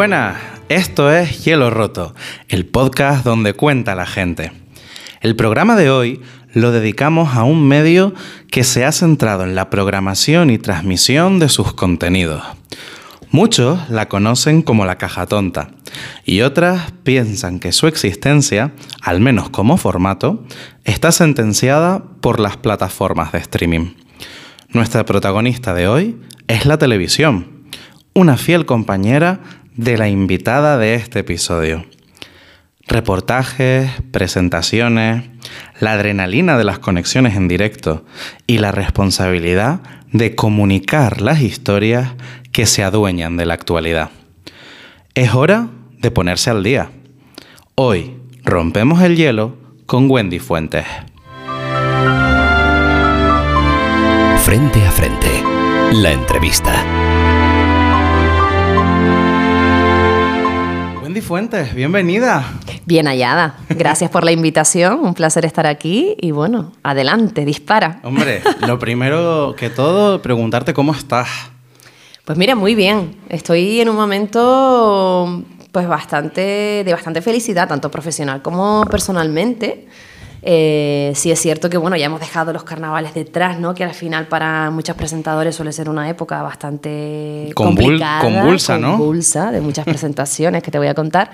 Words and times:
buenas, 0.00 0.38
esto 0.70 1.12
es 1.12 1.44
Hielo 1.44 1.68
Roto, 1.68 2.14
el 2.48 2.64
podcast 2.64 3.22
donde 3.22 3.52
cuenta 3.52 3.94
la 3.94 4.06
gente. 4.06 4.50
El 5.20 5.36
programa 5.36 5.76
de 5.76 5.90
hoy 5.90 6.22
lo 6.54 6.72
dedicamos 6.72 7.36
a 7.36 7.44
un 7.44 7.68
medio 7.68 8.14
que 8.50 8.64
se 8.64 8.86
ha 8.86 8.92
centrado 8.92 9.44
en 9.44 9.54
la 9.54 9.68
programación 9.68 10.48
y 10.48 10.56
transmisión 10.56 11.38
de 11.38 11.50
sus 11.50 11.74
contenidos. 11.74 12.42
Muchos 13.30 13.90
la 13.90 14.08
conocen 14.08 14.62
como 14.62 14.86
la 14.86 14.96
caja 14.96 15.26
tonta 15.26 15.68
y 16.24 16.40
otras 16.40 16.92
piensan 17.02 17.60
que 17.60 17.70
su 17.70 17.86
existencia, 17.86 18.72
al 19.02 19.20
menos 19.20 19.50
como 19.50 19.76
formato, 19.76 20.46
está 20.84 21.12
sentenciada 21.12 22.02
por 22.22 22.40
las 22.40 22.56
plataformas 22.56 23.32
de 23.32 23.38
streaming. 23.40 23.92
Nuestra 24.70 25.04
protagonista 25.04 25.74
de 25.74 25.88
hoy 25.88 26.16
es 26.48 26.64
la 26.64 26.78
televisión, 26.78 27.60
una 28.14 28.36
fiel 28.36 28.64
compañera 28.64 29.40
de 29.80 29.96
la 29.96 30.10
invitada 30.10 30.76
de 30.76 30.94
este 30.94 31.20
episodio. 31.20 31.86
Reportajes, 32.86 33.90
presentaciones, 34.10 35.24
la 35.80 35.92
adrenalina 35.92 36.58
de 36.58 36.64
las 36.64 36.78
conexiones 36.78 37.34
en 37.34 37.48
directo 37.48 38.04
y 38.46 38.58
la 38.58 38.72
responsabilidad 38.72 39.80
de 40.12 40.34
comunicar 40.34 41.22
las 41.22 41.40
historias 41.40 42.12
que 42.52 42.66
se 42.66 42.84
adueñan 42.84 43.38
de 43.38 43.46
la 43.46 43.54
actualidad. 43.54 44.10
Es 45.14 45.34
hora 45.34 45.68
de 45.98 46.10
ponerse 46.10 46.50
al 46.50 46.62
día. 46.62 46.90
Hoy 47.74 48.16
rompemos 48.44 49.00
el 49.02 49.16
hielo 49.16 49.56
con 49.86 50.10
Wendy 50.10 50.40
Fuentes. 50.40 50.84
Frente 54.44 54.84
a 54.84 54.90
frente, 54.90 55.42
la 55.92 56.12
entrevista. 56.12 56.99
Wendy 61.20 61.28
Fuentes, 61.28 61.74
bienvenida. 61.74 62.44
Bien 62.86 63.06
hallada. 63.06 63.56
Gracias 63.68 64.10
por 64.10 64.24
la 64.24 64.32
invitación. 64.32 65.00
Un 65.00 65.12
placer 65.12 65.44
estar 65.44 65.66
aquí. 65.66 66.16
Y 66.18 66.30
bueno, 66.30 66.72
adelante, 66.82 67.44
dispara. 67.44 68.00
Hombre, 68.04 68.42
lo 68.66 68.78
primero 68.78 69.54
que 69.54 69.68
todo, 69.68 70.22
preguntarte 70.22 70.72
cómo 70.72 70.92
estás. 70.92 71.28
Pues 72.24 72.38
mira, 72.38 72.54
muy 72.54 72.74
bien. 72.74 73.16
Estoy 73.28 73.82
en 73.82 73.90
un 73.90 73.96
momento 73.96 75.44
pues 75.72 75.86
bastante 75.86 76.84
de 76.84 76.92
bastante 76.92 77.20
felicidad, 77.20 77.68
tanto 77.68 77.90
profesional 77.90 78.40
como 78.40 78.86
personalmente. 78.90 79.88
Eh, 80.42 81.12
sí 81.14 81.30
es 81.30 81.40
cierto 81.40 81.68
que 81.68 81.76
bueno, 81.76 81.96
ya 81.96 82.06
hemos 82.06 82.20
dejado 82.20 82.52
los 82.52 82.64
carnavales 82.64 83.14
detrás, 83.14 83.58
¿no? 83.58 83.74
Que 83.74 83.84
al 83.84 83.94
final 83.94 84.26
para 84.26 84.70
muchos 84.70 84.96
presentadores 84.96 85.54
suele 85.54 85.72
ser 85.72 85.88
una 85.88 86.08
época 86.08 86.42
bastante 86.42 87.50
complicada, 87.54 88.22
convulsa, 88.22 88.78
¿no? 88.78 88.92
Convulsa, 88.92 89.52
de 89.52 89.60
muchas 89.60 89.84
presentaciones 89.84 90.62
que 90.62 90.70
te 90.70 90.78
voy 90.78 90.88
a 90.88 90.94
contar. 90.94 91.30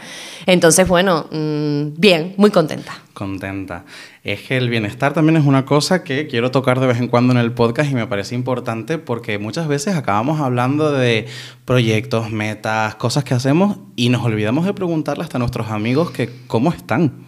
Entonces, 0.46 0.88
bueno, 0.88 1.26
mmm, 1.30 1.94
bien, 1.96 2.34
muy 2.36 2.50
contenta. 2.50 2.98
Contenta. 3.12 3.84
Es 4.24 4.42
que 4.42 4.56
el 4.56 4.68
bienestar 4.68 5.14
también 5.14 5.36
es 5.36 5.46
una 5.46 5.64
cosa 5.64 6.02
que 6.04 6.26
quiero 6.26 6.50
tocar 6.50 6.80
de 6.80 6.86
vez 6.86 6.98
en 6.98 7.08
cuando 7.08 7.32
en 7.32 7.38
el 7.38 7.52
podcast 7.52 7.90
y 7.90 7.94
me 7.94 8.06
parece 8.06 8.34
importante 8.34 8.98
porque 8.98 9.38
muchas 9.38 9.68
veces 9.68 9.96
acabamos 9.96 10.40
hablando 10.40 10.92
de 10.92 11.26
proyectos, 11.64 12.30
metas, 12.30 12.96
cosas 12.96 13.24
que 13.24 13.34
hacemos 13.34 13.78
y 13.94 14.08
nos 14.08 14.24
olvidamos 14.24 14.66
de 14.66 14.74
preguntarle 14.74 15.22
hasta 15.24 15.38
a 15.38 15.40
nuestros 15.40 15.70
amigos 15.70 16.10
que 16.10 16.28
cómo 16.46 16.72
están. 16.72 17.26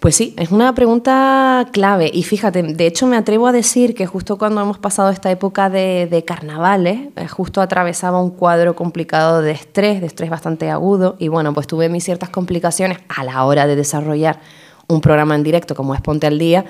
Pues 0.00 0.14
sí, 0.14 0.34
es 0.38 0.50
una 0.50 0.74
pregunta 0.74 1.68
clave. 1.72 2.10
Y 2.12 2.22
fíjate, 2.22 2.62
de 2.62 2.86
hecho 2.86 3.06
me 3.06 3.16
atrevo 3.16 3.46
a 3.46 3.52
decir 3.52 3.94
que 3.94 4.06
justo 4.06 4.38
cuando 4.38 4.60
hemos 4.60 4.78
pasado 4.78 5.10
esta 5.10 5.30
época 5.30 5.70
de, 5.70 6.24
carnavales, 6.26 7.08
eh, 7.16 7.28
justo 7.28 7.60
atravesaba 7.60 8.20
un 8.20 8.30
cuadro 8.30 8.76
complicado 8.76 9.42
de 9.42 9.52
estrés, 9.52 10.00
de 10.00 10.06
estrés 10.06 10.30
bastante 10.30 10.70
agudo. 10.70 11.16
Y 11.18 11.28
bueno, 11.28 11.54
pues 11.54 11.66
tuve 11.66 11.88
mis 11.88 12.04
ciertas 12.04 12.28
complicaciones 12.28 12.98
a 13.08 13.24
la 13.24 13.44
hora 13.44 13.66
de 13.66 13.76
desarrollar 13.76 14.40
un 14.88 15.00
programa 15.00 15.34
en 15.34 15.42
directo 15.42 15.74
como 15.74 15.94
es 15.94 16.00
Ponte 16.00 16.26
al 16.26 16.38
Día. 16.38 16.64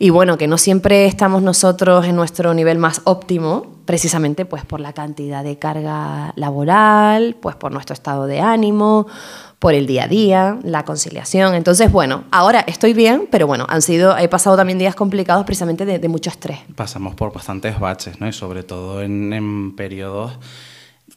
Y 0.00 0.10
bueno, 0.10 0.38
que 0.38 0.46
no 0.46 0.58
siempre 0.58 1.06
estamos 1.06 1.42
nosotros 1.42 2.06
en 2.06 2.14
nuestro 2.14 2.54
nivel 2.54 2.78
más 2.78 3.00
óptimo, 3.02 3.66
precisamente 3.84 4.44
pues 4.44 4.64
por 4.64 4.78
la 4.78 4.92
cantidad 4.92 5.42
de 5.42 5.58
carga 5.58 6.32
laboral, 6.36 7.36
pues 7.40 7.56
por 7.56 7.72
nuestro 7.72 7.94
estado 7.94 8.26
de 8.26 8.40
ánimo, 8.40 9.08
por 9.58 9.74
el 9.74 9.86
día 9.86 10.04
a 10.04 10.08
día, 10.08 10.58
la 10.62 10.84
conciliación. 10.84 11.54
Entonces, 11.54 11.90
bueno, 11.90 12.24
ahora 12.30 12.60
estoy 12.60 12.92
bien, 12.94 13.26
pero 13.30 13.46
bueno, 13.46 13.66
han 13.68 13.82
sido, 13.82 14.16
he 14.16 14.28
pasado 14.28 14.56
también 14.56 14.78
días 14.78 14.94
complicados 14.94 15.44
precisamente 15.44 15.84
de, 15.84 15.98
de 15.98 16.08
mucho 16.08 16.30
estrés. 16.30 16.58
Pasamos 16.76 17.14
por 17.14 17.32
bastantes 17.32 17.78
baches, 17.78 18.20
¿no? 18.20 18.28
Y 18.28 18.32
sobre 18.32 18.62
todo 18.62 19.02
en, 19.02 19.32
en 19.32 19.74
periodos 19.74 20.38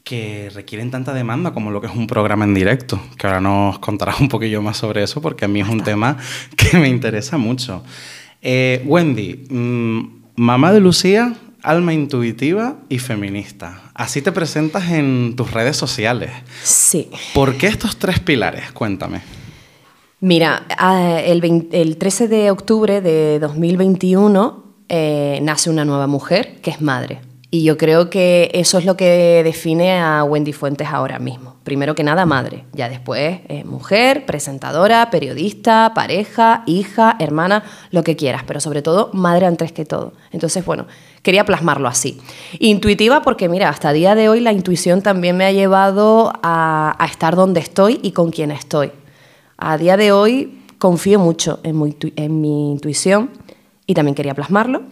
que 0.04 0.50
requieren 0.56 0.90
tanta 0.90 1.14
demanda 1.14 1.54
como 1.54 1.70
lo 1.70 1.80
que 1.80 1.88
es 1.88 1.94
un 1.96 2.08
programa 2.08 2.44
en 2.44 2.56
directo, 2.56 3.00
que 3.18 3.28
ahora 3.28 3.40
nos 3.40 3.78
contarás 3.78 4.20
un 4.20 4.30
poquillo 4.30 4.62
más 4.62 4.78
sobre 4.78 5.04
eso 5.04 5.22
porque 5.22 5.46
a 5.46 5.48
mí 5.48 5.62
es 5.62 5.70
un 5.70 5.84
tema 5.84 6.18
que 6.58 6.78
me 6.80 6.90
interesa 6.90 7.38
mucho. 7.38 7.84
Eh, 8.42 8.84
Wendy, 8.88 9.46
mmm, 9.50 10.02
mamá 10.36 10.74
de 10.74 10.80
Lucía, 10.80 11.36
alma 11.64 11.94
intuitiva 11.94 12.78
y 12.90 13.00
feminista. 13.00 13.82
Así 13.94 14.22
te 14.22 14.32
presentas 14.32 14.90
en 14.92 15.36
tus 15.36 15.52
redes 15.52 15.78
sociales. 15.78 16.32
Sí. 16.64 17.10
¿Por 17.34 17.58
qué 17.58 17.68
estos 17.68 17.98
tres 17.98 18.20
pilares? 18.20 18.72
Cuéntame. 18.72 19.22
Mira, 20.20 20.66
el, 21.26 21.42
20, 21.42 21.82
el 21.82 21.98
13 21.98 22.28
de 22.28 22.52
octubre 22.52 23.02
de 23.02 23.40
2021 23.40 24.64
eh, 24.88 25.40
nace 25.42 25.70
una 25.70 25.86
nueva 25.86 26.06
mujer 26.06 26.60
que 26.62 26.70
es 26.70 26.82
madre. 26.82 27.22
Y 27.54 27.64
yo 27.64 27.78
creo 27.78 28.10
que 28.10 28.50
eso 28.54 28.78
es 28.78 28.86
lo 28.86 28.96
que 28.96 29.42
define 29.44 30.00
a 30.00 30.24
Wendy 30.24 30.54
Fuentes 30.54 30.88
ahora 30.88 31.20
mismo. 31.20 31.58
Primero 31.66 31.96
que 31.96 32.04
nada, 32.04 32.26
madre. 32.26 32.64
Ya 32.72 32.88
después, 32.88 33.42
eh, 33.50 33.66
mujer, 33.66 34.26
presentadora, 34.26 35.10
periodista, 35.12 35.92
pareja, 35.94 36.64
hija, 36.66 37.18
hermana, 37.20 37.66
lo 37.92 38.06
que 38.06 38.16
quieras. 38.16 38.44
Pero 38.48 38.62
sobre 38.62 38.82
todo, 38.82 39.10
madre 39.12 39.48
antes 39.48 39.74
que 39.74 39.84
todo. 39.84 40.14
Entonces, 40.32 40.64
bueno, 40.64 40.88
quería 41.24 41.44
plasmarlo 41.44 41.90
así. 41.90 42.22
Intuitiva 42.60 43.22
porque, 43.22 43.50
mira, 43.50 43.68
hasta 43.68 43.92
día 43.92 44.16
de 44.16 44.30
hoy 44.30 44.40
la 44.40 44.54
intuición 44.54 45.02
también 45.02 45.36
me 45.36 45.44
ha 45.44 45.52
llevado 45.52 46.32
a, 46.42 46.96
estar 47.06 47.36
donde 47.36 47.60
estoy 47.60 48.00
y 48.02 48.12
con 48.12 48.32
quien 48.32 48.52
estoy. 48.52 48.94
A 49.58 49.78
día 49.78 49.98
de 49.98 50.14
hoy 50.14 50.62
confío 50.78 51.20
mucho 51.20 51.60
en 51.64 52.42
mi 52.42 52.72
intuición 52.72 53.30
y 53.86 53.94
también 53.94 54.16
quería 54.16 54.34
plasmarlo. 54.34 54.84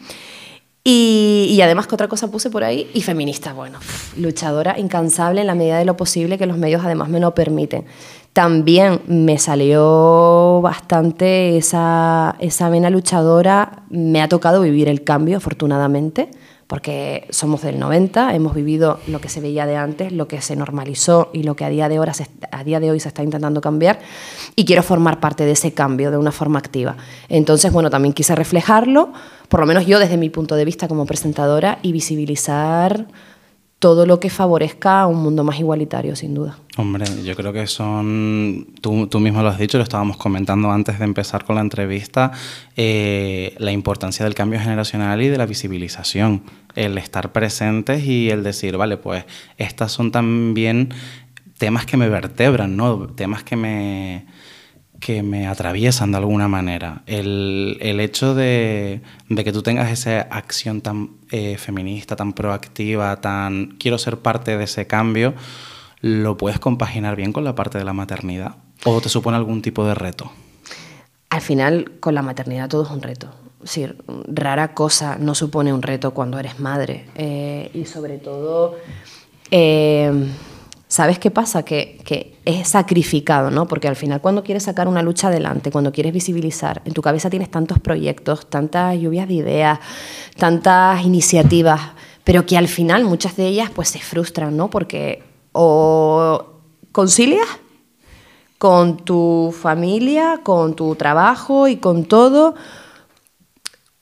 Y, 0.92 1.62
además, 1.62 1.86
que 1.86 1.94
otra 1.94 2.08
cosa 2.08 2.32
puse 2.32 2.50
por 2.50 2.64
ahí? 2.64 2.90
Y 2.96 3.02
feminista, 3.02 3.54
bueno, 3.54 3.78
luchadora 4.18 4.80
incansable 4.80 5.42
en 5.42 5.48
la 5.48 5.54
medida 5.54 5.78
de 5.78 5.86
lo 5.86 5.96
posible 5.96 6.40
que 6.40 6.48
los 6.48 6.58
medios 6.58 6.84
además 6.84 7.10
me 7.10 7.20
lo 7.20 7.36
permiten. 7.36 7.86
También 8.34 9.02
me 9.08 9.38
salió 9.38 10.62
bastante 10.62 11.58
esa, 11.58 12.36
esa 12.40 12.70
vena 12.70 12.90
luchadora, 12.90 13.84
me 13.90 14.22
ha 14.22 14.30
tocado 14.30 14.62
vivir 14.62 14.88
el 14.88 15.04
cambio, 15.04 15.38
afortunadamente, 15.38 16.32
porque 16.70 17.26
somos 17.32 17.64
del 17.64 17.80
90, 17.80 18.36
hemos 18.36 18.54
vivido 18.54 19.00
lo 19.08 19.20
que 19.20 19.28
se 19.28 19.42
veía 19.42 19.66
de 19.66 19.76
antes, 19.76 20.12
lo 20.12 20.28
que 20.28 20.40
se 20.40 20.56
normalizó 20.56 21.32
y 21.34 21.42
lo 21.42 21.56
que 21.56 21.66
a 21.66 21.70
día 21.70 21.90
de, 21.90 22.00
se, 22.14 22.28
a 22.52 22.64
día 22.64 22.80
de 22.80 22.92
hoy 22.92 23.00
se 23.00 23.08
está 23.08 23.24
intentando 23.24 23.60
cambiar, 23.60 23.98
y 24.56 24.66
quiero 24.66 24.84
formar 24.84 25.20
parte 25.20 25.46
de 25.46 25.54
ese 25.54 25.74
cambio 25.74 26.12
de 26.12 26.18
una 26.18 26.32
forma 26.32 26.60
activa. 26.60 26.96
Entonces, 27.28 27.74
bueno, 27.74 27.90
también 27.90 28.14
quise 28.14 28.36
reflejarlo, 28.36 29.12
por 29.48 29.62
lo 29.62 29.66
menos 29.66 29.88
yo 29.88 29.98
desde 29.98 30.16
mi 30.16 30.30
punto 30.30 30.54
de 30.54 30.64
vista 30.64 30.88
como 30.88 31.08
presentadora, 31.08 31.80
y 31.82 31.92
visibilizar 31.92 33.08
todo 33.80 34.06
lo 34.06 34.20
que 34.20 34.30
favorezca 34.30 35.02
a 35.02 35.08
un 35.08 35.24
mundo 35.24 35.46
más 35.46 35.58
igualitario, 35.58 36.14
sin 36.16 36.36
duda. 36.36 36.58
Hombre, 36.76 37.06
yo 37.24 37.34
creo 37.36 37.54
que 37.54 37.66
son, 37.66 38.68
tú, 38.82 39.08
tú 39.08 39.22
mismo 39.22 39.42
lo 39.42 39.48
has 39.48 39.58
dicho, 39.58 39.78
lo 39.78 39.84
estábamos 39.84 40.18
comentando 40.18 40.70
antes 40.70 41.00
de 41.00 41.06
empezar 41.06 41.46
con 41.46 41.56
la 41.56 41.62
entrevista, 41.62 42.34
eh, 42.76 43.56
la 43.58 43.72
importancia 43.72 44.26
del 44.26 44.36
cambio 44.36 44.60
generacional 44.60 45.22
y 45.22 45.30
de 45.30 45.38
la 45.38 45.46
visibilización, 45.46 46.44
el 46.76 46.98
estar 46.98 47.32
presentes 47.32 48.04
y 48.04 48.30
el 48.30 48.44
decir, 48.44 48.76
vale, 48.76 48.98
pues 48.98 49.24
estas 49.58 49.94
son 49.94 50.12
también 50.12 50.94
temas 51.58 51.86
que 51.86 51.96
me 51.96 52.10
vertebran, 52.10 52.76
¿no? 52.76 53.08
Temas 53.08 53.44
que 53.44 53.56
me 53.56 54.26
que 55.00 55.24
me 55.24 55.48
atraviesan 55.48 56.12
de 56.12 56.18
alguna 56.18 56.48
manera. 56.48 57.02
El, 57.06 57.78
el 57.82 58.00
hecho 58.00 58.36
de, 58.36 59.02
de, 59.30 59.44
que 59.44 59.52
tú 59.52 59.62
tengas 59.62 59.92
esa 59.92 60.22
acción 60.22 60.82
tan 60.82 61.12
eh, 61.32 61.58
feminista, 61.58 62.16
tan 62.16 62.34
proactiva, 62.34 63.16
tan 63.22 63.78
quiero 63.80 63.98
ser 63.98 64.18
parte 64.18 64.58
de 64.58 64.64
ese 64.64 64.88
cambio, 64.88 65.34
¿lo 66.02 66.38
puedes 66.38 66.60
compaginar 66.60 67.16
bien 67.16 67.34
con 67.34 67.44
la 67.44 67.56
parte 67.56 67.78
de 67.78 67.84
la 67.84 67.94
maternidad? 67.94 68.56
¿O 68.86 69.02
te 69.02 69.10
supone 69.10 69.38
algún 69.38 69.62
tipo 69.62 69.86
de 69.86 69.96
reto? 69.96 70.32
Al 71.30 71.42
final, 71.42 71.92
con 72.00 72.16
la 72.16 72.22
maternidad 72.22 72.70
todo 72.70 72.84
es 72.84 72.90
un 72.90 73.02
reto. 73.02 73.30
Es 73.64 73.72
decir, 73.72 73.98
rara 74.28 74.74
cosa 74.74 75.18
no 75.18 75.36
supone 75.36 75.74
un 75.74 75.82
reto 75.82 76.12
cuando 76.12 76.40
eres 76.40 76.60
madre. 76.60 77.06
Eh, 77.16 77.72
y 77.74 77.86
sobre 77.86 78.18
todo... 78.18 78.78
Eh, 79.52 80.12
¿Sabes 80.90 81.20
qué 81.20 81.30
pasa? 81.30 81.62
Que, 81.62 82.36
es 82.46 82.68
sacrificado, 82.68 83.52
¿no? 83.52 83.68
Porque 83.68 83.88
al 83.88 83.96
final 83.96 84.22
cuando 84.22 84.44
quieres 84.44 84.64
sacar 84.64 84.88
una 84.88 85.04
lucha 85.04 85.28
adelante, 85.28 85.70
cuando 85.70 85.92
quieres 85.92 86.12
visibilizar, 86.12 86.82
en 86.84 86.94
tu 86.94 87.04
cabeza 87.04 87.30
tienes 87.30 87.52
tantos 87.52 87.78
proyectos, 87.78 88.50
tantas 88.50 88.98
lluvias 88.98 89.28
de 89.28 89.36
ideas, 89.36 89.80
tantas 90.36 91.06
iniciativas, 91.06 91.80
pero 92.24 92.44
que 92.48 92.58
al 92.58 92.68
final 92.68 93.06
muchas 93.06 93.38
de 93.38 93.46
ellas 93.46 93.70
pues 93.70 93.90
se 93.90 94.00
frustran, 94.00 94.58
¿no? 94.58 94.72
Porque 94.72 95.22
o 95.52 96.44
concilias 96.92 97.48
con 98.58 98.98
tu 98.98 99.54
familia, 99.56 100.40
con 100.42 100.76
tu 100.76 100.96
trabajo 100.96 101.68
y 101.68 101.78
con 101.78 102.06
todo, 102.06 102.56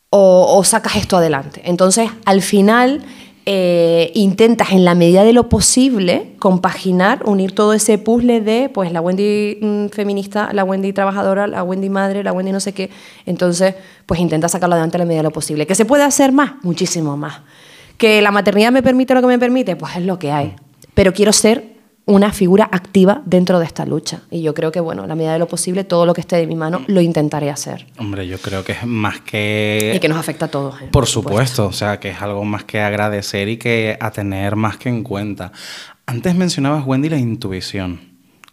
o, 0.09 0.57
o 0.57 0.63
sacas 0.63 0.95
esto 0.95 1.17
adelante. 1.17 1.63
Entonces, 1.65 2.09
al 2.23 2.41
final 2.41 3.03
eh, 3.49 4.11
intentas 4.13 4.73
en 4.73 4.83
la 4.83 4.94
medida 4.94 5.23
de 5.23 5.31
lo 5.31 5.47
posible 5.47 6.33
compaginar, 6.38 7.21
unir 7.25 7.55
todo 7.55 7.71
ese 7.71 7.97
puzzle 7.97 8.41
de 8.41 8.67
pues 8.67 8.91
la 8.91 8.99
Wendy 8.99 9.57
mm, 9.61 9.88
feminista, 9.88 10.49
la 10.51 10.65
Wendy 10.65 10.91
trabajadora, 10.91 11.47
la 11.47 11.63
Wendy 11.63 11.89
madre, 11.89 12.25
la 12.25 12.33
Wendy 12.33 12.51
no 12.51 12.59
sé 12.59 12.73
qué. 12.73 12.89
Entonces, 13.25 13.75
pues 14.05 14.19
intenta 14.19 14.49
sacarlo 14.49 14.75
adelante 14.75 14.97
en 14.97 14.99
la 14.99 15.05
medida 15.05 15.19
de 15.19 15.29
lo 15.29 15.31
posible. 15.31 15.65
¿Que 15.65 15.75
se 15.75 15.85
puede 15.85 16.03
hacer 16.03 16.33
más? 16.33 16.55
Muchísimo 16.61 17.15
más. 17.15 17.39
¿Que 17.97 18.21
la 18.21 18.31
maternidad 18.31 18.73
me 18.73 18.83
permite 18.83 19.13
lo 19.13 19.21
que 19.21 19.27
me 19.27 19.39
permite? 19.39 19.77
Pues 19.77 19.95
es 19.95 20.03
lo 20.03 20.19
que 20.19 20.33
hay. 20.33 20.53
Pero 20.94 21.13
quiero 21.13 21.31
ser 21.31 21.76
una 22.07 22.31
figura 22.31 22.69
activa 22.71 23.21
dentro 23.25 23.59
de 23.59 23.65
esta 23.65 23.86
lucha. 23.86 24.21
Y 24.31 24.42
yo 24.42 24.54
creo 24.54 24.71
que, 24.71 24.80
bueno, 24.80 25.04
a 25.04 25.07
la 25.07 25.15
medida 25.15 25.33
de 25.33 25.39
lo 25.39 25.48
posible, 25.48 25.83
todo 25.83 26.06
lo 26.06 26.13
que 26.13 26.21
esté 26.21 26.38
de 26.38 26.48
mi 26.48 26.56
mano 26.56 26.81
lo 26.88 27.01
intentaré 27.01 27.50
hacer. 27.50 27.86
Hombre, 28.00 28.25
yo 28.27 28.39
creo 28.39 28.63
que 28.63 28.71
es 28.71 28.86
más 28.86 29.19
que... 29.19 29.92
Y 29.94 30.00
que 30.00 30.07
nos 30.07 30.18
afecta 30.18 30.45
a 30.45 30.48
todos. 30.48 30.81
¿eh? 30.81 30.88
Por 30.89 31.06
supuesto, 31.06 31.68
o 31.68 31.74
sea, 31.74 32.00
que 32.00 32.09
es 32.09 32.21
algo 32.21 32.45
más 32.45 32.63
que 32.63 32.80
agradecer 32.80 33.50
y 33.50 33.57
que 33.57 33.98
a 34.00 34.12
tener 34.12 34.56
más 34.56 34.77
que 34.77 34.88
en 34.88 35.04
cuenta. 35.04 35.51
Antes 36.06 36.33
mencionabas, 36.36 36.88
Wendy, 36.88 37.09
la 37.09 37.18
intuición. 37.18 38.00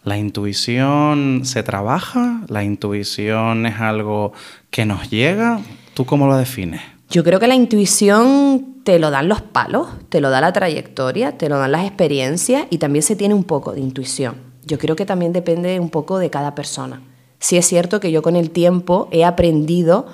¿La 0.03 0.17
intuición 0.17 1.41
se 1.45 1.63
trabaja? 1.63 2.41
¿La 2.49 2.63
intuición 2.63 3.65
es 3.65 3.79
algo 3.79 4.33
que 4.69 4.85
nos 4.85 5.09
llega? 5.09 5.61
¿Tú 5.93 6.05
cómo 6.05 6.27
lo 6.27 6.35
defines? 6.35 6.81
Yo 7.15 7.23
creo 7.23 7.39
que 7.39 7.47
la 7.47 7.55
intuición 7.55 8.81
te 8.83 8.99
lo 8.99 9.09
dan 9.09 9.29
los 9.29 9.41
palos, 9.41 9.87
te 10.09 10.19
lo 10.19 10.29
da 10.29 10.41
la 10.41 10.51
trayectoria, 10.51 11.37
te 11.37 11.47
lo 11.47 11.57
dan 11.57 11.71
las 11.71 11.85
experiencias 11.85 12.65
y 12.69 12.77
también 12.77 13.03
se 13.03 13.15
tiene 13.15 13.33
un 13.33 13.45
poco 13.45 13.71
de 13.71 13.79
intuición. 13.79 14.35
Yo 14.65 14.77
creo 14.77 14.97
que 14.97 15.05
también 15.05 15.31
depende 15.31 15.79
un 15.79 15.89
poco 15.89 16.19
de 16.19 16.29
cada 16.29 16.55
persona. 16.55 17.01
Sí 17.39 17.55
es 17.55 17.65
cierto 17.67 18.01
que 18.01 18.11
yo 18.11 18.21
con 18.21 18.35
el 18.35 18.51
tiempo 18.51 19.07
he 19.13 19.23
aprendido 19.23 20.07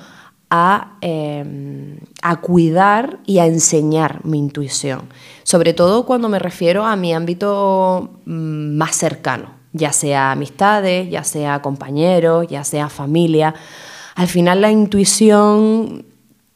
a, 0.52 1.00
eh, 1.02 1.98
a, 2.22 2.40
cuidar 2.40 3.18
y 3.26 3.40
a 3.40 3.48
enseñar 3.48 4.24
mi 4.24 4.38
intuición, 4.38 5.10
sobre 5.42 5.74
todo 5.74 6.06
cuando 6.06 6.30
me 6.30 6.38
refiero 6.38 6.86
a 6.86 6.96
mi 6.96 7.16
ámbito 7.16 8.12
mm, 8.26 8.78
más 8.78 8.96
cercano, 8.96 9.56
ya 9.74 9.92
sea 9.92 10.34
amistades, 10.34 11.10
ya 11.10 11.24
sea 11.24 11.64
compañeros, 11.64 12.46
ya 12.48 12.64
sea 12.64 12.90
familia. 12.90 13.56
Al 14.14 14.28
final 14.28 14.62
la 14.62 14.70
intuición 14.70 16.11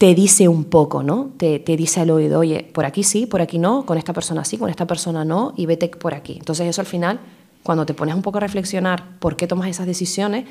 te 0.06 0.14
dice 0.14 0.48
un 0.48 0.66
poco, 0.66 1.02
¿no? 1.02 1.32
Te, 1.36 1.58
dice 1.66 2.02
al 2.02 2.12
oído, 2.12 2.38
oye, 2.38 2.70
por 2.72 2.86
aquí 2.86 3.02
sí, 3.02 3.26
por 3.26 3.42
aquí 3.42 3.58
no, 3.58 3.88
con 3.88 3.98
esta 3.98 4.14
persona 4.14 4.46
sí, 4.46 4.56
con 4.56 4.70
esta 4.70 4.86
persona 4.86 5.26
no, 5.26 5.56
y 5.58 5.66
vete 5.66 5.88
por 5.88 6.14
aquí. 6.14 6.36
Entonces 6.38 6.68
eso 6.68 6.80
al 6.80 6.86
final, 6.86 7.20
cuando 7.64 7.88
te 7.88 7.96
pones 7.96 8.14
un 8.14 8.22
poco 8.22 8.38
a 8.38 8.42
reflexionar 8.42 9.18
por 9.18 9.36
qué 9.36 9.48
tomas 9.48 9.68
esas 9.68 9.88
decisiones, 9.88 10.46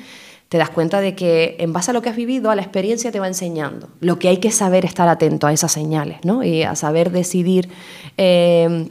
te 0.49 0.57
das 0.57 0.71
cuenta 0.71 0.99
de 0.99 1.15
que 1.15 1.55
en 1.59 1.71
base 1.71 1.91
a 1.91 1.93
lo 1.93 2.01
que 2.01 2.09
has 2.09 2.17
vivido, 2.17 2.51
a 2.51 2.55
la 2.55 2.63
experiencia 2.63 3.13
te 3.13 3.21
va 3.21 3.29
enseñando. 3.29 3.87
Lo 4.01 4.19
que 4.19 4.27
hay 4.27 4.39
que 4.39 4.51
saber 4.51 4.83
estar 4.83 5.07
atento 5.07 5.47
a 5.47 5.53
esas 5.53 5.71
señales, 5.71 6.17
¿no? 6.25 6.43
Y 6.43 6.63
a 6.63 6.75
saber 6.75 7.11
decidir 7.11 7.69
eh, 8.17 8.89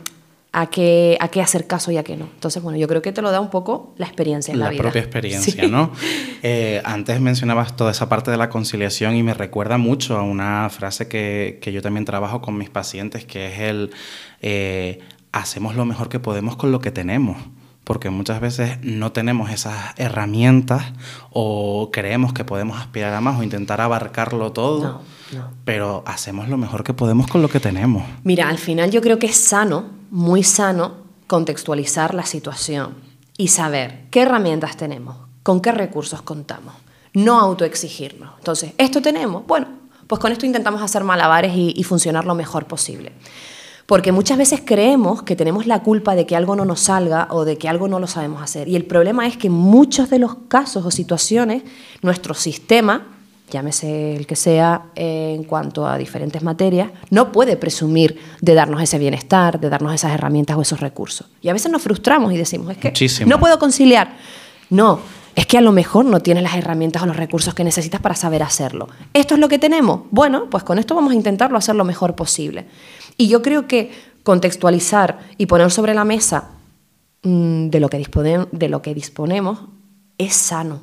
a 0.56 0.66
qué, 0.68 1.16
a 1.18 1.26
qué 1.28 1.42
hacer 1.42 1.66
caso 1.66 1.90
y 1.90 1.96
a 1.96 2.04
qué 2.04 2.16
no. 2.16 2.26
Entonces, 2.32 2.62
bueno, 2.62 2.78
yo 2.78 2.86
creo 2.86 3.02
que 3.02 3.10
te 3.10 3.20
lo 3.22 3.32
da 3.32 3.40
un 3.40 3.50
poco 3.50 3.92
la 3.98 4.06
experiencia 4.06 4.52
en 4.52 4.60
la, 4.60 4.66
la 4.66 4.70
vida. 4.70 4.82
propia 4.82 5.00
experiencia, 5.00 5.64
sí. 5.64 5.70
¿no? 5.70 5.90
Eh, 6.46 6.82
antes 6.84 7.20
mencionabas 7.22 7.74
toda 7.74 7.90
esa 7.90 8.10
parte 8.10 8.30
de 8.30 8.36
la 8.36 8.50
conciliación 8.50 9.16
y 9.16 9.22
me 9.22 9.32
recuerda 9.32 9.78
mucho 9.78 10.18
a 10.18 10.22
una 10.22 10.68
frase 10.68 11.08
que, 11.08 11.58
que 11.62 11.72
yo 11.72 11.80
también 11.80 12.04
trabajo 12.04 12.42
con 12.42 12.58
mis 12.58 12.68
pacientes, 12.68 13.24
que 13.24 13.46
es 13.46 13.60
el 13.60 13.90
eh, 14.42 15.00
hacemos 15.32 15.74
lo 15.74 15.86
mejor 15.86 16.10
que 16.10 16.20
podemos 16.20 16.56
con 16.56 16.70
lo 16.70 16.80
que 16.80 16.90
tenemos 16.90 17.38
porque 17.84 18.10
muchas 18.10 18.40
veces 18.40 18.78
no 18.82 19.12
tenemos 19.12 19.50
esas 19.50 19.94
herramientas 19.96 20.84
o 21.30 21.90
creemos 21.92 22.32
que 22.32 22.44
podemos 22.44 22.78
aspirar 22.78 23.14
a 23.14 23.20
más 23.20 23.38
o 23.38 23.42
intentar 23.42 23.80
abarcarlo 23.80 24.52
todo, 24.52 24.82
no, 24.82 25.02
no. 25.34 25.50
pero 25.64 26.02
hacemos 26.06 26.48
lo 26.48 26.56
mejor 26.56 26.84
que 26.84 26.94
podemos 26.94 27.26
con 27.26 27.42
lo 27.42 27.48
que 27.48 27.60
tenemos. 27.60 28.04
Mira, 28.22 28.48
al 28.48 28.58
final 28.58 28.90
yo 28.90 29.00
creo 29.00 29.18
que 29.18 29.26
es 29.26 29.36
sano, 29.36 29.84
muy 30.10 30.42
sano, 30.42 31.04
contextualizar 31.26 32.14
la 32.14 32.24
situación 32.24 32.94
y 33.36 33.48
saber 33.48 34.06
qué 34.10 34.22
herramientas 34.22 34.76
tenemos, 34.76 35.16
con 35.42 35.60
qué 35.60 35.72
recursos 35.72 36.22
contamos, 36.22 36.74
no 37.14 37.38
autoexigirnos. 37.40 38.30
Entonces, 38.38 38.72
¿esto 38.78 39.02
tenemos? 39.02 39.46
Bueno, 39.46 39.66
pues 40.06 40.20
con 40.20 40.32
esto 40.32 40.46
intentamos 40.46 40.82
hacer 40.82 41.04
malabares 41.04 41.52
y, 41.56 41.72
y 41.76 41.82
funcionar 41.84 42.24
lo 42.24 42.34
mejor 42.34 42.66
posible. 42.66 43.12
Porque 43.86 44.12
muchas 44.12 44.38
veces 44.38 44.62
creemos 44.64 45.22
que 45.22 45.36
tenemos 45.36 45.66
la 45.66 45.82
culpa 45.82 46.14
de 46.14 46.24
que 46.24 46.36
algo 46.36 46.56
no 46.56 46.64
nos 46.64 46.80
salga 46.80 47.28
o 47.30 47.44
de 47.44 47.58
que 47.58 47.68
algo 47.68 47.86
no 47.86 48.00
lo 48.00 48.06
sabemos 48.06 48.42
hacer. 48.42 48.66
Y 48.66 48.76
el 48.76 48.86
problema 48.86 49.26
es 49.26 49.36
que 49.36 49.48
en 49.48 49.52
muchos 49.52 50.08
de 50.08 50.18
los 50.18 50.36
casos 50.48 50.86
o 50.86 50.90
situaciones, 50.90 51.64
nuestro 52.00 52.32
sistema, 52.32 53.13
llámese 53.50 54.16
el 54.16 54.26
que 54.26 54.36
sea 54.36 54.86
eh, 54.94 55.34
en 55.36 55.44
cuanto 55.44 55.86
a 55.86 55.98
diferentes 55.98 56.42
materias, 56.42 56.90
no 57.10 57.32
puede 57.32 57.56
presumir 57.56 58.18
de 58.40 58.54
darnos 58.54 58.82
ese 58.82 58.98
bienestar, 58.98 59.60
de 59.60 59.68
darnos 59.68 59.94
esas 59.94 60.12
herramientas 60.12 60.56
o 60.56 60.62
esos 60.62 60.80
recursos. 60.80 61.28
Y 61.40 61.48
a 61.48 61.52
veces 61.52 61.70
nos 61.70 61.82
frustramos 61.82 62.32
y 62.32 62.36
decimos, 62.36 62.70
es 62.72 62.78
que 62.78 62.88
Muchísimo. 62.88 63.30
no 63.30 63.38
puedo 63.38 63.58
conciliar. 63.58 64.16
No, 64.70 65.00
es 65.34 65.46
que 65.46 65.58
a 65.58 65.60
lo 65.60 65.72
mejor 65.72 66.04
no 66.04 66.20
tienes 66.20 66.42
las 66.42 66.54
herramientas 66.56 67.02
o 67.02 67.06
los 67.06 67.16
recursos 67.16 67.54
que 67.54 67.64
necesitas 67.64 68.00
para 68.00 68.14
saber 68.14 68.42
hacerlo. 68.42 68.88
¿Esto 69.12 69.34
es 69.34 69.40
lo 69.40 69.48
que 69.48 69.58
tenemos? 69.58 70.02
Bueno, 70.10 70.48
pues 70.50 70.64
con 70.64 70.78
esto 70.78 70.94
vamos 70.94 71.12
a 71.12 71.16
intentarlo 71.16 71.58
hacer 71.58 71.74
lo 71.74 71.84
mejor 71.84 72.14
posible. 72.14 72.66
Y 73.16 73.28
yo 73.28 73.42
creo 73.42 73.66
que 73.66 73.92
contextualizar 74.22 75.18
y 75.36 75.46
poner 75.46 75.70
sobre 75.70 75.94
la 75.94 76.04
mesa 76.04 76.50
mmm, 77.22 77.68
de, 77.68 77.80
lo 77.80 77.88
que 77.88 77.98
de 78.52 78.68
lo 78.68 78.82
que 78.82 78.94
disponemos 78.94 79.60
es 80.18 80.34
sano. 80.34 80.82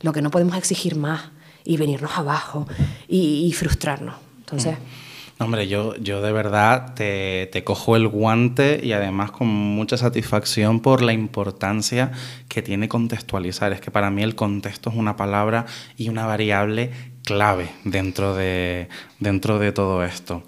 Lo 0.00 0.12
que 0.12 0.22
no 0.22 0.30
podemos 0.30 0.56
exigir 0.56 0.94
más 0.94 1.30
y 1.64 1.76
venirnos 1.76 2.16
abajo 2.16 2.66
y, 3.08 3.52
frustrarnos. 3.52 4.14
Entonces... 4.38 4.74
Mm. 4.78 5.08
Hombre, 5.40 5.68
yo, 5.68 5.94
yo 5.98 6.20
de 6.20 6.32
verdad 6.32 6.94
te, 6.96 7.48
te, 7.52 7.62
cojo 7.62 7.94
el 7.94 8.08
guante 8.08 8.80
y 8.82 8.90
además 8.90 9.30
con 9.30 9.46
mucha 9.46 9.96
satisfacción 9.96 10.80
por 10.80 11.00
la 11.00 11.12
importancia 11.12 12.10
que 12.48 12.60
tiene 12.60 12.88
contextualizar. 12.88 13.72
Es 13.72 13.80
que 13.80 13.92
para 13.92 14.10
mí 14.10 14.24
el 14.24 14.34
contexto 14.34 14.90
es 14.90 14.96
una 14.96 15.16
palabra 15.16 15.64
y 15.96 16.08
una 16.08 16.26
variable 16.26 16.90
clave 17.22 17.70
dentro 17.84 18.34
de, 18.34 18.88
dentro 19.20 19.60
de 19.60 19.70
todo 19.70 20.02
esto. 20.02 20.42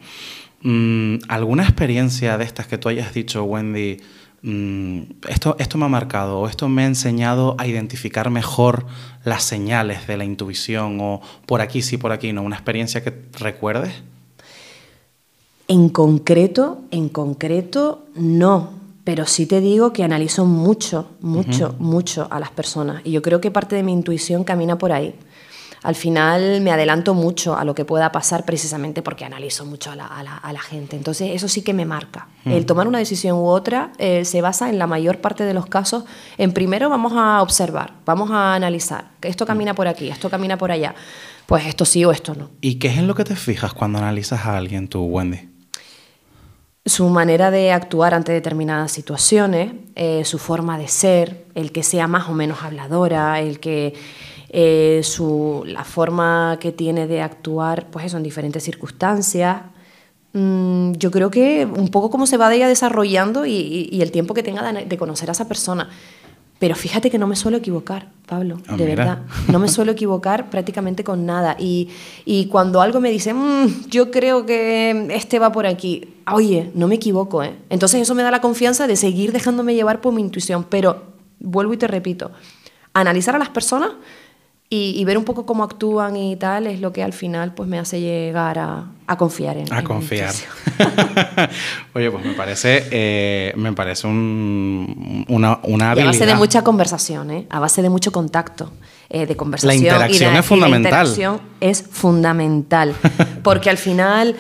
Mm, 0.63 1.17
¿Alguna 1.29 1.63
experiencia 1.63 2.37
de 2.37 2.45
estas 2.45 2.67
que 2.67 2.77
tú 2.77 2.89
hayas 2.89 3.15
dicho, 3.15 3.45
Wendy? 3.45 3.99
Mm, 4.43 5.03
esto, 5.29 5.57
esto 5.59 5.77
me 5.77 5.85
ha 5.85 5.89
marcado 5.89 6.41
o 6.41 6.49
esto 6.49 6.69
me 6.69 6.85
ha 6.85 6.87
enseñado 6.87 7.55
a 7.59 7.67
identificar 7.67 8.31
mejor 8.31 8.87
las 9.25 9.43
señales 9.43 10.07
de 10.07 10.17
la 10.17 10.25
intuición 10.25 10.99
o 11.01 11.21
por 11.45 11.61
aquí 11.61 11.83
sí, 11.83 11.99
por 11.99 12.13
aquí 12.13 12.33
no. 12.33 12.43
¿Una 12.43 12.57
experiencia 12.57 13.03
que 13.03 13.13
recuerdes? 13.39 13.93
En 15.69 15.89
concreto, 15.91 16.81
en 16.91 17.09
concreto, 17.09 18.07
no. 18.15 18.81
Pero 19.05 19.27
sí 19.27 19.47
te 19.47 19.61
digo 19.61 19.93
que 19.93 20.05
analizo 20.05 20.45
mucho, 20.45 21.11
mucho, 21.21 21.69
uh 21.69 21.73
-huh. 21.73 21.79
mucho 21.79 22.29
a 22.31 22.41
las 22.41 22.51
personas. 22.51 23.03
Y 23.05 23.13
yo 23.13 23.23
creo 23.23 23.41
que 23.41 23.51
parte 23.51 23.77
de 23.77 23.83
mi 23.83 23.93
intuición 23.93 24.45
camina 24.45 24.79
por 24.79 24.93
ahí. 24.93 25.15
Al 25.83 25.95
final 25.95 26.61
me 26.61 26.73
adelanto 26.73 27.15
mucho 27.15 27.57
a 27.57 27.65
lo 27.65 27.75
que 27.75 27.85
pueda 27.85 28.13
pasar 28.13 28.45
precisamente 28.45 29.03
porque 29.03 29.25
analizo 29.25 29.65
mucho 29.65 29.91
a 29.91 29.97
la, 29.97 30.07
a 30.07 30.23
la, 30.23 30.37
a 30.37 30.53
la 30.53 30.61
gente. 30.61 30.97
Entonces 30.97 31.31
eso 31.33 31.49
sí 31.49 31.63
que 31.63 31.73
me 31.73 31.85
marca. 31.85 32.29
-huh. 32.45 32.53
El 32.53 32.67
tomar 32.67 32.87
una 32.87 32.99
decisión 32.99 33.39
u 33.39 33.47
otra 33.47 33.93
eh, 33.99 34.25
se 34.25 34.43
basa 34.43 34.69
en 34.69 34.79
la 34.79 34.87
mayor 34.87 35.19
parte 35.19 35.45
de 35.45 35.55
los 35.55 35.67
casos 35.67 36.05
en 36.39 36.53
primero 36.53 36.91
vamos 36.91 37.13
a 37.15 37.43
observar, 37.43 37.95
vamos 38.05 38.31
a 38.31 38.55
analizar. 38.55 39.11
Esto 39.23 39.47
camina 39.47 39.75
por 39.75 39.89
aquí, 39.89 40.09
esto 40.09 40.29
camina 40.29 40.57
por 40.57 40.71
allá. 40.71 40.95
Pues 41.47 41.67
esto 41.67 41.85
sí 41.85 42.05
o 42.05 42.13
esto 42.13 42.35
no. 42.35 42.51
¿Y 42.61 42.79
qué 42.79 42.89
es 42.89 42.99
en 42.99 43.07
lo 43.07 43.15
que 43.15 43.25
te 43.25 43.35
fijas 43.35 43.73
cuando 43.73 43.99
analizas 43.99 44.47
a 44.47 44.57
alguien 44.57 44.89
tú, 44.89 45.03
Wendy? 45.05 45.51
su 46.87 47.09
manera 47.09 47.51
de 47.51 47.73
actuar 47.73 48.15
ante 48.15 48.33
determinadas 48.33 48.91
situaciones, 48.91 49.73
eh, 49.95 50.25
su 50.25 50.39
forma 50.39 50.79
de 50.79 50.89
ser, 50.89 51.45
el 51.55 51.73
que 51.73 51.83
sea 51.83 52.07
más 52.09 52.29
o 52.29 52.33
menos 52.33 52.63
habladora, 52.63 53.41
el 53.41 53.61
que 53.61 53.95
eh, 54.53 55.01
su, 55.05 55.63
la 55.67 55.85
forma 55.85 56.59
que 56.61 56.73
tiene 56.73 57.07
de 57.07 57.23
actuar, 57.23 57.87
pues 57.91 58.07
eso, 58.07 58.17
en 58.17 58.23
diferentes 58.25 58.63
circunstancias. 58.65 59.63
Mm, 60.33 60.93
yo 60.93 61.11
creo 61.11 61.31
que 61.31 61.65
un 61.67 61.89
poco 61.89 62.11
cómo 62.11 62.27
se 62.27 62.37
va 62.37 62.49
de 62.49 62.57
ella 62.57 62.69
desarrollando 62.69 63.47
y, 63.47 63.53
y, 63.53 63.89
y 63.93 64.03
el 64.03 64.11
tiempo 64.11 64.35
que 64.35 64.43
tenga 64.43 64.73
de, 64.73 64.85
de, 64.85 64.99
conocer 64.99 65.29
a 65.29 65.33
esa 65.33 65.47
persona. 65.49 65.89
Pero 66.59 66.75
fíjate 66.75 67.11
que 67.11 67.19
no 67.19 67.27
me 67.27 67.37
suelo 67.37 67.57
equivocar, 67.57 68.09
Pablo, 68.27 68.61
Ah, 68.69 68.77
de 68.77 68.85
mira. 68.85 68.97
verdad. 69.05 69.19
No 69.49 69.59
me 69.59 69.67
suelo 69.69 69.93
equivocar 69.93 70.51
prácticamente 70.51 71.03
con 71.05 71.25
nada. 71.25 71.57
Y, 71.59 71.89
y 72.27 72.47
cuando 72.47 72.83
algo 72.83 73.01
me 73.01 73.11
dice, 73.11 73.33
"Mm, 73.33 73.87
yo 73.89 74.11
creo 74.11 74.45
que 74.45 75.09
este 75.11 75.39
va 75.39 75.53
por 75.53 75.67
aquí, 75.67 76.15
oye, 76.31 76.71
no 76.75 76.87
me 76.87 76.97
equivoco, 76.97 77.43
¿eh? 77.43 77.55
Entonces 77.71 78.03
eso 78.03 78.15
me 78.15 78.23
da 78.23 78.31
la 78.31 78.41
confianza 78.43 78.87
de 78.87 78.97
seguir 78.97 79.33
dejándome 79.33 79.75
llevar 79.75 80.01
por 80.03 80.13
mi 80.13 80.21
intuición. 80.21 80.65
Pero, 80.69 81.03
vuelvo 81.39 81.73
y 81.73 81.77
te 81.79 81.87
repito, 81.87 82.31
analizar 82.93 83.35
a 83.35 83.39
las 83.39 83.49
personas 83.49 83.93
y, 84.73 84.95
y 84.97 85.05
ver 85.05 85.19
un 85.19 85.25
poco 85.25 85.45
cómo 85.47 85.65
actúan 85.65 86.17
y 86.17 86.37
tal 86.37 86.69
es 86.69 86.81
lo 86.81 86.93
que 86.93 87.03
al 87.03 87.13
final 87.13 87.53
pues 87.55 87.69
me 87.69 87.79
hace 87.81 88.01
llegar 88.01 88.59
a, 88.61 88.85
a 89.09 89.17
confiar 89.19 89.57
en 89.57 89.73
A 89.73 89.81
en 89.81 89.85
confiar. 89.85 90.33
Oye, 91.95 92.11
pues 92.11 92.25
me 92.25 92.35
parece, 92.35 92.85
eh, 92.91 93.53
me 93.57 93.73
parece 93.73 94.07
un- 94.07 95.25
una, 95.29 95.59
una 95.65 95.85
Y 95.85 95.89
a 95.89 95.91
habilidad. 95.93 96.13
base 96.13 96.27
de 96.27 96.35
mucha 96.37 96.63
conversación, 96.63 97.31
¿eh? 97.31 97.47
a 97.51 97.59
base 97.61 97.83
de 97.83 97.91
mucho 97.91 98.13
contacto, 98.13 98.71
eh, 99.09 99.27
de 99.27 99.37
conversación. 99.37 99.75
y 99.83 99.87
interacción 99.87 100.33
de- 100.35 100.39
es 100.39 100.45
y 100.45 100.49
fundamental. 100.49 100.83
La 100.93 100.99
interacción 101.09 101.41
es 101.61 101.83
fundamental, 101.91 102.95
porque 103.43 103.71
al 103.71 103.79
final 103.79 104.37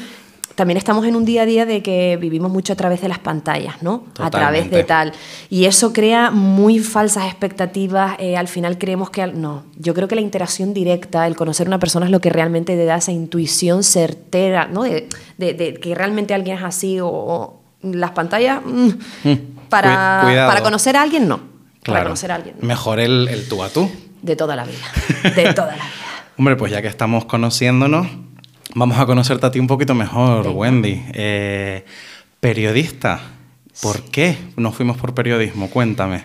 también 0.60 0.76
estamos 0.76 1.06
en 1.06 1.16
un 1.16 1.24
día 1.24 1.40
a 1.42 1.46
día 1.46 1.64
de 1.64 1.82
que 1.82 2.18
vivimos 2.20 2.50
mucho 2.50 2.74
a 2.74 2.76
través 2.76 3.00
de 3.00 3.08
las 3.08 3.18
pantallas, 3.18 3.82
¿no? 3.82 4.04
A 4.18 4.28
través 4.30 4.70
de 4.70 4.84
tal. 4.84 5.12
Y 5.48 5.64
eso 5.64 5.94
crea 5.94 6.30
muy 6.30 6.80
falsas 6.80 7.24
expectativas. 7.24 8.16
eh, 8.18 8.36
al 8.36 8.46
final 8.46 8.76
creemos 8.76 9.08
que... 9.08 9.22
al- 9.22 9.40
No, 9.40 9.62
yo 9.78 9.94
creo 9.94 10.06
que 10.06 10.16
la 10.16 10.20
interacción 10.20 10.74
directa, 10.74 11.26
el 11.26 11.34
conocer 11.34 11.66
a 11.66 11.70
una 11.70 11.78
persona 11.78 12.04
es 12.04 12.12
lo 12.12 12.20
que 12.20 12.28
realmente 12.28 12.76
te 12.76 12.84
da 12.84 12.96
esa 12.96 13.10
intuición 13.10 13.82
certera, 13.82 14.66
¿no? 14.66 14.82
De, 14.82 15.08
de- 15.38 15.54
de 15.54 15.74
que 15.74 15.94
realmente 15.94 16.34
alguien 16.34 16.58
es 16.58 16.62
así 16.62 17.00
o, 17.00 17.08
o 17.08 17.60
las 17.82 18.10
pantallas... 18.10 18.60
mm, 18.64 18.88
para, 19.70 20.20
Cui- 20.22 20.26
cuidado. 20.26 20.48
para 20.50 20.62
conocer 20.62 20.96
a 20.96 21.02
alguien, 21.02 21.26
no. 21.26 21.40
Para 21.86 22.02
conocer 22.02 22.32
a 22.32 22.34
alguien. 22.34 22.56
no. 22.60 22.66
Mejor 22.68 23.00
el, 23.00 23.28
el 23.28 23.48
tú 23.48 23.62
a 23.62 23.70
tú. 23.70 23.90
De 24.20 24.36
toda 24.36 24.54
la 24.56 24.64
vida. 24.64 25.32
De 25.34 25.54
toda 25.54 25.68
la 25.68 25.74
vida. 25.74 25.84
Hombre, 26.36 26.56
pues 26.56 26.70
ya 26.70 26.82
que 26.82 26.88
estamos 26.88 27.24
conociéndonos, 27.24 28.06
vamos 28.74 28.98
a 28.98 29.06
conocerte 29.06 29.46
a 29.46 29.50
ti 29.50 29.58
un 29.58 29.66
poquito 29.66 29.94
mejor, 29.94 30.44
Venga. 30.44 30.58
Wendy. 30.58 31.02
Eh, 31.12 31.84
periodista. 32.40 33.20
¿Por 33.82 34.02
qué 34.02 34.36
nos 34.56 34.74
fuimos 34.74 34.96
por 34.96 35.14
periodismo? 35.14 35.70
Cuéntame. 35.70 36.24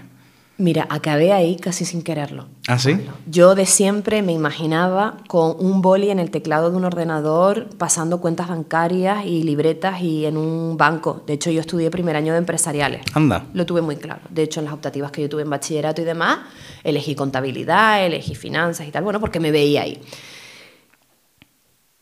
Mira, 0.58 0.88
acabé 0.90 1.34
ahí 1.34 1.58
casi 1.58 1.84
sin 1.84 2.02
quererlo. 2.02 2.48
¿Ah, 2.68 2.80
sí? 2.80 2.98
Yo 3.30 3.56
de 3.56 3.66
siempre 3.66 4.22
me 4.22 4.32
imaginaba 4.32 5.18
con 5.28 5.54
un 5.60 5.82
boli 5.82 6.10
en 6.12 6.20
el 6.20 6.32
teclado 6.32 6.72
de 6.72 6.78
un 6.78 6.86
ordenador, 6.86 7.68
pasando 7.78 8.22
cuentas 8.22 8.48
bancarias 8.48 9.26
y 9.26 9.44
libretas 9.44 10.02
y 10.02 10.26
en 10.26 10.38
un 10.38 10.78
banco. 10.78 11.24
De 11.28 11.34
hecho, 11.34 11.52
yo 11.52 11.60
estudié 11.60 11.92
primer 11.92 12.16
año 12.16 12.32
de 12.32 12.40
empresariales. 12.40 13.02
Anda. 13.14 13.46
Lo 13.54 13.66
tuve 13.66 13.82
muy 13.82 13.98
claro. 13.98 14.22
De 14.30 14.44
hecho, 14.44 14.62
en 14.62 14.66
las 14.66 14.74
optativas 14.74 15.12
que 15.12 15.22
yo 15.22 15.28
tuve 15.28 15.42
en 15.42 15.50
bachillerato 15.50 16.02
y 16.02 16.06
demás, 16.06 16.40
elegí 16.86 17.16
contabilidad, 17.16 18.06
elegí 18.06 18.34
finanzas 18.34 18.88
y 18.88 18.92
tal, 18.92 19.04
bueno, 19.04 19.20
porque 19.20 19.42
me 19.42 19.52
veía 19.52 19.82
ahí. 19.82 20.02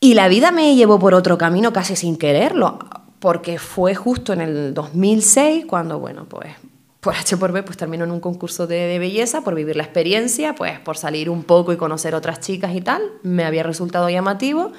Y 0.04 0.12
la 0.12 0.28
vida 0.28 0.52
me 0.52 0.74
llevó 0.74 0.98
por 0.98 1.14
otro 1.14 1.38
camino 1.38 1.72
casi 1.72 1.96
sin 1.96 2.18
quererlo, 2.18 2.78
porque 3.20 3.58
fue 3.58 3.94
justo 3.94 4.34
en 4.34 4.42
el 4.42 4.74
2006 4.74 5.64
cuando, 5.64 5.98
bueno, 5.98 6.26
pues 6.28 6.52
por 7.00 7.14
H 7.14 7.38
por 7.38 7.52
B, 7.52 7.62
pues 7.62 7.78
terminó 7.78 8.04
en 8.04 8.10
un 8.10 8.20
concurso 8.20 8.66
de, 8.66 8.76
de 8.80 8.98
belleza, 8.98 9.40
por 9.40 9.54
vivir 9.54 9.76
la 9.76 9.82
experiencia, 9.82 10.54
pues 10.54 10.78
por 10.78 10.98
salir 10.98 11.30
un 11.30 11.42
poco 11.42 11.72
y 11.72 11.78
conocer 11.78 12.14
otras 12.14 12.40
chicas 12.40 12.74
y 12.74 12.82
tal, 12.82 13.00
me 13.22 13.46
había 13.46 13.62
resultado 13.62 14.10
llamativo. 14.10 14.72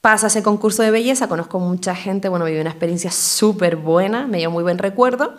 Pasa 0.00 0.28
ese 0.28 0.44
concurso 0.44 0.84
de 0.84 0.92
belleza, 0.92 1.26
conozco 1.28 1.58
mucha 1.58 1.96
gente, 1.96 2.28
bueno, 2.28 2.44
viví 2.44 2.60
una 2.60 2.70
experiencia 2.70 3.10
súper 3.10 3.74
buena, 3.74 4.28
me 4.28 4.38
dio 4.38 4.52
muy 4.52 4.62
buen 4.62 4.78
recuerdo, 4.78 5.34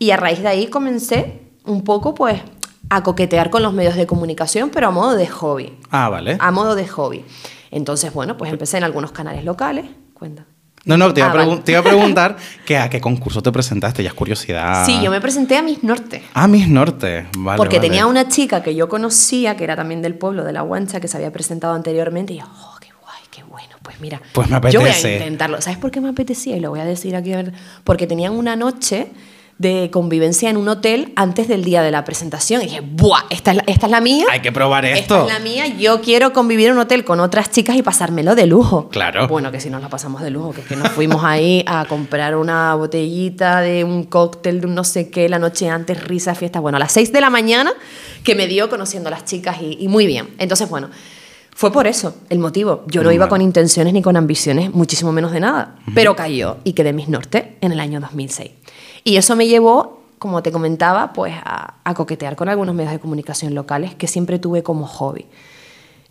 y 0.00 0.10
a 0.10 0.16
raíz 0.16 0.42
de 0.42 0.48
ahí 0.48 0.66
comencé 0.66 1.42
un 1.64 1.84
poco, 1.84 2.12
pues, 2.12 2.40
a 2.90 3.04
coquetear 3.04 3.50
con 3.50 3.62
los 3.62 3.72
medios 3.72 3.94
de 3.94 4.08
comunicación, 4.08 4.70
pero 4.70 4.88
a 4.88 4.90
modo 4.90 5.14
de 5.14 5.28
hobby 5.28 5.78
Ah, 5.92 6.08
vale. 6.08 6.36
a 6.40 6.50
modo 6.50 6.74
de 6.74 6.88
hobby. 6.88 7.24
Entonces, 7.76 8.12
bueno, 8.12 8.36
pues 8.36 8.50
empecé 8.50 8.78
en 8.78 8.84
algunos 8.84 9.12
canales 9.12 9.44
locales. 9.44 9.84
Cuenta. 10.14 10.44
No, 10.84 10.96
no, 10.96 11.12
te 11.12 11.20
iba, 11.20 11.28
Ah, 11.28 11.32
a 11.32 11.46
vale. 11.46 11.60
te 11.64 11.72
iba 11.72 11.80
a 11.80 11.84
preguntar 11.92 12.36
que 12.64 12.78
a 12.78 12.88
qué 12.88 13.00
concurso 13.00 13.42
te 13.42 13.50
presentaste, 13.52 14.02
ya 14.02 14.08
es 14.10 14.14
curiosidad. 14.14 14.86
Sí, 14.86 15.00
yo 15.02 15.10
me 15.10 15.20
presenté 15.20 15.56
a 15.56 15.62
Miss 15.62 15.82
Norte. 15.82 16.22
Ah, 16.32 16.46
Miss 16.46 16.68
Norte. 16.68 17.26
Vale, 17.36 17.56
porque 17.58 17.76
vale. 17.78 17.88
tenía 17.88 18.06
una 18.06 18.28
chica 18.28 18.62
que 18.62 18.74
yo 18.74 18.88
conocía, 18.88 19.56
que 19.56 19.64
era 19.64 19.74
también 19.76 20.00
del 20.00 20.14
pueblo 20.14 20.44
de 20.44 20.52
La 20.52 20.60
Guancha, 20.62 21.00
que 21.00 21.08
se 21.08 21.16
había 21.16 21.32
presentado 21.32 21.74
anteriormente, 21.74 22.34
y 22.34 22.38
yo, 22.38 22.44
oh, 22.46 22.76
qué 22.80 22.88
guay, 23.02 23.20
qué 23.30 23.42
bueno. 23.42 23.74
Pues 23.82 24.00
mira, 24.00 24.20
Pues 24.32 24.48
me 24.48 24.60
yo 24.70 24.80
voy 24.80 24.88
a 24.88 24.92
apetece. 24.92 25.14
intentarlo. 25.16 25.60
¿Sabes 25.60 25.78
por 25.78 25.90
qué 25.90 26.00
me 26.00 26.08
apetecía? 26.08 26.56
Y 26.56 26.60
lo 26.60 26.70
voy 26.70 26.80
a 26.80 26.84
decir 26.84 27.14
aquí. 27.16 27.32
a 27.32 27.36
ver. 27.38 27.52
Porque 27.84 28.06
tenían 28.06 28.32
una 28.32 28.54
noche 28.56 29.08
de 29.58 29.90
convivencia 29.90 30.50
en 30.50 30.58
un 30.58 30.68
hotel 30.68 31.12
antes 31.16 31.48
del 31.48 31.64
día 31.64 31.82
de 31.82 31.90
la 31.90 32.04
presentación. 32.04 32.60
Y 32.62 32.66
dije, 32.66 32.80
¡buah! 32.80 33.22
Esta 33.30 33.52
es 33.52 33.56
la, 33.56 33.64
esta 33.66 33.86
es 33.86 33.92
la 33.92 34.00
mía. 34.00 34.26
Hay 34.30 34.40
que 34.40 34.52
probar 34.52 34.84
Esta 34.84 34.98
esto. 34.98 35.26
es 35.26 35.32
la 35.32 35.38
mía, 35.38 35.66
yo 35.66 36.02
quiero 36.02 36.32
convivir 36.32 36.66
en 36.68 36.74
un 36.74 36.80
hotel 36.80 37.04
con 37.04 37.20
otras 37.20 37.50
chicas 37.50 37.76
y 37.76 37.82
pasármelo 37.82 38.34
de 38.34 38.46
lujo. 38.46 38.88
Claro. 38.90 39.26
Bueno, 39.28 39.50
que 39.50 39.60
si 39.60 39.70
nos 39.70 39.80
la 39.80 39.88
pasamos 39.88 40.20
de 40.22 40.30
lujo, 40.30 40.52
que 40.52 40.60
es 40.60 40.66
que 40.66 40.76
nos 40.76 40.88
fuimos 40.90 41.24
ahí 41.24 41.64
a 41.66 41.86
comprar 41.86 42.36
una 42.36 42.74
botellita 42.74 43.60
de 43.60 43.82
un 43.84 44.04
cóctel 44.04 44.60
de 44.60 44.66
un 44.66 44.74
no 44.74 44.84
sé 44.84 45.08
qué 45.10 45.28
la 45.28 45.38
noche 45.38 45.70
antes, 45.70 46.04
risa, 46.04 46.34
fiesta. 46.34 46.60
Bueno, 46.60 46.76
a 46.76 46.78
las 46.78 46.92
6 46.92 47.12
de 47.12 47.20
la 47.20 47.30
mañana 47.30 47.72
que 48.24 48.34
me 48.34 48.46
dio 48.48 48.68
conociendo 48.68 49.08
a 49.08 49.10
las 49.12 49.24
chicas 49.24 49.56
y, 49.62 49.78
y 49.80 49.88
muy 49.88 50.06
bien. 50.06 50.28
Entonces, 50.38 50.68
bueno, 50.68 50.90
fue 51.54 51.72
por 51.72 51.86
eso 51.86 52.14
el 52.28 52.38
motivo. 52.38 52.84
Yo 52.88 53.02
no 53.02 53.10
iba 53.10 53.28
con 53.30 53.40
intenciones 53.40 53.94
ni 53.94 54.02
con 54.02 54.18
ambiciones, 54.18 54.74
muchísimo 54.74 55.12
menos 55.12 55.32
de 55.32 55.40
nada. 55.40 55.76
Pero 55.94 56.14
cayó 56.14 56.58
y 56.64 56.74
quedé 56.74 56.92
Miss 56.92 57.08
Norte 57.08 57.56
en 57.62 57.72
el 57.72 57.80
año 57.80 57.98
2006. 58.00 58.50
Y 59.06 59.18
eso 59.18 59.36
me 59.36 59.46
llevó, 59.46 60.00
como 60.18 60.42
te 60.42 60.50
comentaba, 60.50 61.12
pues 61.12 61.32
a, 61.44 61.94
coquetear 61.94 62.34
con 62.34 62.48
algunos 62.48 62.74
medios 62.74 62.90
de 62.90 62.98
comunicación 62.98 63.54
locales 63.54 63.94
que 63.94 64.08
siempre 64.08 64.40
tuve 64.40 64.64
como 64.64 64.84
hobby. 64.84 65.26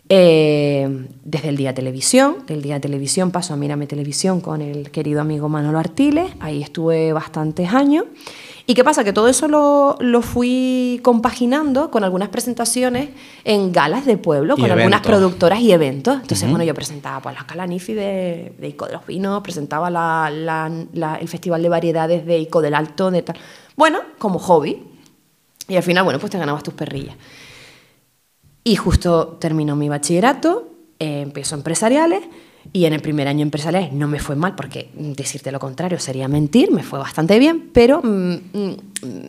Eh, 0.08 1.06
desde 1.22 1.50
el 1.50 1.58
día 1.58 1.74
televisión, 1.74 2.36
del 2.46 2.62
día 2.62 2.80
televisión 2.80 3.32
paso 3.32 3.52
a 3.52 3.58
Mírame 3.58 3.86
Televisión 3.86 4.40
con 4.40 4.62
el 4.62 4.90
querido 4.90 5.20
amigo 5.20 5.50
Manolo 5.50 5.78
Artiles, 5.78 6.30
ahí 6.40 6.62
estuve 6.62 7.12
bastantes 7.12 7.74
años. 7.74 8.06
¿Y 8.68 8.74
qué 8.74 8.82
pasa? 8.82 9.04
Que 9.04 9.12
todo 9.12 9.28
eso 9.28 9.46
lo, 9.46 9.96
lo 10.00 10.22
fui 10.22 10.98
compaginando 11.04 11.90
con 11.92 12.02
algunas 12.02 12.30
presentaciones 12.30 13.10
en 13.44 13.70
galas 13.70 14.04
de 14.06 14.16
pueblo, 14.18 14.54
Y 14.56 14.60
con 14.62 14.70
algunas 14.72 15.00
eventos. 15.00 15.06
productoras 15.06 15.60
y 15.60 15.70
eventos. 15.70 16.16
Entonces, 16.20 16.48
bueno, 16.50 16.64
yo 16.64 16.74
presentaba 16.74 17.20
pues, 17.20 17.36
la 17.36 17.46
Calanifi 17.46 17.94
de, 17.94 18.54
de 18.58 18.68
Ico 18.68 18.86
de 18.86 18.94
los 18.94 19.06
Vinos, 19.06 19.40
presentaba 19.42 19.88
la- 19.88 20.30
la- 20.30 20.72
la- 20.94 21.14
el 21.16 21.28
Festival 21.28 21.62
de 21.62 21.68
Variedades 21.68 22.26
de 22.26 22.38
Ico 22.40 22.60
del 22.60 22.74
Alto, 22.74 23.12
de 23.12 23.22
tal. 23.22 23.36
Bueno, 23.76 24.00
como 24.18 24.40
hobby. 24.40 24.82
Y 25.68 25.76
al 25.76 25.82
final, 25.84 26.02
bueno, 26.02 26.18
pues 26.18 26.32
te 26.32 26.38
ganabas 26.38 26.62
tus 26.64 26.74
perrillas. 26.74 27.16
Y 28.64 28.74
justo 28.76 29.36
terminó 29.40 29.76
mi 29.76 29.88
bachillerato, 29.88 30.68
eh, 30.98 31.20
empiezo 31.20 31.54
empresariales 31.54 32.22
y 32.72 32.84
en 32.84 32.92
el 32.92 33.00
primer 33.00 33.28
año 33.28 33.42
empresariales 33.42 33.92
no 33.92 34.08
me 34.08 34.18
fue 34.18 34.36
mal 34.36 34.54
porque 34.54 34.90
decirte 34.94 35.52
lo 35.52 35.58
contrario 35.58 35.98
sería 35.98 36.28
mentir, 36.28 36.70
me 36.70 36.82
fue 36.82 36.98
bastante 36.98 37.38
bien, 37.38 37.70
pero 37.72 38.00
mm, 38.02 38.34
mm, 38.52 38.76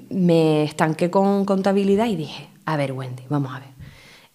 me 0.10 0.64
estanqué 0.64 1.10
con 1.10 1.46
contabilidad 1.46 2.08
y 2.08 2.16
dije, 2.16 2.48
a 2.66 2.78
ver 2.78 2.94
Wendy, 2.94 3.24
vamos 3.30 3.56
a 3.56 3.60
ver, 3.60 3.70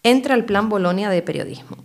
entra 0.02 0.34
el 0.34 0.44
plan 0.44 0.68
Bolonia 0.68 1.10
de 1.10 1.22
periodismo. 1.22 1.76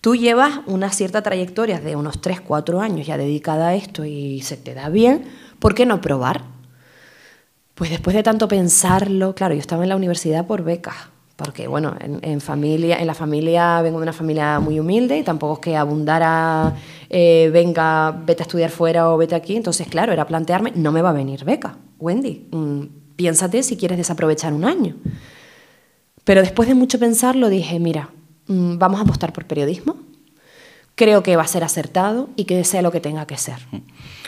Tú 0.00 0.16
llevas 0.16 0.60
una 0.66 0.90
cierta 0.90 1.22
trayectoria 1.22 1.78
de 1.78 1.94
unos 1.94 2.22
3, 2.22 2.40
4 2.40 2.80
años 2.80 3.06
ya 3.06 3.18
dedicada 3.18 3.68
a 3.68 3.74
esto 3.74 4.06
y 4.06 4.40
se 4.40 4.56
te 4.56 4.72
da 4.72 4.88
bien, 4.88 5.24
¿por 5.58 5.74
qué 5.74 5.84
no 5.84 6.00
probar? 6.00 6.42
Pues 7.74 7.90
después 7.90 8.16
de 8.16 8.22
tanto 8.22 8.48
pensarlo, 8.48 9.34
claro, 9.34 9.54
yo 9.54 9.60
estaba 9.60 9.82
en 9.82 9.90
la 9.90 9.96
universidad 9.96 10.46
por 10.46 10.64
becas, 10.64 10.96
porque 11.42 11.66
bueno, 11.66 11.96
en, 12.00 12.40
familia, 12.42 12.98
en 12.98 13.06
la 13.06 13.14
familia 13.14 13.80
vengo 13.80 13.98
de 13.98 14.02
una 14.02 14.12
familia 14.12 14.60
muy 14.60 14.78
humilde 14.78 15.16
y 15.16 15.22
tampoco 15.22 15.54
es 15.54 15.60
que 15.60 15.76
abundara, 15.76 16.74
eh, 17.08 17.48
venga, 17.50 18.10
vete 18.10 18.42
a 18.42 18.44
estudiar 18.44 18.68
fuera 18.68 19.10
o 19.10 19.16
vete 19.16 19.34
aquí. 19.34 19.56
Entonces, 19.56 19.88
claro, 19.88 20.12
era 20.12 20.26
plantearme, 20.26 20.72
no 20.74 20.92
me 20.92 21.00
va 21.00 21.10
a 21.10 21.12
venir 21.14 21.42
beca, 21.44 21.78
Wendy, 21.98 22.46
mm, 22.50 22.82
piénsate 23.16 23.62
si 23.62 23.78
quieres 23.78 23.96
desaprovechar 23.96 24.52
un 24.52 24.66
año. 24.66 24.96
Pero 26.24 26.42
después 26.42 26.68
de 26.68 26.74
mucho 26.74 26.98
pensarlo 26.98 27.48
dije, 27.48 27.78
mira, 27.80 28.10
mm, 28.46 28.76
vamos 28.76 29.00
a 29.00 29.04
apostar 29.04 29.32
por 29.32 29.46
periodismo. 29.46 29.96
Creo 30.94 31.22
que 31.22 31.36
va 31.36 31.44
a 31.44 31.46
ser 31.46 31.64
acertado 31.64 32.28
y 32.36 32.44
que 32.44 32.62
sea 32.64 32.82
lo 32.82 32.92
que 32.92 33.00
tenga 33.00 33.26
que 33.26 33.38
ser. 33.38 33.56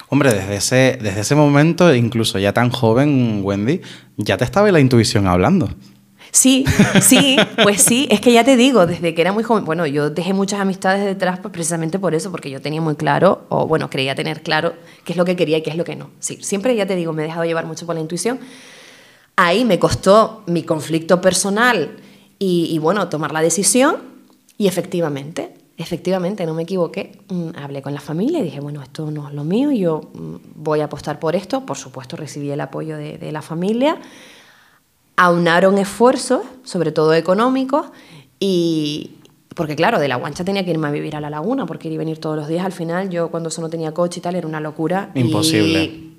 Hombre, 0.09 0.33
desde 0.33 0.57
ese, 0.57 0.99
desde 1.03 1.21
ese 1.21 1.35
momento, 1.35 1.95
incluso 1.95 2.39
ya 2.39 2.55
tan 2.55 2.71
joven, 2.71 3.41
Wendy, 3.43 3.83
ya 4.17 4.39
te 4.39 4.45
estaba 4.45 4.73
la 4.73 4.81
intuición 4.81 5.27
hablando. 5.27 5.69
Sí, 6.35 6.65
sí, 7.03 7.37
pues 7.63 7.83
sí, 7.83 8.09
es 8.11 8.19
que 8.23 8.33
ya 8.33 8.43
te 8.43 8.57
digo, 8.57 8.87
desde 8.87 9.15
que 9.15 9.21
era 9.21 9.33
muy 9.33 9.45
joven, 9.45 9.67
bueno, 9.67 9.87
yo 9.87 10.09
dejé 10.09 10.33
muchas 10.33 10.61
amistades 10.61 11.05
detrás 11.05 11.39
pues 11.41 11.53
precisamente 11.53 11.99
por 11.99 12.15
eso, 12.15 12.31
porque 12.31 12.49
yo 12.49 12.63
tenía 12.63 12.81
muy 12.81 12.97
claro, 12.97 13.45
o 13.51 13.67
bueno, 13.67 13.91
creía 13.91 14.15
tener 14.15 14.43
claro 14.43 14.73
qué 15.05 15.13
es 15.13 15.19
lo 15.19 15.27
que 15.27 15.37
quería 15.37 15.59
y 15.59 15.63
qué 15.63 15.69
es 15.69 15.77
lo 15.77 15.85
que 15.85 15.95
no. 15.95 16.09
Sí, 16.21 16.39
siempre 16.41 16.75
ya 16.75 16.87
te 16.87 16.97
digo, 16.97 17.13
me 17.13 17.23
he 17.23 17.27
dejado 17.27 17.45
llevar 17.45 17.67
mucho 17.67 17.85
por 17.85 17.97
la 17.97 18.01
intuición. 18.01 18.41
Ahí 19.37 19.67
me 19.67 19.79
costó 19.79 20.43
mi 20.47 20.63
conflicto 20.63 21.21
personal 21.21 21.99
y, 22.39 22.79
bueno, 22.79 23.09
tomar 23.11 23.33
la 23.33 23.43
decisión 23.43 23.97
y 24.57 24.69
efectivamente, 24.69 25.53
efectivamente, 25.77 26.47
no 26.47 26.55
me 26.55 26.63
equivoqué. 26.63 27.13
Mm, 27.29 27.51
Hablé 27.57 27.83
con 27.83 27.93
la 27.93 28.01
familia 28.01 28.39
y 28.39 28.45
dije, 28.45 28.61
bueno, 28.61 28.83
esto 28.83 29.11
no 29.11 29.29
es 29.29 29.35
lo 29.35 29.45
mío, 29.45 29.71
yo 29.71 30.11
mm, 30.15 30.37
voy 30.55 30.81
a 30.81 30.85
apostar 30.85 31.19
por 31.19 31.37
esto. 31.37 31.67
Por 31.67 31.77
supuesto, 31.77 32.17
recibí 32.17 32.51
el 32.51 32.61
apoyo 32.63 32.97
de 32.97 33.31
la 33.33 33.43
familia 33.43 33.99
aunaron 35.17 35.79
esfuerzos, 35.79 36.43
sobre 36.65 36.93
todo 36.93 37.15
económicos, 37.15 37.87
y 38.39 39.13
porque 39.55 39.77
claro, 39.77 39.99
de 39.99 40.09
la 40.09 40.17
guancha 40.17 40.45
tenía 40.45 40.65
que 40.65 40.71
irme 40.71 40.89
a 40.89 40.91
vivir 40.91 41.17
a 41.17 41.21
la 41.21 41.31
laguna, 41.31 41.67
porque 41.67 41.89
ir 41.89 41.95
y 41.95 41.99
venir 41.99 42.19
todos 42.19 42.37
los 42.37 42.49
días. 42.49 42.65
Al 42.65 42.73
final, 42.73 43.11
yo 43.11 43.31
cuando 43.31 43.51
solo 43.51 43.69
tenía 43.69 43.93
coche 43.93 44.21
y 44.21 44.23
tal, 44.23 44.35
era 44.35 44.47
una 44.47 44.61
locura. 44.61 45.11
Imposible. 45.15 46.12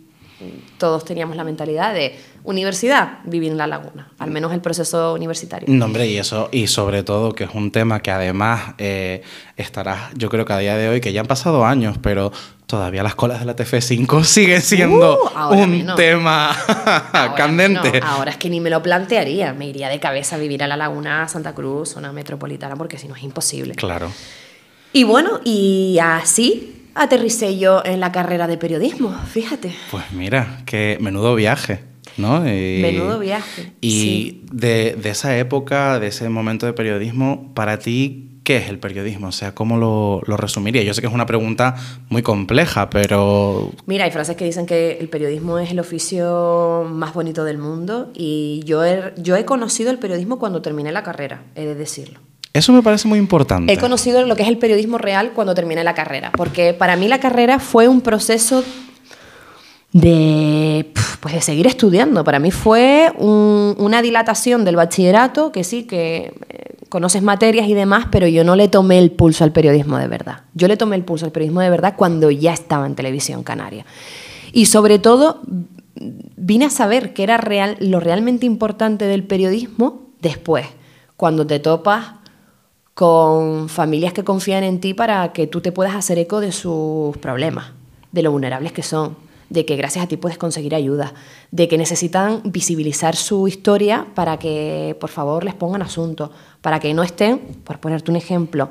Todos 0.77 1.05
teníamos 1.05 1.35
la 1.35 1.43
mentalidad 1.43 1.93
de 1.93 2.15
universidad, 2.43 3.19
vivir 3.25 3.51
en 3.51 3.57
la 3.57 3.67
laguna, 3.67 4.11
al 4.19 4.31
menos 4.31 4.51
el 4.53 4.61
proceso 4.61 5.13
universitario. 5.13 5.67
No, 5.69 5.85
hombre, 5.85 6.07
y 6.07 6.17
eso, 6.17 6.49
y 6.51 6.67
sobre 6.67 7.03
todo 7.03 7.33
que 7.33 7.45
es 7.45 7.51
un 7.53 7.71
tema 7.71 8.01
que 8.01 8.11
además 8.11 8.73
eh, 8.77 9.21
estará, 9.57 10.09
yo 10.15 10.29
creo 10.29 10.45
que 10.45 10.53
a 10.53 10.57
día 10.57 10.75
de 10.77 10.89
hoy, 10.89 11.01
que 11.01 11.13
ya 11.13 11.21
han 11.21 11.27
pasado 11.27 11.65
años, 11.65 11.97
pero 12.01 12.31
todavía 12.65 13.03
las 13.03 13.15
colas 13.15 13.39
de 13.39 13.45
la 13.45 13.55
TF5 13.55 14.23
siguen 14.23 14.61
siendo 14.61 15.19
Uh, 15.35 15.53
un 15.53 15.85
tema 15.95 16.51
Ahora, 17.13 17.35
candente. 17.35 17.99
no, 17.99 18.07
ahora 18.07 18.31
es 18.31 18.37
que 18.37 18.49
ni 18.49 18.59
me 18.59 18.69
lo 18.69 18.81
plantearía, 18.83 19.53
me 19.53 19.67
iría 19.67 19.89
de 19.89 19.99
cabeza 19.99 20.35
a 20.35 20.39
vivir 20.39 20.63
a 20.63 20.67
la 20.67 20.77
laguna, 20.77 21.27
Santa 21.27 21.53
Cruz, 21.53 21.89
zona 21.89 22.11
metropolitana, 22.11 22.75
porque 22.75 22.97
si 22.97 23.07
no 23.07 23.15
es 23.15 23.23
imposible. 23.23 23.75
Claro. 23.75 24.11
Y 24.91 25.03
bueno, 25.05 25.39
y 25.43 25.97
así 26.01 26.82
aterricé 26.95 27.57
yo 27.57 27.81
en 27.85 27.99
la 27.99 28.11
carrera 28.11 28.47
de 28.47 28.57
periodismo, 28.57 29.13
fíjate. 29.31 29.73
Pues 29.91 30.11
mira, 30.11 30.61
que 30.65 30.97
menudo 31.01 31.35
viaje, 31.35 31.79
¿no? 32.17 32.47
Y- 32.47 32.81
Menudo 32.81 33.19
viaje, 33.19 33.71
Y 33.81 33.91
sí. 33.91 34.41
de, 34.51 34.95
de 35.01 35.09
esa 35.09 35.37
época, 35.37 35.99
de 35.99 36.07
ese 36.07 36.29
momento 36.29 36.65
de 36.65 36.73
periodismo, 36.73 37.51
para 37.53 37.79
ti, 37.79 38.29
¿qué 38.43 38.57
es 38.57 38.69
el 38.69 38.77
periodismo? 38.77 39.27
O 39.27 39.31
sea, 39.31 39.55
¿cómo 39.55 39.77
lo, 39.77 40.21
lo 40.27 40.37
resumiría? 40.37 40.83
Yo 40.83 40.93
sé 40.93 41.01
que 41.01 41.07
es 41.07 41.13
una 41.13 41.25
pregunta 41.25 41.75
muy 42.09 42.21
compleja, 42.21 42.89
pero 42.89 43.71
Mira, 43.85 44.03
hay 44.05 44.11
frases 44.11 44.35
que 44.35 44.45
dicen 44.45 44.65
que 44.65 44.97
el 44.99 45.07
periodismo 45.09 45.59
es 45.59 45.71
el 45.71 45.79
oficio 45.79 46.85
más 46.91 47.13
bonito 47.13 47.43
del 47.45 47.57
mundo 47.57 48.11
y 48.13 48.61
yo 48.65 48.83
he, 48.85 49.13
yo 49.17 49.35
he 49.37 49.45
conocido 49.45 49.91
el 49.91 49.97
periodismo 49.97 50.39
cuando 50.39 50.61
terminé 50.61 50.91
la 50.91 51.03
carrera, 51.03 51.43
he 51.55 51.65
de 51.65 51.75
decirlo. 51.75 52.19
Eso 52.53 52.71
me 52.71 52.81
parece 52.83 53.07
muy 53.07 53.17
importante. 53.19 53.73
He 53.73 53.77
conocido 53.77 54.23
lo 54.25 54.35
que 54.35 54.43
es 54.43 54.47
el 54.49 54.57
periodismo 54.59 54.97
real 54.99 55.31
cuando 55.33 55.55
terminé 55.55 55.83
la 55.83 55.93
carrera, 55.95 56.31
porque 56.37 56.73
para 56.73 56.95
mí 56.95 57.07
la 57.07 57.19
carrera 57.19 57.59
fue 57.59 57.87
un 57.87 58.01
proceso 58.01 58.63
de, 59.91 60.91
pues 61.19 61.35
de 61.35 61.41
seguir 61.41 61.67
estudiando. 61.67 62.23
Para 62.23 62.39
mí 62.39 62.51
fue 62.51 63.11
un- 63.17 63.75
una 63.77 64.01
dilatación 64.01 64.65
del 64.65 64.75
bachillerato, 64.75 65.51
que 65.51 65.63
sí, 65.63 65.83
que 65.83 66.33
eh, 66.49 66.75
conoces 66.89 67.21
materias 67.21 67.67
y 67.67 67.73
demás, 67.73 68.05
pero 68.11 68.27
yo 68.27 68.43
no 68.43 68.55
le 68.55 68.67
tomé 68.67 68.99
el 68.99 69.11
pulso 69.11 69.43
al 69.43 69.51
periodismo 69.51 69.97
de 69.97 70.07
verdad. 70.07 70.41
Yo 70.53 70.67
le 70.67 70.77
tomé 70.77 70.95
el 70.95 71.03
pulso 71.03 71.25
al 71.25 71.31
periodismo 71.31 71.61
de 71.61 71.69
verdad 71.69 71.95
cuando 71.95 72.31
ya 72.31 72.53
estaba 72.53 72.85
en 72.85 72.95
televisión 72.95 73.43
canaria. 73.43 73.85
Y 74.51 74.65
sobre 74.67 74.99
todo 74.99 75.41
vine 75.95 76.65
a 76.65 76.69
saber 76.69 77.13
que 77.13 77.23
era 77.23 77.37
real, 77.37 77.77
lo 77.79 77.99
realmente 77.99 78.45
importante 78.45 79.05
del 79.05 79.23
periodismo 79.23 80.01
después, 80.21 80.65
cuando 81.17 81.45
te 81.47 81.59
topas 81.59 82.13
con 82.93 83.69
familias 83.69 84.13
que 84.13 84.23
confían 84.23 84.63
en 84.63 84.79
ti 84.79 84.93
para 84.93 85.33
que 85.33 85.47
tú 85.47 85.61
te 85.61 85.71
puedas 85.71 85.95
hacer 85.95 86.19
eco 86.19 86.39
de 86.39 86.51
sus 86.51 87.17
problemas, 87.17 87.71
de 88.11 88.21
lo 88.21 88.31
vulnerables 88.31 88.71
que 88.71 88.83
son, 88.83 89.15
de 89.49 89.65
que 89.65 89.75
gracias 89.75 90.05
a 90.05 90.07
ti 90.07 90.17
puedes 90.17 90.37
conseguir 90.37 90.75
ayuda, 90.75 91.13
de 91.51 91.67
que 91.67 91.77
necesitan 91.77 92.41
visibilizar 92.43 93.15
su 93.15 93.47
historia 93.47 94.07
para 94.15 94.37
que 94.37 94.95
por 94.99 95.09
favor 95.09 95.43
les 95.43 95.53
pongan 95.53 95.81
asunto, 95.81 96.31
para 96.61 96.79
que 96.79 96.93
no 96.93 97.03
estén, 97.03 97.39
por 97.63 97.79
ponerte 97.79 98.09
un 98.09 98.17
ejemplo, 98.17 98.69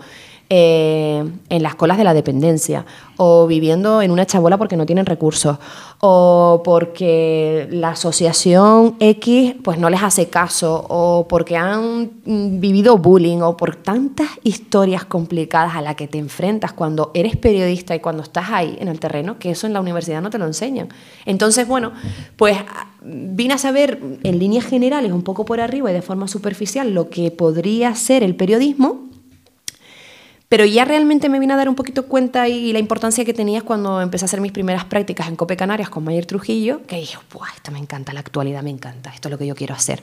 eh, 0.54 1.24
en 1.48 1.62
las 1.62 1.76
colas 1.76 1.96
de 1.96 2.04
la 2.04 2.12
dependencia 2.12 2.84
o 3.16 3.46
viviendo 3.46 4.02
en 4.02 4.10
una 4.10 4.26
chabola 4.26 4.58
porque 4.58 4.76
no 4.76 4.84
tienen 4.84 5.06
recursos 5.06 5.56
o 6.00 6.60
porque 6.62 7.68
la 7.70 7.92
asociación 7.92 8.96
X 9.00 9.54
pues 9.64 9.78
no 9.78 9.88
les 9.88 10.02
hace 10.02 10.28
caso 10.28 10.84
o 10.90 11.26
porque 11.26 11.56
han 11.56 12.10
mm, 12.26 12.60
vivido 12.60 12.98
bullying 12.98 13.38
o 13.38 13.56
por 13.56 13.76
tantas 13.76 14.28
historias 14.42 15.06
complicadas 15.06 15.74
a 15.74 15.80
las 15.80 15.96
que 15.96 16.06
te 16.06 16.18
enfrentas 16.18 16.74
cuando 16.74 17.12
eres 17.14 17.34
periodista 17.38 17.94
y 17.94 18.00
cuando 18.00 18.22
estás 18.22 18.50
ahí 18.50 18.76
en 18.78 18.88
el 18.88 19.00
terreno 19.00 19.38
que 19.38 19.52
eso 19.52 19.66
en 19.66 19.72
la 19.72 19.80
universidad 19.80 20.20
no 20.20 20.28
te 20.28 20.36
lo 20.36 20.44
enseñan. 20.44 20.88
Entonces, 21.24 21.66
bueno, 21.66 21.92
pues 22.36 22.58
vine 23.00 23.54
a 23.54 23.58
saber 23.58 24.02
en 24.22 24.38
líneas 24.38 24.66
generales, 24.66 25.12
un 25.12 25.22
poco 25.22 25.46
por 25.46 25.62
arriba 25.62 25.90
y 25.90 25.94
de 25.94 26.02
forma 26.02 26.28
superficial, 26.28 26.92
lo 26.92 27.08
que 27.08 27.30
podría 27.30 27.94
ser 27.94 28.22
el 28.22 28.36
periodismo 28.36 29.11
pero 30.52 30.66
ya 30.66 30.84
realmente 30.84 31.30
me 31.30 31.38
vine 31.38 31.54
a 31.54 31.56
dar 31.56 31.70
un 31.70 31.74
poquito 31.74 32.04
cuenta 32.04 32.46
y 32.46 32.74
la 32.74 32.78
importancia 32.78 33.24
que 33.24 33.32
tenías 33.32 33.62
cuando 33.62 34.02
empecé 34.02 34.26
a 34.26 34.26
hacer 34.26 34.42
mis 34.42 34.52
primeras 34.52 34.84
prácticas 34.84 35.28
en 35.28 35.34
Cope 35.34 35.56
Canarias 35.56 35.88
con 35.88 36.04
Mayer 36.04 36.26
Trujillo, 36.26 36.82
que 36.86 36.96
dije, 36.96 37.16
Buah, 37.32 37.48
esto 37.56 37.70
me 37.70 37.78
encanta, 37.78 38.12
la 38.12 38.20
actualidad 38.20 38.62
me 38.62 38.68
encanta, 38.68 39.08
esto 39.14 39.28
es 39.28 39.32
lo 39.32 39.38
que 39.38 39.46
yo 39.46 39.54
quiero 39.54 39.74
hacer. 39.74 40.02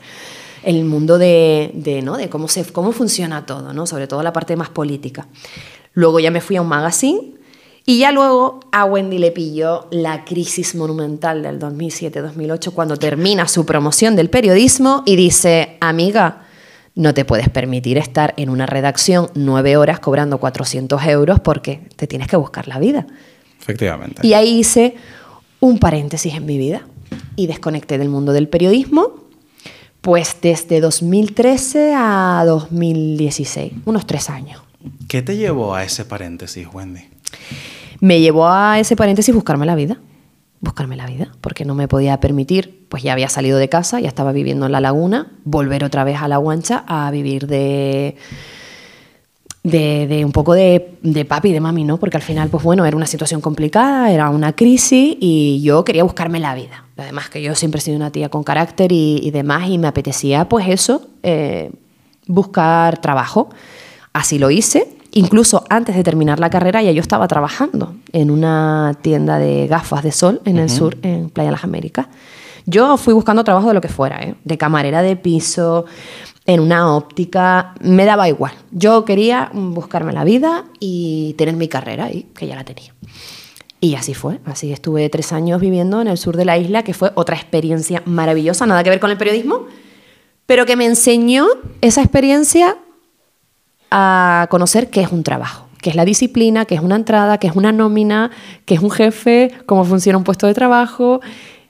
El 0.64 0.86
mundo 0.86 1.20
de, 1.20 2.02
¿no? 2.04 2.18
de 2.18 2.30
cómo, 2.30 2.48
se, 2.48 2.66
cómo 2.74 2.94
funciona 2.94 3.46
todo, 3.46 3.74
¿no? 3.74 3.86
sobre 3.86 4.08
todo 4.08 4.24
la 4.24 4.34
parte 4.34 4.56
más 4.56 4.72
política. 4.72 5.28
Luego 5.94 6.20
ya 6.20 6.32
me 6.32 6.42
fui 6.42 6.56
a 6.56 6.64
un 6.64 6.68
magazine 6.68 7.36
y 7.86 8.00
ya 8.00 8.12
luego 8.12 8.62
a 8.72 8.86
Wendy 8.86 9.20
le 9.20 9.30
pilló 9.30 9.86
la 9.92 10.26
crisis 10.26 10.74
monumental 10.74 11.44
del 11.44 11.60
2007-2008 11.60 12.74
cuando 12.74 12.98
termina 12.98 13.48
su 13.48 13.68
promoción 13.68 14.16
del 14.16 14.32
periodismo 14.32 15.04
y 15.06 15.16
dice, 15.16 15.78
amiga, 15.80 16.48
no 17.00 17.14
te 17.14 17.24
puedes 17.24 17.48
permitir 17.48 17.98
estar 17.98 18.34
en 18.36 18.50
una 18.50 18.66
redacción 18.66 19.30
nueve 19.34 19.78
horas 19.78 20.02
cobrando 20.02 20.38
400 20.38 21.02
euros 21.06 21.40
porque 21.40 21.80
te 21.96 22.08
tienes 22.08 22.28
que 22.28 22.36
buscar 22.36 22.68
la 22.68 22.78
vida. 22.78 23.08
Efectivamente. 23.58 24.28
Y 24.28 24.34
ahí 24.34 24.60
hice 24.60 24.96
un 25.62 25.80
paréntesis 25.80 26.34
en 26.34 26.46
mi 26.46 26.58
vida 26.58 26.86
y 27.38 27.48
desconecté 27.48 27.98
del 27.98 28.10
mundo 28.10 28.34
del 28.34 28.50
periodismo, 28.50 29.14
pues 30.02 30.36
desde 30.42 30.82
2013 30.82 31.94
a 31.96 32.44
2016, 32.46 33.72
unos 33.86 34.06
tres 34.06 34.30
años. 34.30 34.62
¿Qué 35.08 35.22
te 35.22 35.38
llevó 35.38 35.76
a 35.76 35.86
ese 35.86 36.04
paréntesis, 36.04 36.68
Wendy? 36.74 37.08
Me 38.02 38.20
llevó 38.20 38.50
a 38.50 38.78
ese 38.78 38.98
paréntesis 38.98 39.34
buscarme 39.34 39.66
la 39.66 39.76
vida, 39.76 40.02
buscarme 40.62 40.96
la 40.96 41.06
vida, 41.06 41.32
porque 41.42 41.66
no 41.66 41.76
me 41.76 41.88
podía 41.88 42.20
permitir, 42.20 42.86
pues 42.90 43.04
ya 43.04 43.14
había 43.14 43.30
salido 43.30 43.58
de 43.58 43.70
casa, 43.70 44.00
ya 44.00 44.08
estaba 44.08 44.32
viviendo 44.32 44.66
en 44.66 44.72
la 44.72 44.82
laguna, 44.82 45.32
volver 45.46 45.84
otra 45.84 46.04
vez 46.04 46.22
a 46.22 46.28
la 46.28 46.38
guancha 46.38 46.84
a 46.88 47.10
vivir 47.12 47.48
de, 47.48 48.18
de, 49.64 50.26
un 50.26 50.32
poco 50.32 50.54
de, 50.54 50.98
de 51.02 51.26
papi 51.26 51.50
y 51.50 51.54
de 51.54 51.62
mami, 51.62 51.84
¿no? 51.84 51.98
Porque 51.98 52.18
al 52.18 52.24
final, 52.24 52.50
pues 52.50 52.64
bueno, 52.64 52.86
era 52.86 52.98
una 52.98 53.06
situación 53.06 53.40
complicada, 53.40 54.12
era 54.12 54.30
una 54.30 54.54
crisis 54.54 55.16
y 55.20 55.62
yo 55.64 55.86
quería 55.86 56.04
buscarme 56.04 56.40
la 56.40 56.56
vida. 56.56 56.86
Además 56.98 57.30
que 57.30 57.42
yo 57.42 57.56
siempre 57.56 57.80
he 57.80 57.82
sido 57.82 57.96
una 57.96 58.12
tía 58.12 58.30
con 58.30 58.44
carácter 58.44 58.92
y, 58.92 59.20
y 59.24 59.32
demás 59.32 59.70
y 59.70 59.78
me 59.78 59.88
apetecía, 59.88 60.50
pues 60.50 60.68
eso, 60.68 61.08
eh, 61.24 61.72
buscar 62.28 63.00
trabajo. 63.00 63.50
Así 64.12 64.40
lo 64.40 64.52
hice. 64.52 64.99
Incluso 65.12 65.64
antes 65.70 65.96
de 65.96 66.04
terminar 66.04 66.40
la 66.40 66.50
carrera 66.50 66.82
ya 66.84 66.92
yo 66.92 67.02
estaba 67.02 67.28
trabajando 67.28 67.96
en 68.12 68.30
una 68.30 68.96
tienda 69.02 69.40
de 69.40 69.68
gafas 69.68 70.04
de 70.04 70.12
sol 70.12 70.42
en 70.46 70.58
el 70.58 70.70
sur, 70.70 70.98
en 71.02 71.30
Playa 71.30 71.50
de 71.50 71.52
las 71.54 71.64
Américas. 71.64 72.08
Yo 72.66 72.98
fui 72.98 73.14
buscando 73.14 73.44
trabajo 73.44 73.70
de 73.70 73.74
lo 73.74 73.82
que 73.82 73.88
fuera, 73.88 74.22
¿eh? 74.22 74.36
de 74.44 74.58
camarera 74.58 75.02
de 75.02 75.16
piso, 75.16 75.86
en 76.46 76.60
una 76.60 76.96
óptica, 76.96 77.74
me 77.82 78.06
daba 78.06 78.28
igual. 78.28 78.54
Yo 78.72 79.06
quería 79.06 79.50
buscarme 79.54 80.14
la 80.14 80.24
vida 80.24 80.66
y 80.80 81.34
tener 81.38 81.56
mi 81.56 81.68
carrera 81.68 82.06
ahí, 82.06 82.28
que 82.36 82.48
ya 82.48 82.56
la 82.56 82.64
tenía. 82.64 82.94
Y 83.82 83.96
así 83.96 84.14
fue, 84.14 84.40
así 84.46 84.72
estuve 84.74 85.10
tres 85.10 85.32
años 85.32 85.62
viviendo 85.62 86.02
en 86.02 86.08
el 86.08 86.18
sur 86.18 86.36
de 86.36 86.46
la 86.46 86.58
isla, 86.58 86.84
que 86.84 86.94
fue 86.94 87.12
otra 87.16 87.36
experiencia 87.36 88.04
maravillosa, 88.06 88.66
nada 88.66 88.84
que 88.84 88.90
ver 88.90 89.00
con 89.00 89.10
el 89.10 89.18
periodismo, 89.18 89.68
pero 90.46 90.66
que 90.66 90.76
me 90.76 90.86
enseñó 90.86 91.48
esa 91.82 92.02
experiencia 92.02 92.78
a 93.92 94.48
conocer 94.50 94.90
qué 94.90 95.02
es 95.02 95.12
un 95.12 95.24
trabajo, 95.24 95.68
qué 95.82 95.90
es 95.90 95.96
la 95.96 96.06
disciplina, 96.06 96.66
qué 96.66 96.76
es 96.76 96.82
una 96.82 96.96
entrada, 96.96 97.38
qué 97.38 97.48
es 97.48 97.56
una 97.56 97.72
nómina, 97.72 98.32
qué 98.66 98.76
es 98.76 98.82
un 98.82 98.92
jefe, 98.92 99.52
cómo 99.66 99.86
funciona 99.86 100.18
un 100.18 100.24
puesto 100.24 100.48
de 100.48 100.54
trabajo 100.54 101.22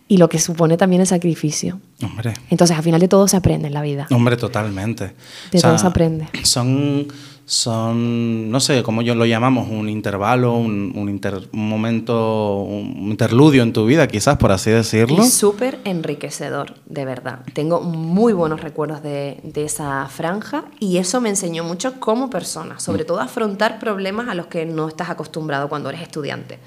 y 0.07 0.17
lo 0.17 0.27
que 0.27 0.39
supone 0.39 0.75
también 0.75 1.01
el 1.01 1.07
sacrificio. 1.07 1.79
Hombre. 2.03 2.33
Entonces, 2.49 2.75
al 2.75 2.83
final 2.83 2.99
de 2.99 3.07
todo 3.07 3.27
se 3.27 3.37
aprende 3.37 3.67
en 3.67 3.73
la 3.73 3.81
vida. 3.81 4.07
Hombre, 4.11 4.37
totalmente. 4.37 5.13
De 5.51 5.61
todo 5.61 5.77
se 5.77 5.85
aprende. 5.85 6.27
Son, 6.43 7.07
son, 7.49 8.51
no 8.51 8.59
sé, 8.59 8.83
cómo 8.83 9.01
yo 9.01 9.15
lo 9.15 9.25
llamamos, 9.25 9.67
un 9.69 9.89
intervalo, 9.89 10.53
un, 10.53 10.93
un, 10.95 11.09
inter- 11.09 11.49
un 11.51 11.67
momento, 11.67 12.61
un 12.61 13.09
interludio 13.09 13.63
en 13.63 13.73
tu 13.73 13.85
vida, 13.87 14.07
quizás, 14.07 14.37
por 14.37 14.51
así 14.51 14.69
decirlo. 14.69 15.23
Y 15.23 15.27
súper 15.27 15.79
enriquecedor, 15.83 16.75
de 16.85 17.05
verdad. 17.05 17.39
Tengo 17.53 17.81
muy 17.81 18.33
buenos 18.33 18.61
recuerdos 18.61 19.01
de, 19.01 19.39
de 19.43 19.63
esa 19.65 20.05
franja 20.07 20.65
y 20.79 20.97
eso 20.97 21.21
me 21.21 21.29
enseñó 21.29 21.63
mucho 21.63 21.99
como 21.99 22.29
persona, 22.29 22.75
Mm. 22.75 22.79
sobre 22.79 23.03
todo 23.03 23.19
a 23.19 23.23
afrontar 23.23 23.79
problemas 23.79 24.27
a 24.29 24.35
los 24.35 24.45
que 24.45 24.65
no 24.67 24.87
estás 24.87 25.09
acostumbrado 25.09 25.69
cuando 25.69 25.89
eres 25.89 26.01
estudiante, 26.01 26.59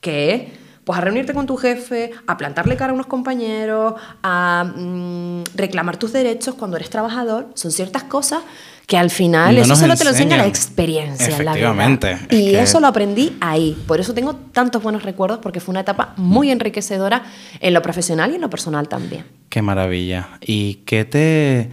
que 0.00 0.34
es 0.34 0.42
Pues 0.84 0.98
a 0.98 1.00
reunirte 1.02 1.32
con 1.32 1.46
tu 1.46 1.56
jefe, 1.56 2.10
a 2.26 2.36
plantarle 2.36 2.76
cara 2.76 2.90
a 2.90 2.94
unos 2.94 3.06
compañeros, 3.06 3.94
a 4.22 4.64
mm, 4.76 5.44
reclamar 5.54 5.96
tus 5.96 6.12
derechos 6.12 6.54
cuando 6.56 6.76
eres 6.76 6.90
trabajador. 6.90 7.48
Son 7.54 7.70
ciertas 7.70 8.02
cosas 8.04 8.42
que 8.86 8.98
al 8.98 9.08
final 9.08 9.54
No 9.56 9.62
eso 9.62 9.76
solo 9.76 9.96
te 9.96 10.04
lo 10.04 10.10
enseña 10.10 10.36
la 10.36 10.46
experiencia. 10.46 11.28
la. 11.28 11.52
Efectivamente, 11.52 12.12
es 12.12 12.20
Y 12.38 12.50
que- 12.50 12.60
eso 12.60 12.80
lo 12.80 12.86
aprendí 12.86 13.34
ahí. 13.40 13.82
Por 13.86 13.98
eso 13.98 14.12
tengo 14.12 14.34
tantos 14.36 14.82
buenos 14.82 15.04
recuerdos 15.04 15.38
porque 15.38 15.58
fue 15.58 15.72
una 15.72 15.80
etapa 15.80 16.12
muy 16.18 16.50
enriquecedora 16.50 17.22
en 17.60 17.72
lo 17.72 17.80
profesional 17.80 18.32
y 18.32 18.34
en 18.34 18.42
lo 18.42 18.50
personal 18.50 18.86
también. 18.86 19.24
Qué 19.48 19.62
maravilla. 19.62 20.28
¿Y 20.42 20.82
qué 20.84 21.06
te, 21.06 21.70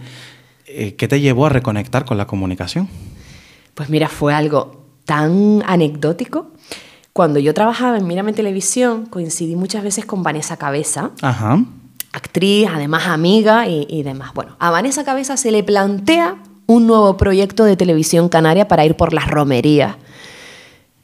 eh, 0.66 0.94
qué 0.96 1.06
te 1.06 1.20
llevó 1.20 1.44
a 1.44 1.48
reconectar 1.50 2.06
con 2.06 2.16
la 2.16 2.26
comunicación? 2.26 2.88
Pues 3.74 3.90
mira, 3.90 4.08
fue 4.08 4.32
algo 4.32 4.86
tan 5.04 5.62
anecdótico. 5.66 6.52
Cuando 7.12 7.38
yo 7.38 7.52
trabajaba 7.52 7.98
en 7.98 8.06
Mírame 8.06 8.32
Televisión, 8.32 9.06
coincidí 9.06 9.54
muchas 9.56 9.82
veces 9.84 10.06
con 10.06 10.22
Vanessa 10.22 10.56
Cabeza, 10.56 11.10
Ajá. 11.20 11.62
actriz, 12.12 12.68
además 12.72 13.06
amiga 13.06 13.68
y, 13.68 13.86
y 13.88 14.02
demás. 14.02 14.32
Bueno, 14.34 14.56
a 14.58 14.70
Vanessa 14.70 15.04
Cabeza 15.04 15.36
se 15.36 15.50
le 15.50 15.62
plantea 15.62 16.36
un 16.66 16.86
nuevo 16.86 17.16
proyecto 17.18 17.64
de 17.64 17.76
televisión 17.76 18.28
canaria 18.30 18.66
para 18.66 18.86
ir 18.86 18.96
por 18.96 19.12
las 19.12 19.28
romerías. 19.28 19.96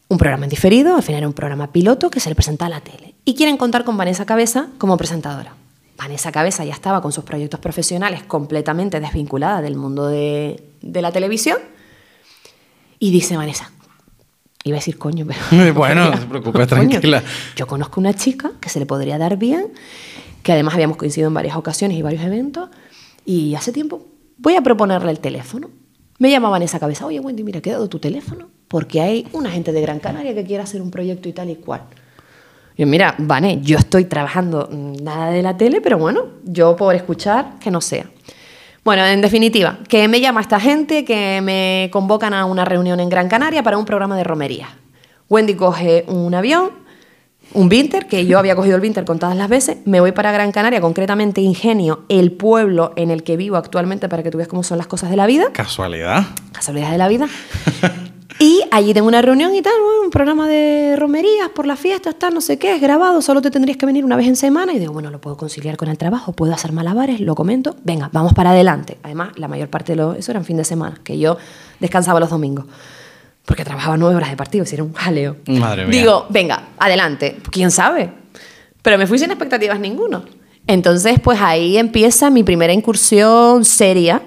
Un 0.08 0.16
programa 0.16 0.44
en 0.46 0.50
diferido, 0.50 0.96
al 0.96 1.02
final 1.02 1.18
era 1.18 1.26
un 1.28 1.34
programa 1.34 1.70
piloto 1.72 2.08
que 2.08 2.20
se 2.20 2.30
le 2.30 2.34
presenta 2.34 2.64
a 2.64 2.68
la 2.70 2.80
tele. 2.80 3.14
Y 3.26 3.34
quieren 3.34 3.58
contar 3.58 3.84
con 3.84 3.98
Vanessa 3.98 4.24
Cabeza 4.24 4.68
como 4.78 4.96
presentadora. 4.96 5.54
Vanessa 5.98 6.32
Cabeza 6.32 6.64
ya 6.64 6.72
estaba 6.72 7.02
con 7.02 7.12
sus 7.12 7.24
proyectos 7.24 7.60
profesionales 7.60 8.22
completamente 8.22 9.00
desvinculada 9.00 9.60
del 9.60 9.76
mundo 9.76 10.06
de, 10.06 10.62
de 10.80 11.02
la 11.02 11.12
televisión. 11.12 11.58
Y 12.98 13.10
dice 13.10 13.36
Vanessa, 13.36 13.70
iba 14.64 14.76
a 14.76 14.80
decir 14.80 14.98
coño, 14.98 15.26
pero... 15.26 15.74
Bueno, 15.74 16.10
no 16.10 16.16
se 16.16 16.26
preocupe, 16.26 16.52
Coño, 16.66 16.66
tranquila. 16.66 17.22
yo 17.56 17.66
conozco 17.66 18.00
una 18.00 18.14
chica 18.14 18.52
que 18.60 18.68
se 18.68 18.78
le 18.78 18.86
podría 18.86 19.18
dar 19.18 19.36
bien, 19.36 19.72
que 20.42 20.52
además 20.52 20.74
habíamos 20.74 20.96
coincidido 20.96 21.28
en 21.28 21.34
varias 21.34 21.56
ocasiones 21.56 21.96
y 21.96 22.02
varios 22.02 22.22
eventos, 22.22 22.68
y 23.24 23.54
hace 23.54 23.72
tiempo 23.72 24.06
voy 24.38 24.56
a 24.56 24.62
proponerle 24.62 25.10
el 25.10 25.20
teléfono. 25.20 25.70
Me 26.18 26.30
llama 26.30 26.48
Vanessa 26.50 26.80
Cabeza, 26.80 27.06
oye 27.06 27.20
Wendy, 27.20 27.44
mira, 27.44 27.60
¿qué 27.60 27.70
he 27.70 27.72
dado 27.72 27.88
tu 27.88 27.98
teléfono? 27.98 28.48
Porque 28.66 29.00
hay 29.00 29.28
una 29.32 29.50
gente 29.50 29.72
de 29.72 29.80
Gran 29.80 30.00
Canaria 30.00 30.34
que 30.34 30.44
quiere 30.44 30.62
hacer 30.62 30.82
un 30.82 30.90
proyecto 30.90 31.28
y 31.28 31.32
tal 31.32 31.48
y 31.50 31.56
cual. 31.56 31.82
Yo, 32.76 32.86
mira, 32.86 33.14
Vane, 33.18 33.60
yo 33.62 33.76
estoy 33.78 34.04
trabajando 34.04 34.68
mm, 34.70 35.02
nada 35.02 35.30
de 35.30 35.42
la 35.42 35.56
tele, 35.56 35.80
pero 35.80 35.98
bueno, 35.98 36.26
yo 36.44 36.76
por 36.76 36.94
escuchar, 36.94 37.58
que 37.60 37.70
no 37.70 37.80
sea. 37.80 38.08
Bueno, 38.88 39.05
en 39.05 39.20
definitiva, 39.20 39.81
que 39.87 40.09
me 40.09 40.18
llama 40.18 40.40
esta 40.40 40.59
gente, 40.59 41.05
que 41.05 41.42
me 41.42 41.90
convocan 41.92 42.33
a 42.33 42.46
una 42.46 42.64
reunión 42.64 43.01
en 43.01 43.11
Gran 43.11 43.29
Canaria 43.29 43.62
para 43.62 43.77
un 43.77 43.85
programa 43.85 44.16
de 44.16 44.24
romería. 44.24 44.70
Wendy 45.29 45.57
coge 45.57 46.07
un 46.09 46.35
avión, 46.35 46.70
un 47.53 47.68
Vinter, 47.68 48.07
que 48.07 48.24
yo 48.24 48.38
había 48.38 48.57
cogido 48.57 48.77
el 48.77 48.81
Vinter 48.81 49.05
contadas 49.05 49.37
las 49.37 49.51
veces, 49.51 49.77
me 49.85 50.01
voy 50.01 50.12
para 50.12 50.33
Gran 50.33 50.53
Canaria, 50.53 50.81
concretamente 50.81 51.42
Ingenio, 51.42 52.07
el 52.09 52.33
pueblo 52.33 52.94
en 52.96 53.11
el 53.11 53.24
que 53.24 53.37
vivo 53.37 53.57
actualmente, 53.57 54.09
para 54.09 54.22
que 54.22 54.31
tú 54.31 54.38
veas 54.38 54.48
cómo 54.48 54.62
son 54.62 54.79
las 54.79 54.87
cosas 54.87 55.11
de 55.11 55.16
la 55.16 55.27
vida 55.27 55.53
Casualidad. 55.53 56.24
casualidades 56.53 56.92
de 56.92 56.98
la 56.98 57.09
vida. 57.09 57.29
Y 58.40 58.62
allí 58.70 58.94
tengo 58.94 59.09
una 59.09 59.20
reunión 59.20 59.53
y 59.55 59.62
tal, 59.62 59.72
bueno, 59.83 60.03
un 60.05 60.11
programa 60.11 60.46
de 60.46 60.94
romerías 60.96 61.48
por 61.48 61.66
las 61.66 61.81
fiestas, 61.81 62.14
tal, 62.16 62.35
no 62.35 62.40
sé 62.40 62.57
qué, 62.57 62.74
es 62.74 62.81
grabado, 62.81 63.20
solo 63.20 63.42
te 63.42 63.51
tendrías 63.51 63.77
que 63.77 63.85
venir 63.85 64.05
una 64.05 64.14
vez 64.14 64.29
en 64.29 64.37
semana. 64.37 64.72
Y 64.72 64.79
digo, 64.79 64.92
bueno, 64.92 65.11
lo 65.11 65.20
puedo 65.20 65.37
conciliar 65.37 65.77
con 65.77 65.88
el 65.88 65.98
trabajo, 65.98 66.33
puedo 66.33 66.55
hacer 66.55 66.70
malabares, 66.70 67.20
lo 67.20 67.35
comento, 67.35 67.74
venga, 67.83 68.11
vamos 68.12 68.35
para 68.35 68.51
adelante. 68.51 68.98
Además, 69.03 69.31
la 69.37 69.48
mayor 69.48 69.68
parte 69.68 69.92
de 69.92 69.96
lo, 69.96 70.14
eso 70.14 70.31
eran 70.31 70.44
fin 70.44 70.57
de 70.57 70.64
semana, 70.64 71.01
que 71.03 71.18
yo 71.18 71.37
descansaba 71.81 72.20
los 72.20 72.31
domingos. 72.31 72.66
Porque 73.44 73.64
trabajaba 73.64 73.96
nueve 73.96 74.14
horas 74.14 74.31
de 74.31 74.37
partido, 74.37 74.64
si 74.66 74.77
era 74.77 74.85
un 74.85 74.92
jaleo. 74.92 75.37
Madre 75.46 75.87
mía. 75.87 75.98
Digo, 75.98 76.27
venga, 76.29 76.68
adelante, 76.79 77.38
quién 77.51 77.70
sabe. 77.72 78.12
Pero 78.83 78.98
me 78.98 79.07
fui 79.07 79.18
sin 79.18 79.31
expectativas 79.31 79.81
ninguno. 79.81 80.22
Entonces, 80.66 81.18
pues 81.18 81.40
ahí 81.40 81.77
empieza 81.77 82.31
mi 82.31 82.44
primera 82.44 82.72
incursión 82.72 83.64
seria, 83.64 84.22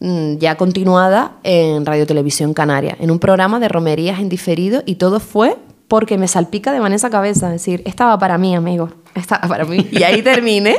ya 0.00 0.56
continuada 0.56 1.32
en 1.42 1.86
Radio 1.86 2.06
Televisión 2.06 2.52
Canaria, 2.54 2.96
en 3.00 3.10
un 3.10 3.18
programa 3.18 3.60
de 3.60 3.68
romerías 3.68 4.20
en 4.20 4.28
diferido 4.28 4.82
y 4.86 4.96
todo 4.96 5.20
fue 5.20 5.56
porque 5.88 6.18
me 6.18 6.28
salpica 6.28 6.72
de 6.72 6.80
Vanessa 6.80 7.10
Cabeza, 7.10 7.46
es 7.46 7.52
decir, 7.62 7.82
estaba 7.84 8.18
para 8.18 8.38
mí, 8.38 8.54
amigo, 8.54 8.90
estaba 9.14 9.46
para 9.48 9.64
mí. 9.64 9.86
Y 9.90 10.02
ahí 10.02 10.22
terminé 10.22 10.76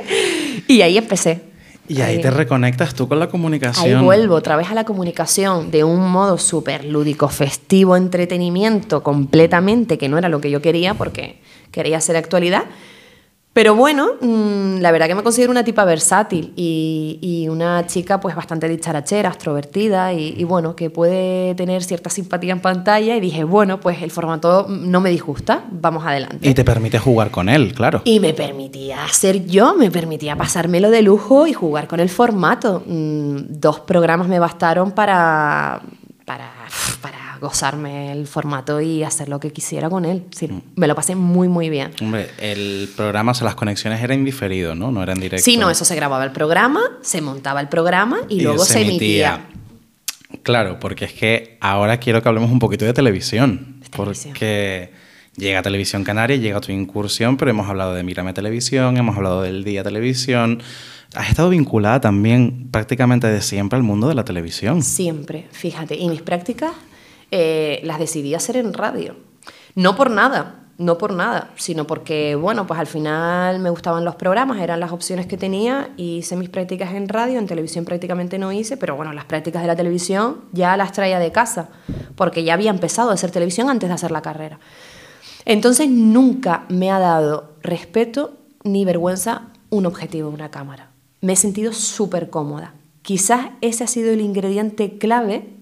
y 0.67 0.81
ahí 0.81 0.97
empecé. 0.97 1.41
Y 1.89 2.01
ahí 2.01 2.19
te 2.21 2.29
reconectas 2.29 2.93
tú 2.93 3.07
con 3.07 3.17
la 3.17 3.25
Ahí 3.25 3.31
comunicación. 3.31 4.03
vuelvo 4.03 4.35
otra 4.35 4.57
vez 4.57 4.69
a 4.69 4.73
la 4.73 4.83
comunicación 4.83 5.71
de 5.71 5.85
un 5.85 6.11
modo 6.11 6.37
súper 6.37 6.83
lúdico, 6.83 7.29
festivo, 7.29 7.95
entretenimiento 7.95 9.03
completamente, 9.03 9.97
que 9.97 10.09
no 10.09 10.17
era 10.17 10.27
lo 10.27 10.41
que 10.41 10.51
yo 10.51 10.61
quería 10.61 10.95
porque 10.95 11.39
quería 11.71 11.97
hacer 11.97 12.17
actualidad. 12.17 12.65
Pero 13.57 13.73
bueno, 13.73 14.09
mm, 14.21 14.81
la 14.81 14.91
verdad 14.91 15.07
que 15.07 15.15
me 15.15 15.23
considero 15.23 15.49
una 15.49 15.63
tipa 15.63 15.83
versátil 15.83 16.53
y, 16.55 17.17
y 17.23 17.49
una 17.49 17.87
chica 17.87 18.19
pues 18.19 18.35
bastante 18.35 18.69
dicharachera, 18.69 19.29
extrovertida 19.29 20.13
y, 20.13 20.35
y 20.37 20.43
bueno, 20.43 20.75
que 20.75 20.91
puede 20.91 21.55
tener 21.55 21.83
cierta 21.83 22.11
simpatía 22.11 22.53
en 22.53 22.59
pantalla 22.59 23.15
y 23.15 23.19
dije, 23.19 23.43
bueno, 23.45 23.79
pues 23.79 24.03
el 24.03 24.11
formato 24.11 24.67
no 24.69 25.01
me 25.01 25.09
disgusta, 25.09 25.63
vamos 25.71 26.05
adelante. 26.05 26.47
Y 26.47 26.53
te 26.53 26.63
permite 26.63 26.99
jugar 26.99 27.31
con 27.31 27.49
él, 27.49 27.73
claro. 27.73 28.03
Y 28.03 28.19
me 28.19 28.35
permitía 28.35 28.99
ser 29.09 29.47
yo, 29.47 29.73
me 29.73 29.89
permitía 29.89 30.35
pasármelo 30.35 30.91
de 30.91 31.01
lujo 31.01 31.47
y 31.47 31.53
jugar 31.53 31.87
con 31.87 31.99
el 31.99 32.09
formato. 32.09 32.83
Mm, 32.85 33.37
dos 33.59 33.79
programas 33.79 34.27
me 34.27 34.37
bastaron 34.37 34.91
para, 34.91 35.81
para, 36.25 36.51
para 37.01 37.26
gozarme 37.37 38.11
el 38.11 38.27
formato 38.27 38.81
y 38.81 39.03
hacer 39.03 39.29
lo 39.29 39.39
que 39.39 39.51
quisiera 39.51 39.89
con 39.89 40.05
él. 40.05 40.23
Sí, 40.31 40.47
Mm. 40.57 40.61
Me 40.75 40.87
lo 40.87 40.95
pasé 40.95 41.15
muy, 41.15 41.47
muy 41.47 41.69
bien. 41.69 41.91
Hombre, 42.01 42.29
el 42.39 42.89
programa, 42.95 43.31
o 43.31 43.35
sea, 43.35 43.45
las 43.45 43.55
conexiones 43.55 44.01
eran 44.01 44.19
indiferido, 44.19 44.75
¿no? 44.75 44.91
No 44.91 45.03
eran 45.03 45.19
directo. 45.19 45.43
Sí, 45.43 45.57
no, 45.57 45.69
eso 45.69 45.85
se 45.85 45.95
grababa 45.95 46.23
el 46.23 46.31
programa, 46.31 46.81
se 47.01 47.21
montaba 47.21 47.61
el 47.61 47.69
programa 47.69 48.19
y, 48.29 48.41
luego 48.41 48.63
se, 48.63 48.81
emitía. 48.81 49.47
Claro, 50.43 50.79
porque 50.79 51.05
es 51.05 51.13
que 51.13 51.57
ahora 51.61 51.97
quiero 51.97 52.21
que 52.21 52.29
hablemos 52.29 52.51
un 52.51 52.59
poquito 52.59 52.85
de 52.85 52.93
televisión. 52.93 53.79
De 53.81 53.89
televisión. 53.89 54.33
Porque 54.33 54.91
llega 55.35 55.61
Televisión 55.61 56.03
Canaria, 56.03 56.37
llega 56.37 56.59
tu 56.61 56.71
incursión, 56.71 57.37
pero 57.37 57.51
hemos 57.51 57.67
hablado 57.67 57.93
de 57.93 58.03
Mírame 58.03 58.33
Televisión, 58.33 58.97
hemos 58.97 59.15
hablado 59.15 59.41
del 59.41 59.63
Día 59.63 59.83
Televisión. 59.83 60.61
Has 61.15 61.29
estado 61.29 61.49
vinculada 61.49 62.01
también 62.01 62.67
prácticamente 62.69 63.27
de 63.27 63.41
siempre 63.41 63.77
al 63.77 63.83
mundo 63.83 64.09
de 64.09 64.15
la 64.15 64.25
televisión. 64.25 64.83
Siempre, 64.83 65.47
fíjate. 65.51 65.95
Y 65.95 66.09
mis 66.09 66.21
prácticas 66.21 66.73
eh, 67.31 67.81
las 67.83 67.99
decidí 67.99 68.33
hacer 68.33 68.57
en 68.57 68.73
radio. 68.73 69.15
No 69.75 69.95
por 69.95 70.09
nada, 70.09 70.67
no 70.77 70.97
por 70.97 71.13
nada, 71.13 71.51
sino 71.55 71.87
porque, 71.87 72.35
bueno, 72.35 72.67
pues 72.67 72.79
al 72.79 72.87
final 72.87 73.59
me 73.59 73.69
gustaban 73.69 74.05
los 74.05 74.15
programas, 74.15 74.59
eran 74.59 74.79
las 74.79 74.91
opciones 74.91 75.25
que 75.25 75.37
tenía 75.37 75.89
y 75.97 76.17
hice 76.17 76.35
mis 76.35 76.49
prácticas 76.49 76.93
en 76.93 77.09
radio, 77.09 77.39
en 77.39 77.47
televisión 77.47 77.83
prácticamente 77.83 78.37
no 78.37 78.51
hice, 78.51 78.77
pero 78.77 78.95
bueno, 78.95 79.11
las 79.13 79.25
prácticas 79.25 79.63
de 79.63 79.67
la 79.67 79.75
televisión 79.75 80.41
ya 80.51 80.77
las 80.77 80.91
traía 80.91 81.19
de 81.19 81.31
casa, 81.31 81.69
porque 82.15 82.43
ya 82.43 82.53
había 82.53 82.69
empezado 82.69 83.09
a 83.09 83.15
hacer 83.15 83.31
televisión 83.31 83.69
antes 83.69 83.89
de 83.89 83.95
hacer 83.95 84.11
la 84.11 84.21
carrera. 84.21 84.59
Entonces 85.45 85.89
nunca 85.89 86.65
me 86.69 86.91
ha 86.91 86.99
dado 86.99 87.53
respeto 87.61 88.33
ni 88.63 88.85
vergüenza 88.85 89.47
un 89.69 89.85
objetivo, 89.85 90.29
una 90.29 90.51
cámara. 90.51 90.91
Me 91.21 91.33
he 91.33 91.37
sentido 91.37 91.73
súper 91.73 92.29
cómoda. 92.29 92.73
Quizás 93.01 93.47
ese 93.61 93.83
ha 93.83 93.87
sido 93.87 94.11
el 94.11 94.21
ingrediente 94.21 94.97
clave 94.97 95.56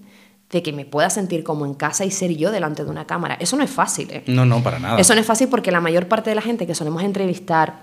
de 0.50 0.62
que 0.62 0.72
me 0.72 0.84
pueda 0.84 1.10
sentir 1.10 1.42
como 1.42 1.66
en 1.66 1.74
casa 1.74 2.04
y 2.04 2.10
ser 2.10 2.36
yo 2.36 2.52
delante 2.52 2.84
de 2.84 2.90
una 2.90 3.06
cámara. 3.06 3.36
Eso 3.40 3.56
no 3.56 3.64
es 3.64 3.70
fácil. 3.70 4.10
¿eh? 4.10 4.22
No, 4.26 4.46
no, 4.46 4.62
para 4.62 4.78
nada. 4.78 5.00
Eso 5.00 5.14
no 5.14 5.20
es 5.20 5.26
fácil 5.26 5.48
porque 5.48 5.72
la 5.72 5.80
mayor 5.80 6.06
parte 6.08 6.30
de 6.30 6.36
la 6.36 6.42
gente 6.42 6.66
que 6.66 6.74
solemos 6.74 7.02
entrevistar, 7.02 7.80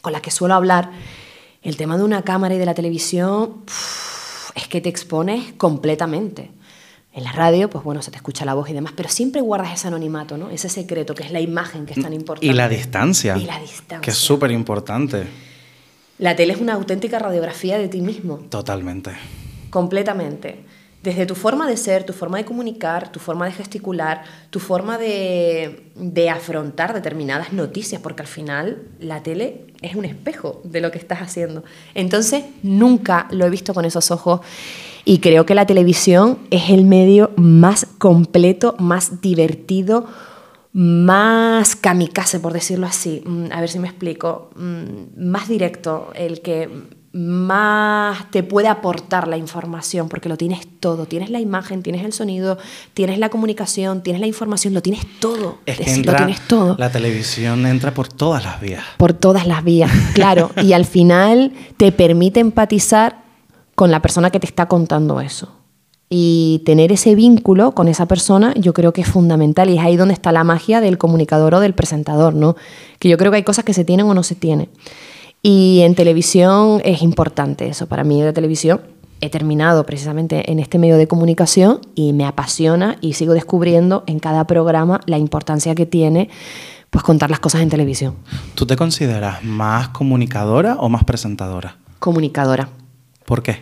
con 0.00 0.12
la 0.12 0.20
que 0.20 0.30
suelo 0.30 0.54
hablar, 0.54 0.90
el 1.62 1.76
tema 1.76 1.96
de 1.96 2.04
una 2.04 2.22
cámara 2.22 2.54
y 2.54 2.58
de 2.58 2.66
la 2.66 2.74
televisión 2.74 3.64
es 4.54 4.68
que 4.68 4.80
te 4.80 4.88
expones 4.88 5.54
completamente. 5.54 6.50
En 7.14 7.24
la 7.24 7.32
radio, 7.32 7.68
pues 7.68 7.84
bueno, 7.84 8.00
se 8.00 8.10
te 8.10 8.16
escucha 8.16 8.46
la 8.46 8.54
voz 8.54 8.70
y 8.70 8.72
demás, 8.72 8.94
pero 8.96 9.10
siempre 9.10 9.42
guardas 9.42 9.74
ese 9.74 9.88
anonimato, 9.88 10.38
¿no? 10.38 10.48
Ese 10.48 10.70
secreto 10.70 11.14
que 11.14 11.22
es 11.22 11.30
la 11.30 11.40
imagen 11.40 11.84
que 11.84 11.92
es 11.92 12.00
tan 12.00 12.14
importante. 12.14 12.46
Y 12.46 12.54
la 12.54 12.70
distancia. 12.70 13.36
Y 13.36 13.44
la 13.44 13.58
distancia. 13.58 14.00
Que 14.00 14.10
es 14.10 14.16
súper 14.16 14.50
importante. 14.50 15.26
La 16.18 16.34
tele 16.36 16.54
es 16.54 16.60
una 16.60 16.72
auténtica 16.72 17.18
radiografía 17.18 17.76
de 17.78 17.88
ti 17.88 18.00
mismo. 18.00 18.38
Totalmente. 18.48 19.12
completamente. 19.68 20.64
Desde 21.02 21.26
tu 21.26 21.34
forma 21.34 21.66
de 21.66 21.76
ser, 21.76 22.04
tu 22.04 22.12
forma 22.12 22.38
de 22.38 22.44
comunicar, 22.44 23.10
tu 23.10 23.18
forma 23.18 23.46
de 23.46 23.52
gesticular, 23.52 24.22
tu 24.50 24.60
forma 24.60 24.98
de, 24.98 25.90
de, 25.96 26.30
afrontar 26.30 26.94
determinadas 26.94 27.52
noticias, 27.52 28.00
porque 28.00 28.22
al 28.22 28.28
final 28.28 28.82
la 29.00 29.22
tele 29.22 29.66
es 29.82 29.96
un 29.96 30.04
espejo 30.04 30.60
de 30.62 30.80
lo 30.80 30.92
que 30.92 30.98
estás 30.98 31.20
haciendo. 31.20 31.64
Entonces, 31.94 32.44
nunca 32.62 33.26
lo 33.32 33.44
he 33.46 33.50
visto 33.50 33.74
con 33.74 33.84
esos 33.84 34.12
ojos 34.12 34.42
y 35.04 35.18
creo 35.18 35.44
que 35.44 35.54
la 35.54 35.66
televisión 35.66 36.38
es 36.50 36.70
el 36.70 36.84
medio 36.84 37.32
más 37.36 37.86
completo, 37.98 38.76
más 38.78 39.20
divertido, 39.20 40.06
más 40.72 41.74
kamikaze, 41.74 42.38
por 42.38 42.52
decirlo 42.52 42.86
así. 42.86 43.24
A 43.50 43.60
ver 43.60 43.68
si 43.68 43.78
me 43.78 43.88
explico. 43.88 44.50
Más 44.54 45.48
directo, 45.48 46.12
el 46.14 46.40
que 46.40 46.70
más 47.12 48.30
te 48.30 48.42
puede 48.42 48.68
aportar 48.68 49.28
la 49.28 49.36
información, 49.36 50.08
porque 50.08 50.28
lo 50.28 50.36
tienes 50.36 50.66
todo. 50.80 51.06
Tienes 51.06 51.30
la 51.30 51.40
imagen, 51.40 51.82
tienes 51.82 52.04
el 52.04 52.12
sonido, 52.12 52.58
tienes 52.94 53.18
la 53.18 53.28
comunicación, 53.28 54.02
tienes 54.02 54.20
la 54.20 54.26
información, 54.26 54.72
lo 54.74 54.80
tienes 54.82 55.02
todo. 55.20 55.58
Es 55.66 55.76
que 55.78 55.84
Es- 55.84 55.96
entra- 55.98 56.12
lo 56.12 56.26
tienes 56.26 56.40
todo. 56.48 56.76
La 56.78 56.90
televisión 56.90 57.66
entra 57.66 57.92
por 57.92 58.08
todas 58.08 58.44
las 58.44 58.60
vías. 58.60 58.82
Por 58.96 59.12
todas 59.12 59.46
las 59.46 59.62
vías, 59.62 59.90
claro. 60.14 60.50
y 60.62 60.72
al 60.72 60.84
final 60.86 61.52
te 61.76 61.92
permite 61.92 62.40
empatizar 62.40 63.22
con 63.74 63.90
la 63.90 64.00
persona 64.00 64.30
que 64.30 64.40
te 64.40 64.46
está 64.46 64.66
contando 64.66 65.20
eso. 65.20 65.52
Y 66.14 66.62
tener 66.66 66.92
ese 66.92 67.14
vínculo 67.14 67.72
con 67.72 67.88
esa 67.88 68.04
persona 68.06 68.52
yo 68.54 68.74
creo 68.74 68.92
que 68.92 69.00
es 69.00 69.08
fundamental 69.08 69.70
y 69.70 69.78
es 69.78 69.84
ahí 69.84 69.96
donde 69.96 70.12
está 70.12 70.30
la 70.30 70.44
magia 70.44 70.82
del 70.82 70.98
comunicador 70.98 71.54
o 71.54 71.60
del 71.60 71.72
presentador, 71.74 72.34
¿no? 72.34 72.54
Que 72.98 73.08
yo 73.08 73.16
creo 73.16 73.30
que 73.30 73.36
hay 73.38 73.42
cosas 73.44 73.64
que 73.64 73.72
se 73.72 73.84
tienen 73.84 74.04
o 74.06 74.12
no 74.12 74.22
se 74.22 74.34
tienen. 74.34 74.68
Y 75.42 75.80
en 75.80 75.96
televisión 75.96 76.80
es 76.84 77.02
importante 77.02 77.66
eso. 77.66 77.88
Para 77.88 78.04
mí 78.04 78.22
la 78.22 78.32
televisión 78.32 78.80
he 79.20 79.28
terminado 79.28 79.84
precisamente 79.84 80.52
en 80.52 80.60
este 80.60 80.78
medio 80.78 80.96
de 80.96 81.08
comunicación 81.08 81.80
y 81.96 82.12
me 82.12 82.26
apasiona 82.26 82.96
y 83.00 83.14
sigo 83.14 83.34
descubriendo 83.34 84.04
en 84.06 84.20
cada 84.20 84.46
programa 84.46 85.00
la 85.06 85.18
importancia 85.18 85.74
que 85.74 85.84
tiene 85.84 86.28
pues 86.90 87.02
contar 87.02 87.30
las 87.30 87.40
cosas 87.40 87.62
en 87.62 87.70
televisión. 87.70 88.16
¿Tú 88.54 88.66
te 88.66 88.76
consideras 88.76 89.42
más 89.42 89.88
comunicadora 89.88 90.76
o 90.78 90.88
más 90.88 91.02
presentadora? 91.04 91.76
Comunicadora. 91.98 92.68
¿Por 93.24 93.42
qué? 93.42 93.58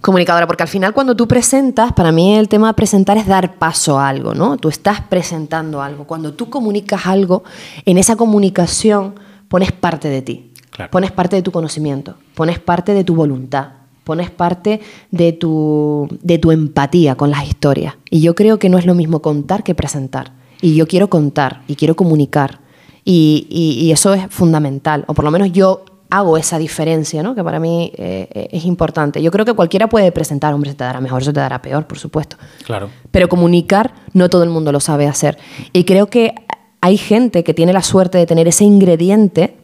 Comunicadora, 0.00 0.46
porque 0.46 0.62
al 0.62 0.68
final 0.68 0.94
cuando 0.94 1.16
tú 1.16 1.26
presentas, 1.26 1.92
para 1.92 2.12
mí 2.12 2.36
el 2.36 2.48
tema 2.48 2.68
de 2.68 2.74
presentar 2.74 3.18
es 3.18 3.26
dar 3.26 3.58
paso 3.58 3.98
a 3.98 4.08
algo, 4.08 4.34
¿no? 4.34 4.56
Tú 4.56 4.68
estás 4.68 5.00
presentando 5.02 5.82
algo. 5.82 6.06
Cuando 6.06 6.32
tú 6.32 6.48
comunicas 6.48 7.06
algo, 7.06 7.42
en 7.84 7.98
esa 7.98 8.16
comunicación 8.16 9.14
pones 9.48 9.72
parte 9.72 10.08
de 10.08 10.22
ti, 10.22 10.49
Claro. 10.80 10.90
pones 10.90 11.12
parte 11.12 11.36
de 11.36 11.42
tu 11.42 11.52
conocimiento, 11.52 12.14
pones 12.34 12.58
parte 12.58 12.94
de 12.94 13.04
tu 13.04 13.14
voluntad, 13.14 13.68
pones 14.04 14.30
parte 14.30 14.80
de 15.10 15.32
tu, 15.32 16.08
de 16.22 16.38
tu 16.38 16.50
empatía 16.50 17.14
con 17.16 17.30
las 17.30 17.46
historias. 17.46 17.94
Y 18.10 18.20
yo 18.22 18.34
creo 18.34 18.58
que 18.58 18.68
no 18.68 18.78
es 18.78 18.86
lo 18.86 18.94
mismo 18.94 19.20
contar 19.20 19.62
que 19.62 19.74
presentar. 19.74 20.32
Y 20.62 20.74
yo 20.74 20.86
quiero 20.86 21.08
contar 21.08 21.62
y 21.68 21.74
quiero 21.76 21.94
comunicar. 21.96 22.60
Y, 23.04 23.46
y- 23.50 23.84
y 23.86 23.92
eso 23.92 24.12
es 24.14 24.26
fundamental, 24.30 25.04
o 25.06 25.14
por 25.14 25.24
lo 25.24 25.30
menos 25.30 25.52
yo 25.52 25.84
hago 26.10 26.36
esa 26.36 26.58
diferencia, 26.58 27.22
¿no? 27.22 27.34
que 27.36 27.44
para 27.44 27.60
mí 27.60 27.92
eh, 27.96 28.48
es 28.52 28.64
importante. 28.64 29.22
Yo 29.22 29.30
creo 29.30 29.44
que 29.44 29.52
cualquiera 29.52 29.88
puede 29.88 30.10
presentar, 30.10 30.52
hombre, 30.52 30.70
se 30.70 30.76
te 30.76 30.82
dará 30.84 31.00
mejor, 31.00 31.22
se 31.22 31.32
te 31.32 31.38
dará 31.40 31.62
peor, 31.62 31.86
por 31.86 31.98
supuesto. 31.98 32.36
Claro. 32.66 32.90
Pero 33.12 33.28
comunicar 33.28 33.92
no 34.12 34.28
todo 34.28 34.42
el 34.42 34.50
mundo 34.50 34.72
lo 34.72 34.80
sabe 34.80 35.06
hacer. 35.06 35.38
Y 35.72 35.84
creo 35.84 36.08
que 36.08 36.34
hay 36.80 36.96
gente 36.96 37.44
que 37.44 37.54
tiene 37.54 37.72
la 37.72 37.82
suerte 37.82 38.18
de 38.18 38.26
tener 38.26 38.48
ese 38.48 38.64
ingrediente, 38.64 39.56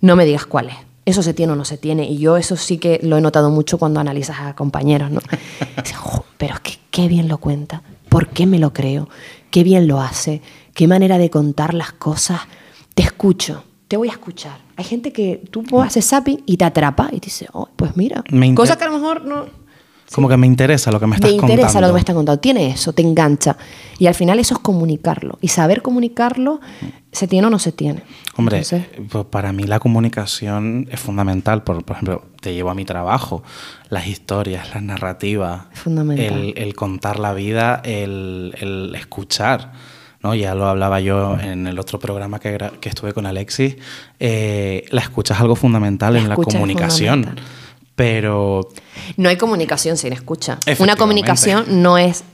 no 0.00 0.16
me 0.16 0.24
digas 0.24 0.46
cuál 0.46 0.68
es. 0.68 0.76
Eso 1.04 1.22
se 1.22 1.34
tiene 1.34 1.52
o 1.52 1.56
no 1.56 1.64
se 1.64 1.78
tiene. 1.78 2.04
Y 2.08 2.18
yo 2.18 2.36
eso 2.36 2.56
sí 2.56 2.78
que 2.78 2.98
lo 3.02 3.16
he 3.16 3.20
notado 3.20 3.50
mucho 3.50 3.78
cuando 3.78 4.00
analizas 4.00 4.40
a 4.40 4.54
compañeros, 4.56 5.10
¿no? 5.10 5.20
Dices, 5.82 5.96
"Jo, 5.96 6.24
pero 6.36 6.54
es 6.54 6.60
que 6.60 6.72
qué 6.90 7.08
bien 7.08 7.28
lo 7.28 7.38
cuenta. 7.38 7.82
¿Por 8.08 8.28
qué 8.28 8.46
me 8.46 8.58
lo 8.58 8.72
creo? 8.72 9.08
Qué 9.50 9.62
bien 9.62 9.86
lo 9.86 10.00
hace. 10.00 10.42
Qué 10.74 10.88
manera 10.88 11.18
de 11.18 11.30
contar 11.30 11.74
las 11.74 11.92
cosas. 11.92 12.40
Te 12.94 13.02
escucho. 13.02 13.62
Te 13.88 13.96
voy 13.96 14.08
a 14.08 14.12
escuchar. 14.12 14.58
Hay 14.76 14.84
gente 14.84 15.12
que 15.12 15.42
tú 15.50 15.62
haces 15.80 16.08
zapping 16.08 16.42
y 16.44 16.56
te 16.56 16.64
atrapa 16.64 17.08
y 17.12 17.20
te 17.20 17.26
dice, 17.26 17.46
oh, 17.52 17.68
pues 17.76 17.96
mira. 17.96 18.24
Cosas 18.56 18.76
que 18.76 18.84
a 18.84 18.88
lo 18.88 18.94
mejor 18.94 19.24
no, 19.24 19.46
Como 20.14 20.28
que 20.28 20.36
me 20.36 20.46
interesa 20.46 20.90
lo 20.92 21.00
que 21.00 21.06
me 21.06 21.16
estás 21.16 21.30
me 21.30 21.36
interesa 21.36 21.56
contando. 21.66 21.80
lo 21.80 21.86
que 21.88 21.92
me 21.94 21.98
estás 22.00 22.14
contando. 22.14 22.40
Tiene 22.40 22.68
eso, 22.70 22.92
te 22.92 23.02
engancha. 23.02 23.56
Y 23.98 24.06
al 24.06 24.14
final 24.14 24.38
eso 24.38 24.54
es 24.54 24.60
comunicarlo. 24.60 25.38
Y 25.40 25.48
saber 25.48 25.82
comunicarlo, 25.82 26.60
se 27.12 27.26
tiene 27.26 27.46
o 27.48 27.50
no 27.50 27.58
se 27.58 27.72
tiene. 27.72 28.02
Hombre, 28.36 28.58
Entonces, 28.58 28.86
pues 29.10 29.24
para 29.26 29.52
mí 29.52 29.64
la 29.64 29.80
comunicación 29.80 30.88
es 30.90 31.00
fundamental. 31.00 31.62
Por, 31.64 31.84
por 31.84 31.96
ejemplo, 31.96 32.22
te 32.40 32.54
llevo 32.54 32.70
a 32.70 32.74
mi 32.74 32.84
trabajo, 32.84 33.42
las 33.90 34.06
historias, 34.06 34.72
las 34.74 34.82
narrativas, 34.82 35.62
Es 35.72 35.80
fundamental. 35.80 36.38
El, 36.38 36.54
el 36.56 36.74
contar 36.74 37.18
la 37.18 37.34
vida, 37.34 37.80
el, 37.84 38.54
el 38.60 38.94
escuchar. 38.94 39.72
¿no? 40.22 40.34
Ya 40.34 40.54
lo 40.54 40.66
hablaba 40.66 41.00
yo 41.00 41.38
en 41.38 41.66
el 41.66 41.78
otro 41.78 41.98
programa 41.98 42.38
que, 42.38 42.58
que 42.80 42.88
estuve 42.88 43.12
con 43.12 43.26
Alexis. 43.26 43.76
eh, 44.18 44.84
la 44.90 45.00
escucha 45.02 45.34
es 45.34 45.40
algo 45.40 45.56
fundamental 45.56 46.14
La 46.14 46.20
en 46.20 46.28
la 46.28 46.34
es 46.34 46.40
comunicación. 46.40 47.22
fundamental. 47.24 47.44
Pero 47.96 48.68
no 49.16 49.28
hay 49.28 49.36
comunicación 49.36 49.96
sin 49.96 50.12
escucha. 50.12 50.58
Una 50.78 50.96
comunicación 50.96 51.82
no 51.82 51.98
es 51.98 52.24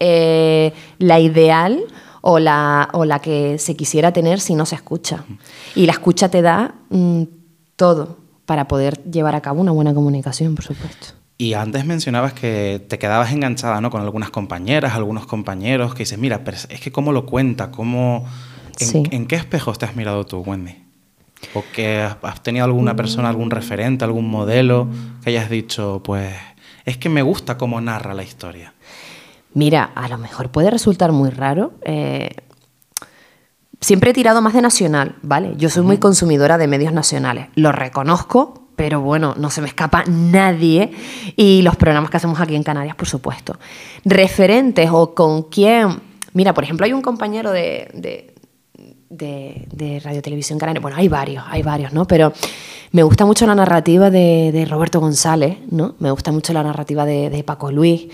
eh, 0.00 0.72
la 0.98 1.20
ideal 1.20 1.84
o 2.22 2.38
la, 2.38 2.88
o 2.92 3.04
la 3.04 3.20
que 3.20 3.58
se 3.58 3.76
quisiera 3.76 4.12
tener 4.12 4.40
si 4.40 4.54
no 4.54 4.66
se 4.66 4.74
escucha. 4.74 5.24
Y 5.74 5.86
la 5.86 5.92
escucha 5.92 6.30
te 6.30 6.42
da 6.42 6.74
mm, 6.88 7.24
todo 7.76 8.18
para 8.46 8.66
poder 8.66 9.02
llevar 9.04 9.34
a 9.34 9.42
cabo 9.42 9.60
una 9.60 9.72
buena 9.72 9.94
comunicación, 9.94 10.54
por 10.54 10.64
supuesto. 10.64 11.08
Y 11.36 11.54
antes 11.54 11.84
mencionabas 11.86 12.32
que 12.32 12.84
te 12.88 12.98
quedabas 12.98 13.32
enganchada 13.32 13.80
¿no? 13.80 13.90
con 13.90 14.02
algunas 14.02 14.30
compañeras, 14.30 14.94
algunos 14.94 15.26
compañeros, 15.26 15.94
que 15.94 16.00
dices, 16.00 16.18
mira, 16.18 16.44
pero 16.44 16.56
es 16.68 16.80
que 16.80 16.92
cómo 16.92 17.12
lo 17.12 17.26
cuenta, 17.26 17.70
cómo... 17.70 18.26
¿En, 18.78 18.86
Sí. 18.86 19.02
en 19.10 19.26
qué 19.26 19.36
espejos 19.36 19.78
te 19.78 19.84
has 19.84 19.94
mirado 19.94 20.24
tú, 20.24 20.38
Wendy? 20.38 20.79
¿O 21.54 21.64
que 21.72 22.00
has, 22.00 22.42
tenido 22.42 22.64
alguna 22.64 22.94
persona, 22.94 23.28
algún 23.28 23.50
referente, 23.50 24.04
algún 24.04 24.30
modelo 24.30 24.88
que 25.22 25.30
hayas 25.30 25.50
dicho, 25.50 26.00
pues, 26.04 26.34
es 26.84 26.96
que 26.96 27.08
me 27.08 27.22
gusta 27.22 27.56
cómo 27.58 27.80
narra 27.80 28.14
la 28.14 28.22
historia? 28.22 28.74
Mira, 29.54 29.90
a 29.94 30.08
lo 30.08 30.18
mejor 30.18 30.50
puede 30.50 30.70
resultar 30.70 31.12
muy 31.12 31.30
raro. 31.30 31.72
eh, 31.82 32.30
siempre 33.80 34.10
he 34.10 34.14
tirado 34.14 34.42
más 34.42 34.54
de 34.54 34.62
nacional, 34.62 35.16
¿vale? 35.22 35.54
Yo 35.56 35.70
soy 35.70 35.82
muy 35.82 35.98
consumidora 35.98 36.58
de 36.58 36.66
medios 36.66 36.92
nacionales. 36.92 37.48
Lo 37.54 37.72
reconozco, 37.72 38.68
pero 38.76 39.00
bueno, 39.00 39.34
no 39.36 39.50
se 39.50 39.60
me 39.60 39.68
escapa 39.68 40.04
nadie. 40.06 40.92
Y 41.36 41.62
los 41.62 41.76
programas 41.76 42.10
que 42.10 42.18
hacemos 42.18 42.40
aquí 42.40 42.54
en 42.54 42.62
Canarias, 42.62 42.96
por 42.96 43.08
supuesto. 43.08 43.58
Referentes 44.04 44.88
o 44.92 45.14
con 45.14 45.44
quién. 45.44 46.00
Mira, 46.32 46.54
por 46.54 46.64
ejemplo, 46.64 46.86
hay 46.86 46.92
un 46.92 47.02
compañero 47.02 47.50
de, 47.50 47.90
de, 47.94 48.34
de, 49.10 49.66
de 49.72 50.00
Radio 50.00 50.22
Televisión 50.22 50.58
Canaria. 50.58 50.80
Bueno, 50.80 50.96
hay 50.96 51.08
varios, 51.08 51.44
hay 51.46 51.62
varios, 51.62 51.92
¿no? 51.92 52.06
Pero 52.06 52.32
me 52.92 53.02
gusta 53.02 53.26
mucho 53.26 53.46
la 53.46 53.54
narrativa 53.54 54.10
de, 54.10 54.50
de 54.52 54.64
Roberto 54.64 55.00
González, 55.00 55.58
¿no? 55.70 55.96
Me 55.98 56.10
gusta 56.10 56.32
mucho 56.32 56.52
la 56.52 56.62
narrativa 56.62 57.04
de, 57.04 57.28
de 57.28 57.44
Paco 57.44 57.70
Luis. 57.70 58.08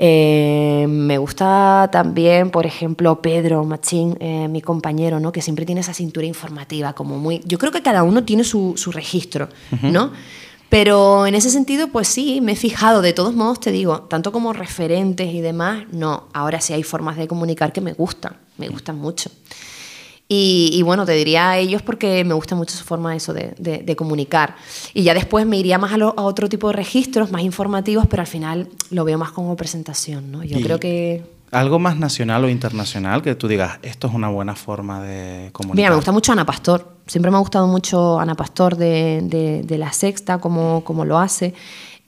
Eh, 0.00 0.86
me 0.88 1.18
gusta 1.18 1.88
también, 1.90 2.50
por 2.50 2.66
ejemplo, 2.66 3.20
Pedro 3.20 3.64
Machín, 3.64 4.16
eh, 4.20 4.46
mi 4.48 4.62
compañero, 4.62 5.18
¿no? 5.18 5.32
Que 5.32 5.42
siempre 5.42 5.66
tiene 5.66 5.80
esa 5.80 5.92
cintura 5.92 6.24
informativa, 6.24 6.92
como 6.92 7.18
muy. 7.18 7.40
Yo 7.44 7.58
creo 7.58 7.72
que 7.72 7.82
cada 7.82 8.04
uno 8.04 8.24
tiene 8.24 8.44
su, 8.44 8.74
su 8.76 8.92
registro, 8.92 9.48
¿no? 9.82 10.12
Pero 10.68 11.26
en 11.26 11.34
ese 11.34 11.50
sentido, 11.50 11.88
pues 11.88 12.06
sí, 12.06 12.40
me 12.40 12.52
he 12.52 12.56
fijado. 12.56 13.02
De 13.02 13.12
todos 13.12 13.34
modos, 13.34 13.58
te 13.58 13.72
digo, 13.72 14.02
tanto 14.02 14.30
como 14.30 14.52
referentes 14.52 15.34
y 15.34 15.40
demás, 15.40 15.84
no. 15.90 16.28
Ahora 16.32 16.60
sí 16.60 16.74
hay 16.74 16.84
formas 16.84 17.16
de 17.16 17.26
comunicar 17.26 17.72
que 17.72 17.80
me 17.80 17.92
gustan, 17.94 18.36
me 18.56 18.68
gustan 18.68 18.98
mucho. 18.98 19.30
Y, 20.30 20.70
y 20.74 20.82
bueno, 20.82 21.06
te 21.06 21.12
diría 21.12 21.50
a 21.50 21.58
ellos 21.58 21.80
porque 21.80 22.22
me 22.22 22.34
gusta 22.34 22.54
mucho 22.54 22.76
su 22.76 22.84
forma 22.84 23.16
eso 23.16 23.32
de, 23.32 23.54
de- 23.58 23.78
de 23.78 23.96
comunicar. 23.96 24.56
Y 24.92 25.02
ya 25.02 25.14
después 25.14 25.46
me 25.46 25.56
iría 25.56 25.78
más 25.78 25.92
a, 25.92 25.96
lo- 25.96 26.12
a 26.18 26.22
otro 26.22 26.48
tipo 26.50 26.66
de 26.68 26.74
registros, 26.74 27.30
más 27.32 27.40
informativos, 27.42 28.06
pero 28.08 28.20
al 28.20 28.26
final 28.26 28.68
lo 28.90 29.04
veo 29.04 29.16
más 29.16 29.32
como 29.32 29.56
presentación, 29.56 30.30
¿no? 30.30 30.44
Yo 30.44 30.60
creo 30.60 30.78
que... 30.78 31.24
¿Algo 31.50 31.78
más 31.78 31.96
nacional 31.96 32.44
o 32.44 32.50
internacional 32.50 33.22
que 33.22 33.34
tú 33.34 33.48
digas, 33.48 33.78
esto 33.80 34.06
es 34.06 34.12
una 34.12 34.28
buena 34.28 34.54
forma 34.54 35.02
de 35.02 35.48
comunicar? 35.52 35.76
Mira, 35.76 35.88
me 35.88 35.96
gusta 35.96 36.12
mucho 36.12 36.30
Ana 36.32 36.44
Pastor. 36.44 36.98
Siempre 37.06 37.30
me 37.30 37.38
ha 37.38 37.40
gustado 37.40 37.66
mucho 37.66 38.20
Ana 38.20 38.34
Pastor 38.34 38.76
de, 38.76 39.20
de- 39.22 39.62
de 39.62 39.78
La 39.78 39.90
Sexta, 39.94 40.36
como, 40.40 40.84
como 40.84 41.06
lo 41.06 41.18
hace. 41.18 41.54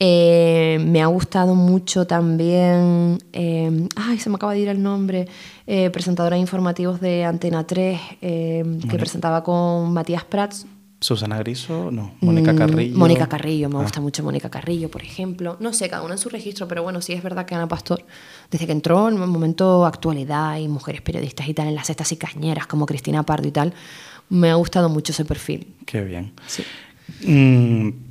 Eh, 0.02 0.78
me 0.82 1.02
ha 1.02 1.06
gustado 1.08 1.54
mucho 1.54 2.06
también, 2.06 3.18
eh, 3.34 3.86
ay, 3.96 4.18
se 4.18 4.30
me 4.30 4.36
acaba 4.36 4.54
de 4.54 4.60
ir 4.60 4.68
el 4.68 4.82
nombre, 4.82 5.28
eh, 5.66 5.90
presentadora 5.90 6.36
de 6.36 6.40
informativos 6.40 7.02
de 7.02 7.26
Antena 7.26 7.66
3, 7.66 8.00
eh, 8.22 8.64
que 8.90 8.96
presentaba 8.96 9.42
con 9.44 9.92
Matías 9.92 10.24
Prats. 10.24 10.66
Susana 11.02 11.38
Griso, 11.38 11.90
no. 11.90 12.12
Mónica 12.20 12.52
Mm, 12.54 12.56
Carrillo. 12.56 12.96
Mónica 12.98 13.26
Carrillo, 13.28 13.68
me 13.68 13.78
Ah. 13.78 13.82
gusta 13.82 14.00
mucho 14.00 14.22
Mónica 14.22 14.48
Carrillo, 14.48 14.90
por 14.90 15.02
ejemplo. 15.02 15.58
No 15.60 15.74
sé, 15.74 15.88
cada 15.90 16.02
uno 16.02 16.12
en 16.14 16.18
su 16.18 16.30
registro, 16.30 16.66
pero 16.66 16.82
bueno, 16.82 17.02
sí 17.02 17.12
es 17.12 17.22
verdad 17.22 17.44
que 17.44 17.54
Ana 17.54 17.68
Pastor, 17.68 18.02
desde 18.50 18.64
que 18.66 18.72
entró 18.72 19.08
en 19.08 19.16
el 19.20 19.26
momento 19.26 19.84
actualidad 19.84 20.56
y 20.58 20.68
mujeres 20.68 21.02
periodistas 21.02 21.46
y 21.46 21.52
tal, 21.52 21.68
en 21.68 21.74
las 21.74 21.86
cestas 21.88 22.10
y 22.12 22.16
cañeras 22.16 22.66
como 22.66 22.86
Cristina 22.86 23.22
Pardo 23.22 23.48
y 23.48 23.50
tal, 23.52 23.74
me 24.30 24.50
ha 24.50 24.54
gustado 24.54 24.88
mucho 24.88 25.12
ese 25.12 25.26
perfil. 25.26 25.74
Qué 25.84 26.02
bien. 26.02 26.32
Sí. 26.46 26.62
Mm, 27.26 28.09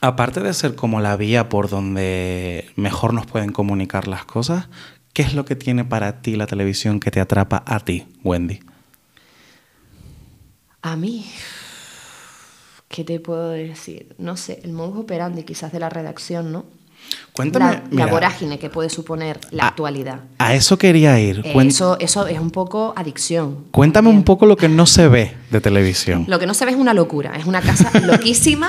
aparte 0.00 0.40
de 0.40 0.52
ser 0.54 0.74
como 0.74 1.00
la 1.00 1.16
vía 1.16 1.48
por 1.48 1.68
donde 1.68 2.70
mejor 2.76 3.14
nos 3.14 3.26
pueden 3.26 3.52
comunicar 3.52 4.08
las 4.08 4.24
cosas, 4.24 4.68
¿qué 5.12 5.22
es 5.22 5.34
lo 5.34 5.44
que 5.44 5.56
tiene 5.56 5.84
para 5.84 6.20
ti 6.22 6.36
la 6.36 6.46
televisión 6.46 7.00
que 7.00 7.10
te 7.10 7.20
atrapa 7.20 7.62
a 7.66 7.80
ti, 7.80 8.06
Wendy? 8.24 8.60
A 10.82 10.96
mí, 10.96 11.26
¿qué 12.88 13.04
te 13.04 13.18
puedo 13.20 13.50
decir? 13.50 14.14
No 14.18 14.36
sé, 14.36 14.60
el 14.62 14.72
modus 14.72 14.98
operandi 14.98 15.42
quizás 15.42 15.72
de 15.72 15.80
la 15.80 15.88
redacción, 15.88 16.52
¿no? 16.52 16.64
Cuéntame. 17.32 17.82
la, 17.90 18.04
la 18.04 18.06
vorágine 18.06 18.58
que 18.58 18.70
puede 18.70 18.90
suponer 18.90 19.40
la 19.50 19.64
a- 19.64 19.68
actualidad. 19.68 20.20
A 20.38 20.54
eso 20.54 20.78
quería 20.78 21.18
ir. 21.20 21.42
Eh, 21.44 21.54
eso, 21.66 21.96
eso 22.00 22.26
es 22.26 22.38
un 22.38 22.50
poco 22.50 22.92
adicción. 22.96 23.66
Cuéntame 23.70 24.08
un 24.08 24.24
poco 24.24 24.46
lo 24.46 24.56
que 24.56 24.68
no 24.68 24.84
se 24.86 25.08
ve 25.08 25.34
de 25.50 25.60
televisión. 25.60 26.24
Lo 26.28 26.38
que 26.38 26.46
no 26.46 26.54
se 26.54 26.64
ve 26.64 26.72
es 26.72 26.76
una 26.76 26.94
locura, 26.94 27.36
es 27.36 27.46
una 27.46 27.60
casa 27.60 27.90
loquísima 28.04 28.68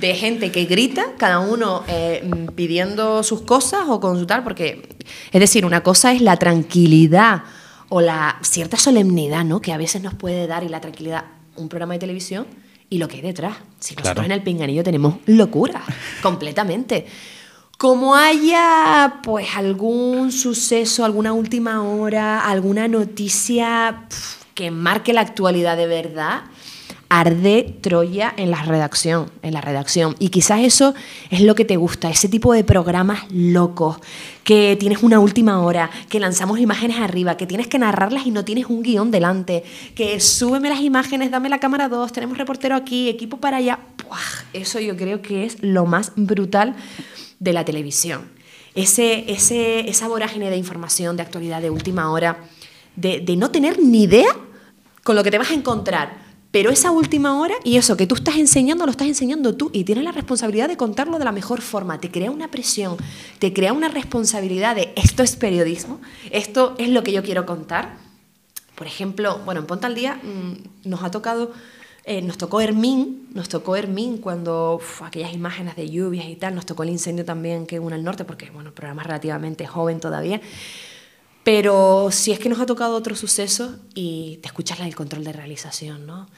de 0.00 0.14
gente 0.14 0.52
que 0.52 0.64
grita, 0.64 1.04
cada 1.16 1.40
uno 1.40 1.82
eh, 1.88 2.28
pidiendo 2.54 3.22
sus 3.22 3.42
cosas 3.42 3.82
o 3.88 4.00
consultar, 4.00 4.44
porque, 4.44 4.88
es 5.32 5.40
decir, 5.40 5.64
una 5.64 5.82
cosa 5.82 6.12
es 6.12 6.20
la 6.20 6.36
tranquilidad 6.36 7.42
o 7.88 8.00
la 8.00 8.38
cierta 8.42 8.76
solemnidad, 8.76 9.44
¿no? 9.44 9.60
Que 9.60 9.72
a 9.72 9.76
veces 9.78 10.02
nos 10.02 10.14
puede 10.14 10.46
dar 10.46 10.62
y 10.64 10.68
la 10.68 10.80
tranquilidad 10.80 11.24
un 11.56 11.68
programa 11.68 11.94
de 11.94 12.00
televisión 12.00 12.46
y 12.90 12.98
lo 12.98 13.08
que 13.08 13.16
hay 13.16 13.22
detrás. 13.22 13.56
Si 13.80 13.94
nosotros 13.94 14.14
Claro. 14.14 14.26
en 14.26 14.32
el 14.32 14.42
pinganillo 14.42 14.84
tenemos 14.84 15.16
locura, 15.26 15.82
completamente. 16.22 17.06
Como 17.76 18.14
haya 18.16 19.20
pues 19.22 19.48
algún 19.56 20.32
suceso, 20.32 21.04
alguna 21.04 21.32
última 21.32 21.82
hora, 21.82 22.40
alguna 22.40 22.88
noticia 22.88 24.06
que 24.54 24.70
marque 24.70 25.12
la 25.12 25.20
actualidad 25.20 25.76
de 25.76 25.86
verdad, 25.86 26.42
arde 27.08 27.76
Troya 27.80 28.34
en 28.36 28.50
la 28.50 28.62
redacción, 28.62 29.30
en 29.42 29.54
la 29.54 29.60
redacción. 29.60 30.14
Y 30.18 30.28
quizás 30.28 30.60
eso 30.60 30.94
es 31.30 31.40
lo 31.40 31.54
que 31.54 31.64
te 31.64 31.76
gusta, 31.76 32.10
ese 32.10 32.28
tipo 32.28 32.52
de 32.52 32.64
programas 32.64 33.20
locos, 33.30 33.98
que 34.44 34.76
tienes 34.78 35.02
una 35.02 35.18
última 35.18 35.60
hora, 35.60 35.90
que 36.08 36.20
lanzamos 36.20 36.58
imágenes 36.58 36.98
arriba, 36.98 37.36
que 37.36 37.46
tienes 37.46 37.66
que 37.66 37.78
narrarlas 37.78 38.26
y 38.26 38.30
no 38.30 38.44
tienes 38.44 38.66
un 38.66 38.82
guion 38.82 39.10
delante, 39.10 39.64
que 39.94 40.20
súbeme 40.20 40.68
las 40.68 40.80
imágenes, 40.80 41.30
dame 41.30 41.48
la 41.48 41.58
cámara 41.58 41.88
2, 41.88 42.12
tenemos 42.12 42.36
reportero 42.36 42.76
aquí, 42.76 43.08
equipo 43.08 43.38
para 43.38 43.58
allá. 43.58 43.78
Eso 44.52 44.80
yo 44.80 44.96
creo 44.96 45.22
que 45.22 45.44
es 45.44 45.62
lo 45.62 45.86
más 45.86 46.12
brutal 46.16 46.74
de 47.38 47.52
la 47.52 47.64
televisión. 47.64 48.22
Ese, 48.74 49.30
ese, 49.30 49.88
esa 49.88 50.08
vorágine 50.08 50.50
de 50.50 50.56
información, 50.56 51.16
de 51.16 51.22
actualidad, 51.22 51.60
de 51.60 51.70
última 51.70 52.10
hora, 52.10 52.38
de 52.96 53.36
no 53.36 53.50
tener 53.50 53.78
ni 53.78 54.04
idea 54.04 54.28
con 55.04 55.14
lo 55.16 55.22
que 55.22 55.30
te 55.30 55.38
vas 55.38 55.50
a 55.50 55.54
encontrar. 55.54 56.27
Pero 56.58 56.72
esa 56.72 56.90
última 56.90 57.38
hora 57.38 57.54
y 57.62 57.76
eso 57.76 57.96
que 57.96 58.08
tú 58.08 58.16
estás 58.16 58.34
enseñando, 58.34 58.84
lo 58.84 58.90
estás 58.90 59.06
enseñando 59.06 59.54
tú 59.54 59.70
y 59.72 59.84
tienes 59.84 60.02
la 60.02 60.10
responsabilidad 60.10 60.66
de 60.66 60.76
contarlo 60.76 61.20
de 61.20 61.24
la 61.24 61.30
mejor 61.30 61.60
forma. 61.60 62.00
Te 62.00 62.10
crea 62.10 62.32
una 62.32 62.50
presión, 62.50 62.96
te 63.38 63.52
crea 63.52 63.72
una 63.72 63.86
responsabilidad 63.86 64.74
de 64.74 64.92
esto 64.96 65.22
es 65.22 65.36
periodismo, 65.36 66.00
esto 66.32 66.74
es 66.78 66.88
lo 66.88 67.04
que 67.04 67.12
yo 67.12 67.22
quiero 67.22 67.46
contar. 67.46 67.98
Por 68.74 68.88
ejemplo, 68.88 69.40
bueno, 69.44 69.60
en 69.60 69.68
Ponta 69.68 69.86
al 69.86 69.94
Día 69.94 70.16
mm, 70.16 70.88
nos 70.88 71.04
ha 71.04 71.12
tocado, 71.12 71.52
eh, 72.02 72.22
nos 72.22 72.38
tocó 72.38 72.60
Hermín, 72.60 73.28
nos 73.34 73.48
tocó 73.48 73.76
Hermín 73.76 74.18
cuando 74.18 74.80
aquellas 75.04 75.32
imágenes 75.32 75.76
de 75.76 75.88
lluvias 75.88 76.26
y 76.26 76.34
tal, 76.34 76.56
nos 76.56 76.66
tocó 76.66 76.82
el 76.82 76.90
incendio 76.90 77.24
también 77.24 77.66
que 77.66 77.78
hubo 77.78 77.86
en 77.86 77.94
el 77.94 78.02
norte, 78.02 78.24
porque 78.24 78.50
bueno, 78.50 78.70
el 78.70 78.74
programa 78.74 79.02
es 79.02 79.06
relativamente 79.06 79.64
joven 79.64 80.00
todavía. 80.00 80.40
Pero 81.44 82.10
si 82.10 82.32
es 82.32 82.38
que 82.38 82.48
nos 82.48 82.60
ha 82.60 82.66
tocado 82.66 82.94
otro 82.94 83.16
suceso 83.16 83.76
y 83.94 84.38
te 84.42 84.48
escuchas 84.48 84.78
la 84.78 84.84
del 84.84 84.94
control 84.94 85.24
de 85.24 85.32
realización, 85.32 86.06
¿no? 86.06 86.28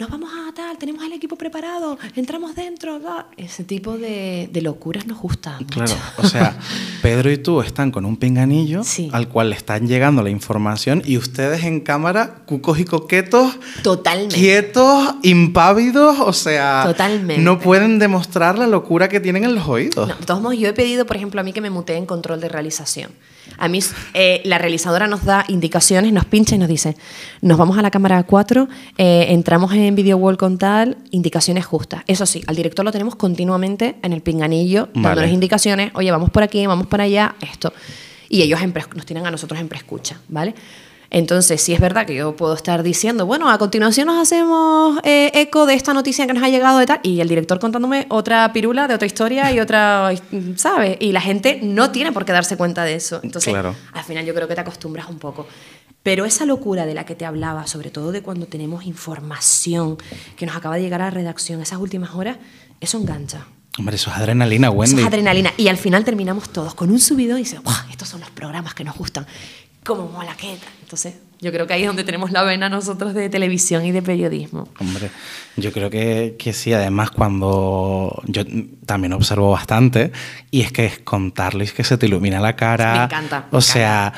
Nos 0.00 0.08
vamos 0.08 0.30
a 0.32 0.50
tal, 0.54 0.78
tenemos 0.78 1.04
al 1.04 1.12
equipo 1.12 1.36
preparado, 1.36 1.98
entramos 2.16 2.54
dentro, 2.54 2.98
ese 3.36 3.64
tipo 3.64 3.98
de, 3.98 4.48
de 4.50 4.62
locuras 4.62 5.06
nos 5.06 5.18
gusta 5.18 5.58
mucho. 5.60 5.74
Claro, 5.84 5.92
o 6.16 6.26
sea, 6.26 6.56
Pedro 7.02 7.30
y 7.30 7.36
tú 7.36 7.60
están 7.60 7.90
con 7.90 8.06
un 8.06 8.16
pinganillo 8.16 8.82
Sí. 8.82 9.10
al 9.12 9.28
cual 9.28 9.50
le 9.50 9.56
están 9.56 9.86
llegando 9.86 10.22
la 10.22 10.30
información 10.30 11.02
y 11.04 11.18
ustedes 11.18 11.64
en 11.64 11.80
cámara, 11.80 12.36
cucos 12.46 12.78
y 12.78 12.86
coquetos, 12.86 13.58
Totalmente. 13.82 14.34
quietos, 14.36 15.16
impávidos, 15.22 16.18
o 16.18 16.32
sea, 16.32 16.84
Totalmente. 16.86 17.42
no 17.42 17.58
pueden 17.58 17.98
demostrar 17.98 18.58
la 18.58 18.66
locura 18.66 19.10
que 19.10 19.20
tienen 19.20 19.44
en 19.44 19.54
los 19.54 19.68
oídos. 19.68 20.08
No, 20.08 20.14
de 20.14 20.24
todos 20.24 20.40
modos, 20.40 20.58
yo 20.58 20.68
he 20.68 20.72
pedido, 20.72 21.04
por 21.04 21.16
ejemplo, 21.16 21.42
a 21.42 21.44
mí 21.44 21.52
que 21.52 21.60
me 21.60 21.68
mutee 21.68 21.98
en 21.98 22.06
control 22.06 22.40
de 22.40 22.48
realización. 22.48 23.10
A 23.58 23.68
mí, 23.68 23.80
eh, 24.14 24.40
la 24.44 24.58
realizadora 24.58 25.06
nos 25.08 25.24
da 25.24 25.44
indicaciones, 25.48 26.12
nos 26.12 26.24
pincha 26.24 26.54
y 26.54 26.58
nos 26.58 26.68
dice, 26.68 26.96
nos 27.42 27.58
vamos 27.58 27.76
a 27.78 27.82
la 27.82 27.90
cámara 27.90 28.22
4, 28.22 28.68
eh, 28.96 29.26
entramos 29.30 29.72
en 29.72 29.89
Video 29.94 30.16
Wall 30.16 30.36
con 30.36 30.58
tal, 30.58 30.96
indicaciones 31.10 31.66
justas. 31.66 32.02
Eso 32.06 32.26
sí, 32.26 32.42
al 32.46 32.56
director 32.56 32.84
lo 32.84 32.92
tenemos 32.92 33.16
continuamente 33.16 33.96
en 34.02 34.12
el 34.12 34.20
pinganillo, 34.22 34.88
Vale. 34.94 35.08
dándonos 35.08 35.30
indicaciones, 35.32 35.90
oye, 35.94 36.10
vamos 36.10 36.30
por 36.30 36.42
aquí, 36.42 36.66
vamos 36.66 36.86
para 36.86 37.04
allá, 37.04 37.34
esto. 37.40 37.72
Y 38.28 38.42
ellos 38.42 38.60
en 38.62 38.72
nos 38.94 39.06
tienen 39.06 39.26
a 39.26 39.30
nosotros 39.30 39.60
en 39.60 39.68
preescucha, 39.68 40.20
¿vale? 40.28 40.54
Entonces, 41.12 41.60
sí 41.60 41.72
es 41.74 41.80
verdad 41.80 42.06
que 42.06 42.14
yo 42.14 42.36
puedo 42.36 42.54
estar 42.54 42.84
diciendo, 42.84 43.26
bueno, 43.26 43.50
a 43.50 43.58
continuación 43.58 44.06
nos 44.06 44.22
hacemos 44.22 45.00
eh, 45.02 45.32
eco 45.34 45.66
de 45.66 45.74
esta 45.74 45.92
noticia 45.92 46.24
que 46.28 46.32
nos 46.32 46.42
ha 46.44 46.48
llegado 46.48 46.78
de 46.78 46.86
tal, 46.86 47.00
y 47.02 47.18
el 47.20 47.28
director 47.28 47.58
contándome 47.58 48.06
otra 48.10 48.52
pirula 48.52 48.86
de 48.86 48.94
otra 48.94 49.06
historia 49.06 49.50
y 49.50 49.58
otra, 49.58 50.12
¿sabes? 50.56 50.96
Y 51.00 51.10
la 51.10 51.20
gente 51.20 51.58
no 51.64 51.90
tiene 51.90 52.12
por 52.12 52.24
qué 52.24 52.30
darse 52.32 52.56
cuenta 52.56 52.84
de 52.84 52.94
eso. 52.94 53.18
Entonces, 53.24 53.52
Claro. 53.52 53.74
al 53.92 54.04
final 54.04 54.24
yo 54.24 54.32
creo 54.34 54.46
que 54.46 54.54
te 54.54 54.60
acostumbras 54.60 55.08
un 55.08 55.18
poco. 55.18 55.48
Pero 56.02 56.24
esa 56.24 56.46
locura 56.46 56.86
de 56.86 56.94
la 56.94 57.04
que 57.04 57.14
te 57.14 57.26
hablaba, 57.26 57.66
sobre 57.66 57.90
todo 57.90 58.10
de 58.12 58.22
cuando 58.22 58.46
tenemos 58.46 58.84
información 58.86 59.98
que 60.36 60.46
nos 60.46 60.56
acaba 60.56 60.76
de 60.76 60.82
llegar 60.82 61.02
a 61.02 61.06
la 61.06 61.10
redacción, 61.10 61.60
esas 61.60 61.78
últimas 61.78 62.14
horas, 62.14 62.38
eso 62.80 62.98
engancha. 62.98 63.46
Hombre, 63.78 63.96
eso 63.96 64.10
es 64.10 64.16
adrenalina, 64.16 64.68
Eso 64.68 64.76
Wendy. 64.76 65.00
es 65.02 65.06
adrenalina. 65.06 65.52
Y 65.56 65.68
al 65.68 65.76
final 65.76 66.04
terminamos 66.04 66.50
todos 66.50 66.74
con 66.74 66.90
un 66.90 66.98
subidón 66.98 67.38
y 67.38 67.42
dices. 67.42 67.60
Estos 67.90 68.08
son 68.08 68.20
los 68.20 68.30
programas 68.30 68.74
que 68.74 68.82
nos 68.84 68.96
gustan. 68.96 69.26
¿Cómo 69.84 70.08
mola 70.08 70.34
tal? 70.38 70.58
Entonces, 70.82 71.14
yo 71.40 71.50
creo 71.52 71.66
que 71.66 71.72
ahí 71.72 71.82
es 71.82 71.86
donde 71.86 72.04
tenemos 72.04 72.32
la 72.32 72.42
vena 72.42 72.68
nosotros 72.68 73.14
de 73.14 73.30
televisión 73.30 73.84
y 73.86 73.92
de 73.92 74.02
periodismo. 74.02 74.68
Hombre, 74.78 75.10
yo 75.56 75.72
creo 75.72 75.88
que, 75.88 76.36
que 76.38 76.52
sí, 76.52 76.72
además 76.72 77.10
cuando 77.10 78.20
yo 78.26 78.42
también 78.84 79.14
observo 79.14 79.50
bastante, 79.50 80.12
y 80.50 80.60
es 80.60 80.72
que 80.72 80.84
es 80.84 80.98
contarles 80.98 81.72
que 81.72 81.84
se 81.84 81.96
te 81.96 82.06
ilumina 82.06 82.40
la 82.40 82.56
cara. 82.56 82.94
Me 82.98 83.04
encanta, 83.04 83.46
me 83.50 83.56
O 83.56 83.60
sea, 83.62 84.12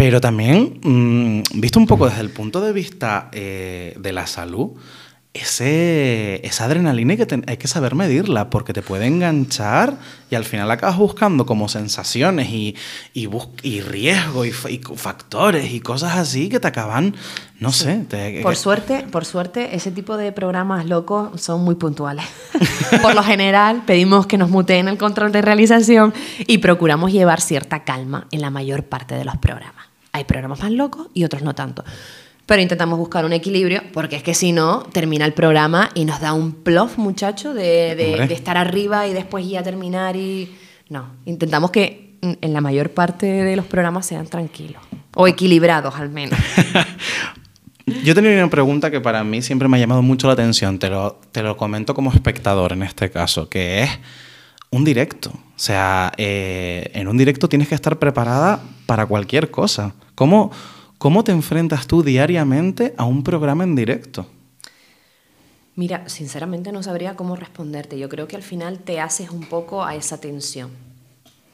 pero 0.00 0.18
también, 0.18 0.80
mm, 0.82 1.60
visto 1.60 1.78
un 1.78 1.86
poco 1.86 2.08
desde 2.08 2.22
el 2.22 2.30
punto 2.30 2.62
de 2.62 2.72
vista 2.72 3.28
eh, 3.32 3.94
de 4.00 4.12
la 4.14 4.26
salud, 4.26 4.70
ese, 5.34 6.40
esa 6.44 6.64
adrenalina 6.64 7.12
hay 7.12 7.18
que, 7.18 7.42
hay 7.46 7.56
que 7.58 7.68
saber 7.68 7.94
medirla 7.94 8.50
porque 8.50 8.72
te 8.72 8.80
puede 8.82 9.06
enganchar 9.06 9.98
y 10.30 10.34
al 10.34 10.44
final 10.44 10.70
acabas 10.70 10.96
buscando 10.96 11.44
como 11.46 11.68
sensaciones 11.68 12.48
y, 12.48 12.74
y, 13.12 13.26
bus- 13.26 13.48
y 13.62 13.80
riesgo 13.82 14.44
y, 14.46 14.48
y 14.70 14.80
factores 14.96 15.70
y 15.72 15.80
cosas 15.80 16.16
así 16.16 16.48
que 16.48 16.58
te 16.60 16.66
acaban, 16.68 17.14
no 17.60 17.70
sé. 17.70 18.06
te- 18.08 18.40
Por 18.42 18.56
suerte, 18.56 19.04
por 19.12 19.24
suerte, 19.26 19.76
ese 19.76 19.90
tipo 19.92 20.16
de 20.16 20.32
programas 20.32 20.86
locos 20.86 21.40
son 21.40 21.62
muy 21.62 21.74
puntuales. 21.74 22.24
por 23.02 23.14
lo 23.14 23.22
general, 23.22 23.82
pedimos 23.86 24.26
que 24.26 24.38
nos 24.38 24.48
muteen 24.50 24.88
el 24.88 24.96
control 24.98 25.30
de 25.30 25.42
realización 25.42 26.12
y 26.46 26.58
procuramos 26.58 27.12
llevar 27.12 27.40
cierta 27.42 27.84
calma 27.84 28.26
en 28.32 28.40
la 28.40 28.50
mayor 28.50 28.84
parte 28.84 29.14
de 29.14 29.24
los 29.26 29.36
programas. 29.36 29.89
Hay 30.12 30.24
programas 30.24 30.60
más 30.60 30.70
locos 30.72 31.08
y 31.14 31.24
otros 31.24 31.42
no 31.42 31.54
tanto. 31.54 31.84
Pero 32.46 32.60
intentamos 32.62 32.98
buscar 32.98 33.24
un 33.24 33.32
equilibrio, 33.32 33.82
porque 33.92 34.16
es 34.16 34.22
que 34.24 34.34
si 34.34 34.50
no, 34.52 34.82
termina 34.92 35.24
el 35.24 35.32
programa 35.32 35.90
y 35.94 36.04
nos 36.04 36.20
da 36.20 36.32
un 36.32 36.52
plof, 36.52 36.98
muchacho, 36.98 37.54
de, 37.54 37.94
de- 37.94 38.06
Hombre. 38.12 38.26
de 38.28 38.34
estar 38.34 38.56
arriba 38.56 39.06
y 39.06 39.12
después 39.12 39.48
ya 39.48 39.62
terminar 39.62 40.16
y... 40.16 40.52
No, 40.88 41.06
intentamos 41.26 41.70
que 41.70 42.16
mm, 42.22 42.32
en 42.40 42.52
la 42.52 42.60
mayor 42.60 42.90
parte 42.90 43.26
de 43.26 43.54
los 43.54 43.66
programas 43.66 44.04
sean 44.06 44.26
tranquilos. 44.26 44.82
O 45.14 45.28
equilibrados, 45.28 45.94
al 45.94 46.08
menos. 46.08 46.36
Yo 48.04 48.14
tenía 48.14 48.32
una 48.32 48.50
pregunta 48.50 48.90
que 48.90 49.00
para 49.00 49.24
mí 49.24 49.42
siempre 49.42 49.66
me 49.68 49.76
ha 49.76 49.80
llamado 49.80 50.02
mucho 50.02 50.26
la 50.28 50.34
atención, 50.34 50.78
te 50.78 50.88
lo, 50.90 51.20
te 51.32 51.42
lo 51.42 51.56
comento 51.56 51.94
como 51.94 52.12
espectador 52.12 52.72
en 52.72 52.82
este 52.84 53.10
caso, 53.10 53.48
que 53.48 53.82
es 53.82 53.90
un 54.70 54.84
directo. 54.84 55.30
O 55.30 55.58
sea, 55.62 56.12
eh, 56.16 56.90
en 56.94 57.08
un 57.08 57.16
directo 57.18 57.48
tienes 57.48 57.68
que 57.68 57.74
estar 57.74 57.98
preparada 57.98 58.60
para 58.86 59.06
cualquier 59.06 59.50
cosa. 59.50 59.92
¿Cómo, 60.20 60.50
¿Cómo 60.98 61.24
te 61.24 61.32
enfrentas 61.32 61.86
tú 61.86 62.02
diariamente 62.02 62.92
a 62.98 63.04
un 63.06 63.24
programa 63.24 63.64
en 63.64 63.74
directo? 63.74 64.26
Mira, 65.76 66.06
sinceramente 66.10 66.72
no 66.72 66.82
sabría 66.82 67.16
cómo 67.16 67.36
responderte. 67.36 67.98
Yo 67.98 68.10
creo 68.10 68.28
que 68.28 68.36
al 68.36 68.42
final 68.42 68.80
te 68.80 69.00
haces 69.00 69.30
un 69.30 69.46
poco 69.46 69.82
a 69.82 69.94
esa 69.94 70.20
tensión. 70.20 70.72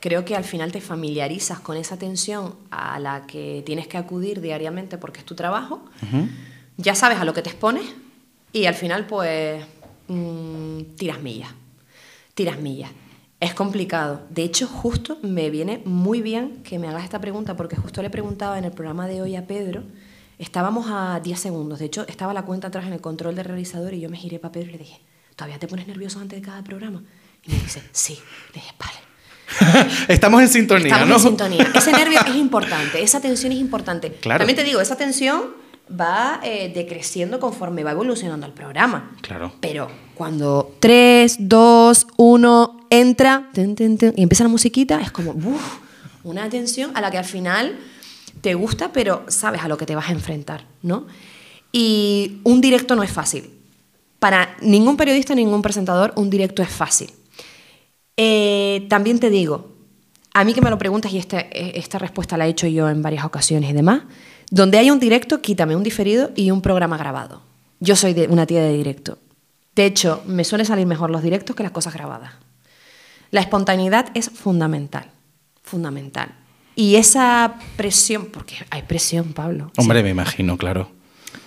Creo 0.00 0.24
que 0.24 0.34
al 0.34 0.42
final 0.42 0.72
te 0.72 0.80
familiarizas 0.80 1.60
con 1.60 1.76
esa 1.76 1.96
tensión 1.96 2.56
a 2.72 2.98
la 2.98 3.28
que 3.28 3.62
tienes 3.64 3.86
que 3.86 3.98
acudir 3.98 4.40
diariamente 4.40 4.98
porque 4.98 5.20
es 5.20 5.24
tu 5.24 5.36
trabajo. 5.36 5.84
Ya 6.76 6.96
sabes 6.96 7.20
a 7.20 7.24
lo 7.24 7.34
que 7.34 7.42
te 7.42 7.50
expones 7.50 7.84
y 8.52 8.66
al 8.66 8.74
final 8.74 9.06
pues 9.06 9.64
mm, 10.08 10.96
tiras 10.96 11.22
millas. 11.22 11.50
Tiras 12.34 12.58
millas. 12.58 12.90
Es 13.38 13.52
complicado. 13.52 14.22
De 14.30 14.42
hecho, 14.42 14.66
justo 14.66 15.18
me 15.22 15.50
viene 15.50 15.82
muy 15.84 16.22
bien 16.22 16.62
que 16.62 16.78
me 16.78 16.88
hagas 16.88 17.04
esta 17.04 17.20
pregunta 17.20 17.54
porque 17.54 17.76
justo 17.76 18.00
le 18.00 18.08
preguntaba 18.08 18.58
en 18.58 18.64
el 18.64 18.72
programa 18.72 19.06
de 19.06 19.20
hoy 19.20 19.36
a 19.36 19.46
Pedro. 19.46 19.82
Estábamos 20.38 20.86
a 20.88 21.20
10 21.20 21.38
segundos. 21.38 21.78
De 21.78 21.84
hecho, 21.84 22.06
estaba 22.08 22.32
la 22.32 22.42
cuenta 22.42 22.68
atrás 22.68 22.86
en 22.86 22.94
el 22.94 23.00
control 23.00 23.34
del 23.36 23.44
realizador 23.44 23.92
y 23.92 24.00
yo 24.00 24.08
me 24.08 24.16
giré 24.16 24.38
para 24.38 24.52
Pedro 24.52 24.70
y 24.70 24.72
le 24.72 24.78
dije, 24.78 25.00
¿todavía 25.34 25.58
te 25.58 25.68
pones 25.68 25.86
nervioso 25.86 26.18
antes 26.18 26.40
de 26.40 26.46
cada 26.46 26.62
programa? 26.62 27.02
Y 27.44 27.52
me 27.52 27.58
dice, 27.58 27.82
sí. 27.92 28.18
Le 28.54 28.60
dije, 28.60 28.72
vale. 28.78 29.86
Estamos 30.08 30.40
en 30.42 30.48
sintonía, 30.48 30.94
Estamos 30.94 31.08
¿no? 31.08 31.14
en 31.16 31.20
sintonía. 31.22 31.72
Ese 31.74 31.92
nervio 31.92 32.18
es 32.26 32.34
importante, 32.36 33.02
esa 33.02 33.20
tensión 33.20 33.52
es 33.52 33.58
importante. 33.58 34.12
Claro. 34.12 34.38
También 34.38 34.56
te 34.56 34.64
digo, 34.64 34.80
esa 34.80 34.96
tensión 34.96 35.44
va 35.88 36.40
eh, 36.42 36.72
decreciendo 36.74 37.38
conforme 37.38 37.84
va 37.84 37.92
evolucionando 37.92 38.46
el 38.46 38.52
programa. 38.52 39.12
Claro. 39.20 39.52
Pero 39.60 39.88
cuando 40.14 40.76
3, 40.80 41.36
2, 41.40 42.06
1, 42.16 42.86
entra 42.90 43.50
y 43.54 44.22
empieza 44.22 44.44
la 44.44 44.50
musiquita, 44.50 45.00
es 45.00 45.10
como 45.10 45.32
uf, 45.32 45.78
una 46.24 46.48
tensión 46.48 46.96
a 46.96 47.00
la 47.00 47.10
que 47.10 47.18
al 47.18 47.24
final 47.24 47.78
te 48.40 48.54
gusta, 48.54 48.92
pero 48.92 49.24
sabes 49.28 49.62
a 49.62 49.68
lo 49.68 49.76
que 49.76 49.86
te 49.86 49.94
vas 49.94 50.08
a 50.08 50.12
enfrentar, 50.12 50.64
¿no? 50.82 51.06
Y 51.72 52.38
un 52.44 52.60
directo 52.60 52.96
no 52.96 53.02
es 53.02 53.10
fácil. 53.10 53.50
para 54.18 54.56
ningún 54.62 54.96
periodista, 54.96 55.34
ningún 55.34 55.62
presentador, 55.62 56.12
un 56.16 56.30
directo 56.30 56.62
es 56.62 56.70
fácil. 56.70 57.12
Eh, 58.16 58.86
también 58.88 59.20
te 59.20 59.28
digo, 59.28 59.68
a 60.32 60.42
mí 60.42 60.54
que 60.54 60.62
me 60.62 60.70
lo 60.70 60.78
preguntas 60.78 61.12
y 61.12 61.18
esta, 61.18 61.38
esta 61.38 61.98
respuesta 61.98 62.36
la 62.36 62.46
he 62.46 62.50
hecho 62.50 62.66
yo 62.66 62.88
en 62.88 63.02
varias 63.02 63.24
ocasiones 63.24 63.70
y 63.70 63.72
demás, 63.74 64.02
donde 64.50 64.78
hay 64.78 64.90
un 64.90 65.00
directo, 65.00 65.40
quítame 65.40 65.76
un 65.76 65.82
diferido 65.82 66.30
y 66.36 66.50
un 66.50 66.62
programa 66.62 66.96
grabado. 66.96 67.42
Yo 67.80 67.96
soy 67.96 68.14
de, 68.14 68.28
una 68.28 68.46
tía 68.46 68.62
de 68.62 68.72
directo. 68.72 69.18
De 69.74 69.84
hecho, 69.84 70.22
me 70.26 70.44
suele 70.44 70.64
salir 70.64 70.86
mejor 70.86 71.10
los 71.10 71.22
directos 71.22 71.54
que 71.54 71.62
las 71.62 71.72
cosas 71.72 71.94
grabadas. 71.94 72.32
La 73.30 73.40
espontaneidad 73.40 74.08
es 74.14 74.30
fundamental, 74.30 75.10
fundamental. 75.62 76.34
Y 76.74 76.96
esa 76.96 77.56
presión, 77.76 78.26
porque 78.26 78.56
hay 78.70 78.82
presión, 78.82 79.32
Pablo. 79.32 79.72
Hombre, 79.76 80.02
me 80.02 80.10
imagino, 80.10 80.56
claro. 80.56 80.90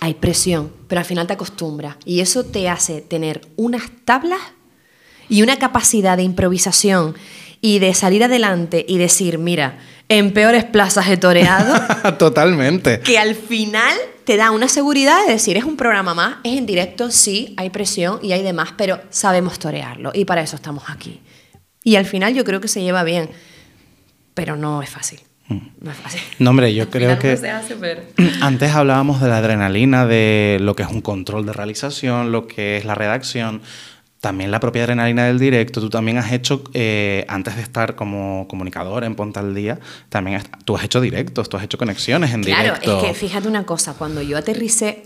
Hay 0.00 0.14
presión, 0.14 0.72
pero 0.88 1.00
al 1.00 1.04
final 1.04 1.26
te 1.26 1.32
acostumbras. 1.32 1.96
Y 2.04 2.20
eso 2.20 2.44
te 2.44 2.68
hace 2.68 3.00
tener 3.00 3.40
unas 3.56 3.84
tablas 4.04 4.40
y 5.28 5.42
una 5.42 5.58
capacidad 5.58 6.16
de 6.16 6.24
improvisación 6.24 7.14
y 7.60 7.78
de 7.78 7.94
salir 7.94 8.24
adelante 8.24 8.84
y 8.88 8.98
decir, 8.98 9.38
mira, 9.38 9.78
en 10.10 10.32
peores 10.32 10.64
plazas 10.64 11.08
he 11.08 11.16
toreado. 11.16 11.72
Totalmente. 12.18 13.00
Que 13.00 13.16
al 13.16 13.36
final 13.36 13.96
te 14.24 14.36
da 14.36 14.50
una 14.50 14.68
seguridad 14.68 15.24
de 15.24 15.32
decir, 15.32 15.56
es 15.56 15.64
un 15.64 15.76
programa 15.76 16.14
más, 16.14 16.38
es 16.42 16.58
en 16.58 16.66
directo, 16.66 17.12
sí, 17.12 17.54
hay 17.56 17.70
presión 17.70 18.18
y 18.20 18.32
hay 18.32 18.42
demás, 18.42 18.74
pero 18.76 19.00
sabemos 19.10 19.60
torearlo 19.60 20.10
y 20.12 20.24
para 20.24 20.42
eso 20.42 20.56
estamos 20.56 20.84
aquí. 20.88 21.20
Y 21.84 21.94
al 21.94 22.06
final 22.06 22.34
yo 22.34 22.44
creo 22.44 22.60
que 22.60 22.66
se 22.66 22.82
lleva 22.82 23.04
bien, 23.04 23.30
pero 24.34 24.56
no 24.56 24.82
es 24.82 24.90
fácil. 24.90 25.20
Mm. 25.46 25.58
No 25.80 25.90
es 25.92 25.96
fácil. 25.96 26.20
No, 26.40 26.50
hombre, 26.50 26.74
yo 26.74 26.90
creo 26.90 27.16
que. 27.18 27.38
Antes 28.40 28.72
hablábamos 28.72 29.20
de 29.20 29.28
la 29.28 29.38
adrenalina, 29.38 30.06
de 30.06 30.58
lo 30.60 30.74
que 30.74 30.82
es 30.82 30.88
un 30.88 31.02
control 31.02 31.46
de 31.46 31.52
realización, 31.52 32.32
lo 32.32 32.48
que 32.48 32.78
es 32.78 32.84
la 32.84 32.96
redacción 32.96 33.62
también 34.20 34.50
la 34.50 34.60
propia 34.60 34.82
adrenalina 34.82 35.24
del 35.24 35.38
directo, 35.38 35.80
tú 35.80 35.88
también 35.88 36.18
has 36.18 36.30
hecho, 36.32 36.62
eh, 36.74 37.24
antes 37.28 37.56
de 37.56 37.62
estar 37.62 37.94
como 37.94 38.46
comunicador 38.48 39.04
en 39.04 39.14
Ponta 39.14 39.40
al 39.40 39.54
Día, 39.54 39.80
también 40.10 40.42
tú 40.64 40.76
has 40.76 40.84
hecho 40.84 41.00
directos, 41.00 41.48
tú 41.48 41.56
has 41.56 41.64
hecho 41.64 41.78
conexiones 41.78 42.32
en 42.32 42.42
directo. 42.42 42.80
Claro, 42.82 43.00
es 43.00 43.04
que 43.06 43.14
fíjate 43.14 43.48
una 43.48 43.64
cosa, 43.64 43.94
cuando 43.94 44.20
yo 44.20 44.36
aterricé, 44.36 45.04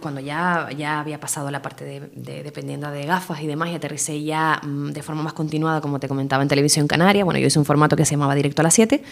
cuando 0.00 0.20
ya, 0.20 0.68
ya 0.76 1.00
había 1.00 1.18
pasado 1.18 1.50
la 1.50 1.60
parte 1.60 1.84
de, 1.84 2.00
de 2.14 2.44
dependiendo 2.44 2.88
de 2.90 3.04
gafas 3.04 3.40
y 3.40 3.48
demás, 3.48 3.70
y 3.70 3.74
aterricé 3.74 4.22
ya 4.22 4.60
mm, 4.62 4.90
de 4.92 5.02
forma 5.02 5.24
más 5.24 5.32
continuada, 5.32 5.80
como 5.80 5.98
te 5.98 6.06
comentaba 6.06 6.44
en 6.44 6.48
Televisión 6.48 6.86
Canaria, 6.86 7.24
bueno, 7.24 7.40
yo 7.40 7.48
hice 7.48 7.58
un 7.58 7.64
formato 7.64 7.96
que 7.96 8.04
se 8.04 8.12
llamaba 8.12 8.36
Directo 8.36 8.62
a 8.62 8.64
las 8.64 8.74
7, 8.74 9.02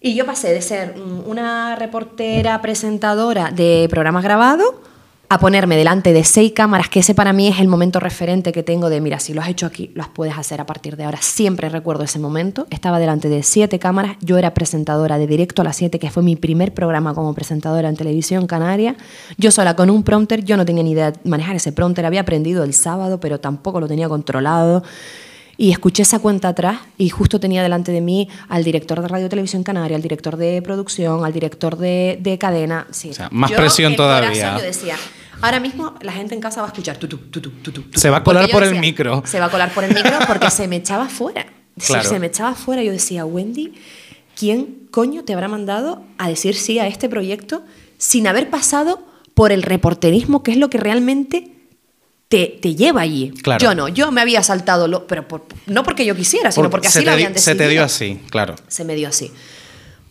y 0.00 0.14
yo 0.14 0.26
pasé 0.26 0.52
de 0.52 0.62
ser 0.62 0.94
una 1.26 1.76
reportera 1.76 2.60
presentadora 2.60 3.50
de 3.50 3.86
programas 3.90 4.22
grabados 4.22 4.74
a 5.30 5.38
ponerme 5.38 5.76
delante 5.76 6.14
de 6.14 6.24
seis 6.24 6.52
cámaras, 6.52 6.88
que 6.88 7.00
ese 7.00 7.14
para 7.14 7.34
mí 7.34 7.48
es 7.48 7.60
el 7.60 7.68
momento 7.68 8.00
referente 8.00 8.50
que 8.50 8.62
tengo 8.62 8.88
de, 8.88 9.02
mira, 9.02 9.20
si 9.20 9.34
lo 9.34 9.42
has 9.42 9.48
hecho 9.48 9.66
aquí, 9.66 9.90
lo 9.94 10.04
puedes 10.14 10.38
hacer 10.38 10.60
a 10.60 10.66
partir 10.66 10.96
de 10.96 11.04
ahora. 11.04 11.18
Siempre 11.20 11.68
recuerdo 11.68 12.04
ese 12.04 12.18
momento. 12.18 12.66
Estaba 12.70 12.98
delante 12.98 13.28
de 13.28 13.42
siete 13.42 13.78
cámaras, 13.78 14.16
yo 14.22 14.38
era 14.38 14.54
presentadora 14.54 15.18
de 15.18 15.26
Directo 15.26 15.60
a 15.60 15.66
las 15.66 15.76
7, 15.76 15.98
que 15.98 16.10
fue 16.10 16.22
mi 16.22 16.36
primer 16.36 16.72
programa 16.72 17.12
como 17.12 17.34
presentadora 17.34 17.90
en 17.90 17.96
televisión 17.96 18.46
canaria. 18.46 18.96
Yo 19.36 19.50
sola 19.50 19.76
con 19.76 19.90
un 19.90 20.02
prompter, 20.02 20.44
yo 20.44 20.56
no 20.56 20.64
tenía 20.64 20.82
ni 20.82 20.92
idea 20.92 21.10
de 21.10 21.18
manejar 21.28 21.56
ese 21.56 21.72
prompter, 21.72 22.06
había 22.06 22.22
aprendido 22.22 22.64
el 22.64 22.72
sábado, 22.72 23.20
pero 23.20 23.38
tampoco 23.38 23.80
lo 23.80 23.86
tenía 23.86 24.08
controlado. 24.08 24.82
Y 25.58 25.72
escuché 25.72 26.04
esa 26.04 26.20
cuenta 26.20 26.48
atrás 26.48 26.78
y 26.96 27.08
justo 27.10 27.40
tenía 27.40 27.64
delante 27.64 27.90
de 27.90 28.00
mí 28.00 28.28
al 28.48 28.62
director 28.62 29.02
de 29.02 29.08
Radio 29.08 29.28
Televisión 29.28 29.64
Canaria, 29.64 29.96
al 29.96 30.02
director 30.02 30.36
de 30.36 30.62
producción, 30.62 31.24
al 31.24 31.32
director 31.32 31.76
de, 31.76 32.36
cadena. 32.40 32.86
Sí. 32.92 33.10
O 33.10 33.12
sea, 33.12 33.28
más 33.32 33.50
presión 33.50 33.96
todavía. 33.96 34.56
yo 34.56 34.62
decía, 34.62 34.94
ahora 35.40 35.60
mismo 35.60 35.94
la 36.00 36.12
gente 36.12 36.34
en 36.34 36.40
casa 36.40 36.60
va 36.60 36.68
a 36.68 36.70
escuchar 36.70 36.96
tutu, 36.96 37.18
Se 37.94 38.10
va 38.10 38.18
a 38.18 38.24
colar 38.24 38.50
por 38.50 38.62
el 38.62 38.78
micro. 38.78 39.22
Se 39.26 39.40
va 39.40 39.46
a 39.46 39.50
colar 39.50 39.72
por 39.72 39.84
el 39.84 39.94
micro 39.94 40.18
porque 40.26 40.50
se 40.52 40.68
me 40.68 40.76
echaba 40.76 41.08
fuera. 41.08 41.46
Se 41.76 42.18
me 42.18 42.26
echaba 42.26 42.54
fuera. 42.54 42.82
Yo 42.82 42.92
decía, 42.92 43.24
Wendy, 43.24 43.74
¿quién 44.36 44.88
coño 44.90 45.24
te 45.24 45.32
habrá 45.32 45.48
mandado 45.48 46.02
a 46.18 46.28
decir 46.28 46.54
sí 46.54 46.78
a 46.78 46.86
este 46.86 47.08
proyecto 47.08 47.62
sin 47.98 48.26
haber 48.26 48.50
pasado 48.50 49.06
por 49.34 49.52
el 49.52 49.62
reporterismo, 49.62 50.42
que 50.42 50.50
es 50.50 50.56
lo 50.56 50.68
que 50.68 50.78
realmente 50.78 51.52
te, 52.28 52.58
lleva 52.74 53.00
allí. 53.00 53.32
Yo 53.58 53.74
no, 53.74 53.88
yo 53.88 54.10
me 54.12 54.20
había 54.20 54.42
saltado, 54.42 54.88
lo, 54.88 55.06
pero 55.06 55.26
no 55.66 55.82
porque 55.82 56.04
yo 56.04 56.14
quisiera, 56.14 56.52
sino 56.52 56.70
porque 56.70 56.88
así 56.88 57.04
lo 57.04 57.12
habían 57.12 57.32
decidido. 57.32 57.58
Se 57.58 57.64
te 57.64 57.70
dio 57.70 57.84
así, 57.84 58.20
claro. 58.30 58.56
Se 58.68 58.84
me 58.84 58.94
dio 58.94 59.08
así. 59.08 59.30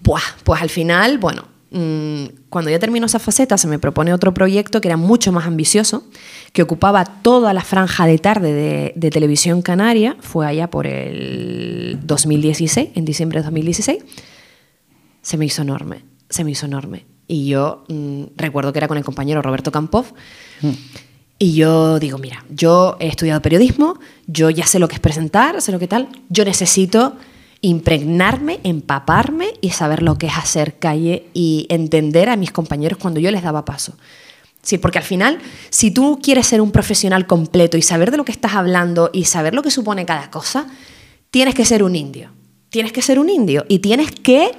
Pues, 0.01 0.23
pues 0.43 0.61
al 0.61 0.69
final, 0.69 1.17
bueno, 1.17 1.47
cuando 1.70 2.72
ya 2.72 2.80
terminó 2.80 3.05
esa 3.05 3.20
faceta, 3.20 3.57
se 3.57 3.68
me 3.68 3.78
propone 3.78 4.13
otro 4.13 4.34
proyecto 4.34 4.80
que 4.80 4.88
era 4.88 4.97
mucho 4.97 5.32
más 5.32 5.45
ambicioso, 5.45 6.05
que 6.53 6.61
ocupaba 6.61 7.03
toda 7.05 7.53
la 7.53 7.61
franja 7.61 8.05
de 8.05 8.18
tarde 8.18 8.53
de, 8.53 8.93
de 8.95 9.09
televisión 9.09 9.61
canaria, 9.61 10.15
fue 10.22 10.47
allá 10.47 10.70
por 10.70 10.88
el 10.88 11.99
2016, 12.03 12.89
en 12.95 13.05
diciembre 13.05 13.39
de 13.39 13.43
2016. 13.43 14.03
Se 15.22 15.38
me 15.38 15.45
hizo 15.45 15.61
enorme, 15.61 16.05
se 16.30 16.43
me 16.43 16.51
hizo 16.51 16.65
enorme. 16.65 17.05
Y 17.28 17.47
yo 17.47 17.84
mm, 17.89 18.24
recuerdo 18.38 18.72
que 18.72 18.80
era 18.80 18.88
con 18.88 18.97
el 18.97 19.03
compañero 19.03 19.41
Roberto 19.41 19.72
Campos. 19.72 20.07
Mm. 20.61 20.72
Y 21.39 21.53
yo 21.53 21.99
digo, 21.99 22.18
mira, 22.18 22.43
yo 22.49 22.97
he 22.99 23.07
estudiado 23.07 23.41
periodismo, 23.41 23.99
yo 24.26 24.49
ya 24.49 24.65
sé 24.65 24.80
lo 24.80 24.88
que 24.88 24.95
es 24.95 25.01
presentar, 25.01 25.61
sé 25.61 25.72
lo 25.72 25.80
que 25.80 25.88
tal, 25.88 26.07
yo 26.30 26.45
necesito 26.45 27.15
impregnarme, 27.61 28.59
empaparme 28.63 29.47
y 29.61 29.71
saber 29.71 30.03
lo 30.03 30.17
que 30.17 30.27
es 30.27 30.37
hacer 30.37 30.77
calle 30.79 31.25
y 31.33 31.65
entender 31.69 32.29
a 32.29 32.35
mis 32.35 32.51
compañeros 32.51 32.99
cuando 32.99 33.19
yo 33.19 33.31
les 33.31 33.43
daba 33.43 33.65
paso. 33.65 33.93
Sí, 34.61 34.77
porque 34.77 34.97
al 34.97 35.03
final, 35.03 35.39
si 35.69 35.91
tú 35.91 36.19
quieres 36.21 36.47
ser 36.47 36.61
un 36.61 36.71
profesional 36.71 37.25
completo 37.25 37.77
y 37.77 37.81
saber 37.81 38.11
de 38.11 38.17
lo 38.17 38.25
que 38.25 38.31
estás 38.31 38.53
hablando 38.53 39.09
y 39.13 39.25
saber 39.25 39.53
lo 39.53 39.63
que 39.63 39.71
supone 39.71 40.05
cada 40.05 40.29
cosa, 40.29 40.67
tienes 41.31 41.55
que 41.55 41.65
ser 41.65 41.83
un 41.83 41.95
indio. 41.95 42.31
Tienes 42.69 42.91
que 42.91 43.01
ser 43.01 43.17
un 43.17 43.29
indio 43.29 43.65
y 43.69 43.79
tienes 43.79 44.11
que 44.11 44.51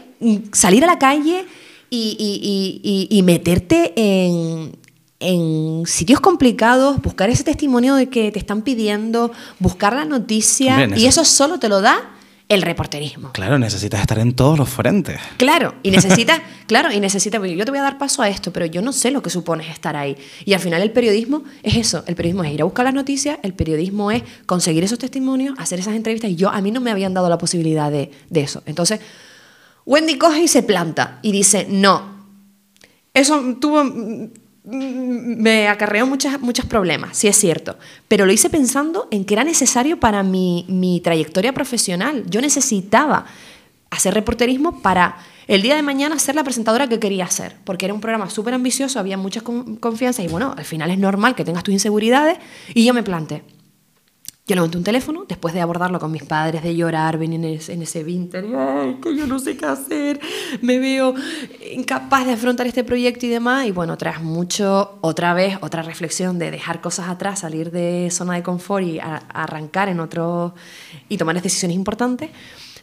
salir 0.53 0.83
a 0.85 0.87
la 0.87 0.99
calle 0.99 1.45
y, 1.91 3.09
y 3.11 3.23
meterte 3.23 3.93
en, 3.97 4.73
en 5.21 5.83
sitios 5.87 6.21
complicados, 6.21 7.03
buscar 7.03 7.29
ese 7.31 7.45
testimonio 7.45 7.95
de 7.95 8.09
que 8.09 8.31
te 8.31 8.39
están 8.39 8.63
pidiendo, 8.63 9.33
buscar 9.59 9.95
la 9.95 10.05
noticia, 10.05 10.89
y 10.97 11.07
eso 11.07 11.25
solo 11.25 11.59
te 11.59 11.69
lo 11.69 11.81
da 11.81 12.15
el 12.49 12.63
reporterismo. 12.63 13.33
Claro, 13.33 13.59
necesitas 13.59 14.01
estar 14.01 14.19
en 14.19 14.35
todos 14.35 14.59
los 14.59 14.69
frentes. 14.69 15.21
Claro, 15.37 15.75
y 15.83 15.91
necesitas, 15.91 16.41
claro, 16.67 16.91
y 16.91 16.99
necesitas, 16.99 17.43
yo 17.43 17.65
te 17.65 17.71
voy 17.71 17.79
a 17.79 17.83
dar 17.83 17.99
paso 17.99 18.23
a 18.23 18.29
esto, 18.29 18.53
pero 18.53 18.65
yo 18.65 18.81
no 18.81 18.93
sé 18.93 19.11
lo 19.11 19.23
que 19.23 19.29
supone 19.29 19.71
estar 19.71 19.97
ahí. 19.97 20.17
Y 20.47 20.55
al 20.55 20.61
final 20.61 20.81
el 20.81 20.91
periodismo 20.91 21.45
es 21.63 21.77
eso, 21.77 22.05
el 22.07 22.15
periodismo 22.15 22.45
es 22.45 22.53
ir 22.53 22.63
a 22.63 22.65
buscar 22.65 22.87
las 22.87 22.95
noticias, 22.95 23.39
el 23.43 23.53
periodismo 23.53 24.11
es 24.11 24.23
conseguir 24.47 24.83
esos 24.83 24.99
testimonios, 24.99 25.59
hacer 25.59 25.79
esas 25.79 25.95
entrevistas, 25.95 26.31
y 26.31 26.37
yo 26.37 26.49
a 26.49 26.61
mí 26.63 26.71
no 26.71 26.81
me 26.81 26.91
habían 26.91 27.13
dado 27.13 27.29
la 27.29 27.37
posibilidad 27.37 27.91
de, 27.91 28.11
de 28.31 28.41
eso. 28.41 28.63
Entonces, 28.65 29.01
Wendy 29.85 30.17
coge 30.17 30.43
y 30.43 30.49
se 30.49 30.63
planta 30.63 31.19
y 31.23 31.33
dice, 31.33 31.67
no, 31.69 32.19
eso 33.13 33.57
tuvo 33.61 33.83
me 34.71 35.69
acarreó 35.69 36.07
muchos 36.07 36.41
muchos 36.41 36.67
problemas, 36.67 37.17
sí 37.17 37.29
es 37.29 37.37
cierto, 37.37 37.79
pero 38.07 38.27
lo 38.27 38.33
hice 38.33 38.51
pensando 38.51 39.09
en 39.11 39.25
que 39.25 39.35
era 39.35 39.45
necesario 39.45 39.99
para 39.99 40.23
mi, 40.23 40.67
mi 40.69 41.01
trayectoria 41.01 41.53
profesional. 41.53 42.25
Yo 42.29 42.41
necesitaba 42.41 43.27
hacer 43.91 44.15
reporterismo 44.15 44.83
para 44.83 45.17
el 45.47 45.63
día 45.63 45.75
de 45.75 45.83
mañana 45.83 46.19
ser 46.19 46.35
la 46.35 46.45
presentadora 46.45 46.89
que 46.89 46.99
quería 46.99 47.27
ser, 47.29 47.57
porque 47.65 47.87
era 47.87 47.95
un 47.95 48.01
programa 48.01 48.29
súper 48.29 48.53
ambicioso, 48.53 48.99
había 48.99 49.17
mucha 49.17 49.41
confianza 49.41 50.23
y 50.23 50.29
bueno, 50.29 50.55
al 50.57 50.65
final 50.65 50.91
es 50.91 50.99
normal 50.99 51.35
que 51.35 51.45
tengas 51.45 51.65
tus 51.65 51.73
inseguridades 51.73 52.39
y 52.75 52.85
yo 52.85 52.93
me 52.93 53.03
planteé 53.03 53.43
yo 54.49 54.55
levanté 54.55 54.79
un 54.79 54.85
teléfono, 54.85 55.27
después 55.29 55.53
de 55.53 55.61
abordarlo 55.61 56.01
con 56.01 56.11
mis 56.11 56.23
padres, 56.23 56.63
de 56.63 56.75
llorar, 56.75 57.19
venir 57.19 57.39
en 57.45 57.55
ese, 57.57 57.75
ese 57.75 57.99
ay, 57.99 58.99
que 59.03 59.15
yo 59.15 59.27
no 59.27 59.39
sé 59.39 59.59
qué 59.59 59.67
hacer, 59.67 60.19
me 60.63 60.79
veo 60.79 61.15
incapaz 61.75 62.25
de 62.25 62.33
afrontar 62.33 62.67
este 62.67 62.83
proyecto 62.83 63.27
y 63.27 63.29
demás. 63.29 63.67
Y 63.67 63.73
bueno, 63.73 63.99
tras 63.99 64.23
mucho, 64.23 64.99
otra 65.03 65.35
vez, 65.35 65.59
otra 65.61 65.83
reflexión 65.83 66.39
de 66.39 66.51
dejar 66.51 66.81
cosas 66.81 67.11
atrás, 67.11 67.41
salir 67.41 67.71
de 67.71 68.09
zona 68.11 68.37
de 68.37 68.43
confort 68.43 68.87
y 68.87 68.99
arrancar 69.01 69.91
en 69.91 70.01
otro, 70.01 70.55
y 71.11 71.19
tomar 71.19 71.41
decisiones 71.43 71.77
importantes, 71.77 72.31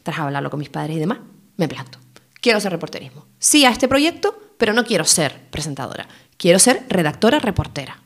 tras 0.04 0.20
hablarlo 0.20 0.52
con 0.52 0.60
mis 0.60 0.70
padres 0.70 0.98
y 0.98 1.00
demás, 1.00 1.18
me 1.58 1.68
planto. 1.68 1.98
Quiero 2.42 2.60
ser 2.60 2.74
reporterismo. 2.74 3.26
Sí 3.40 3.66
a 3.66 3.72
este 3.72 3.88
proyecto, 3.88 4.38
pero 4.60 4.74
no 4.74 4.86
quiero 4.86 5.04
ser 5.04 5.50
presentadora. 5.50 6.08
Quiero 6.38 6.60
ser 6.60 6.86
redactora 6.90 7.40
reportera. 7.40 8.04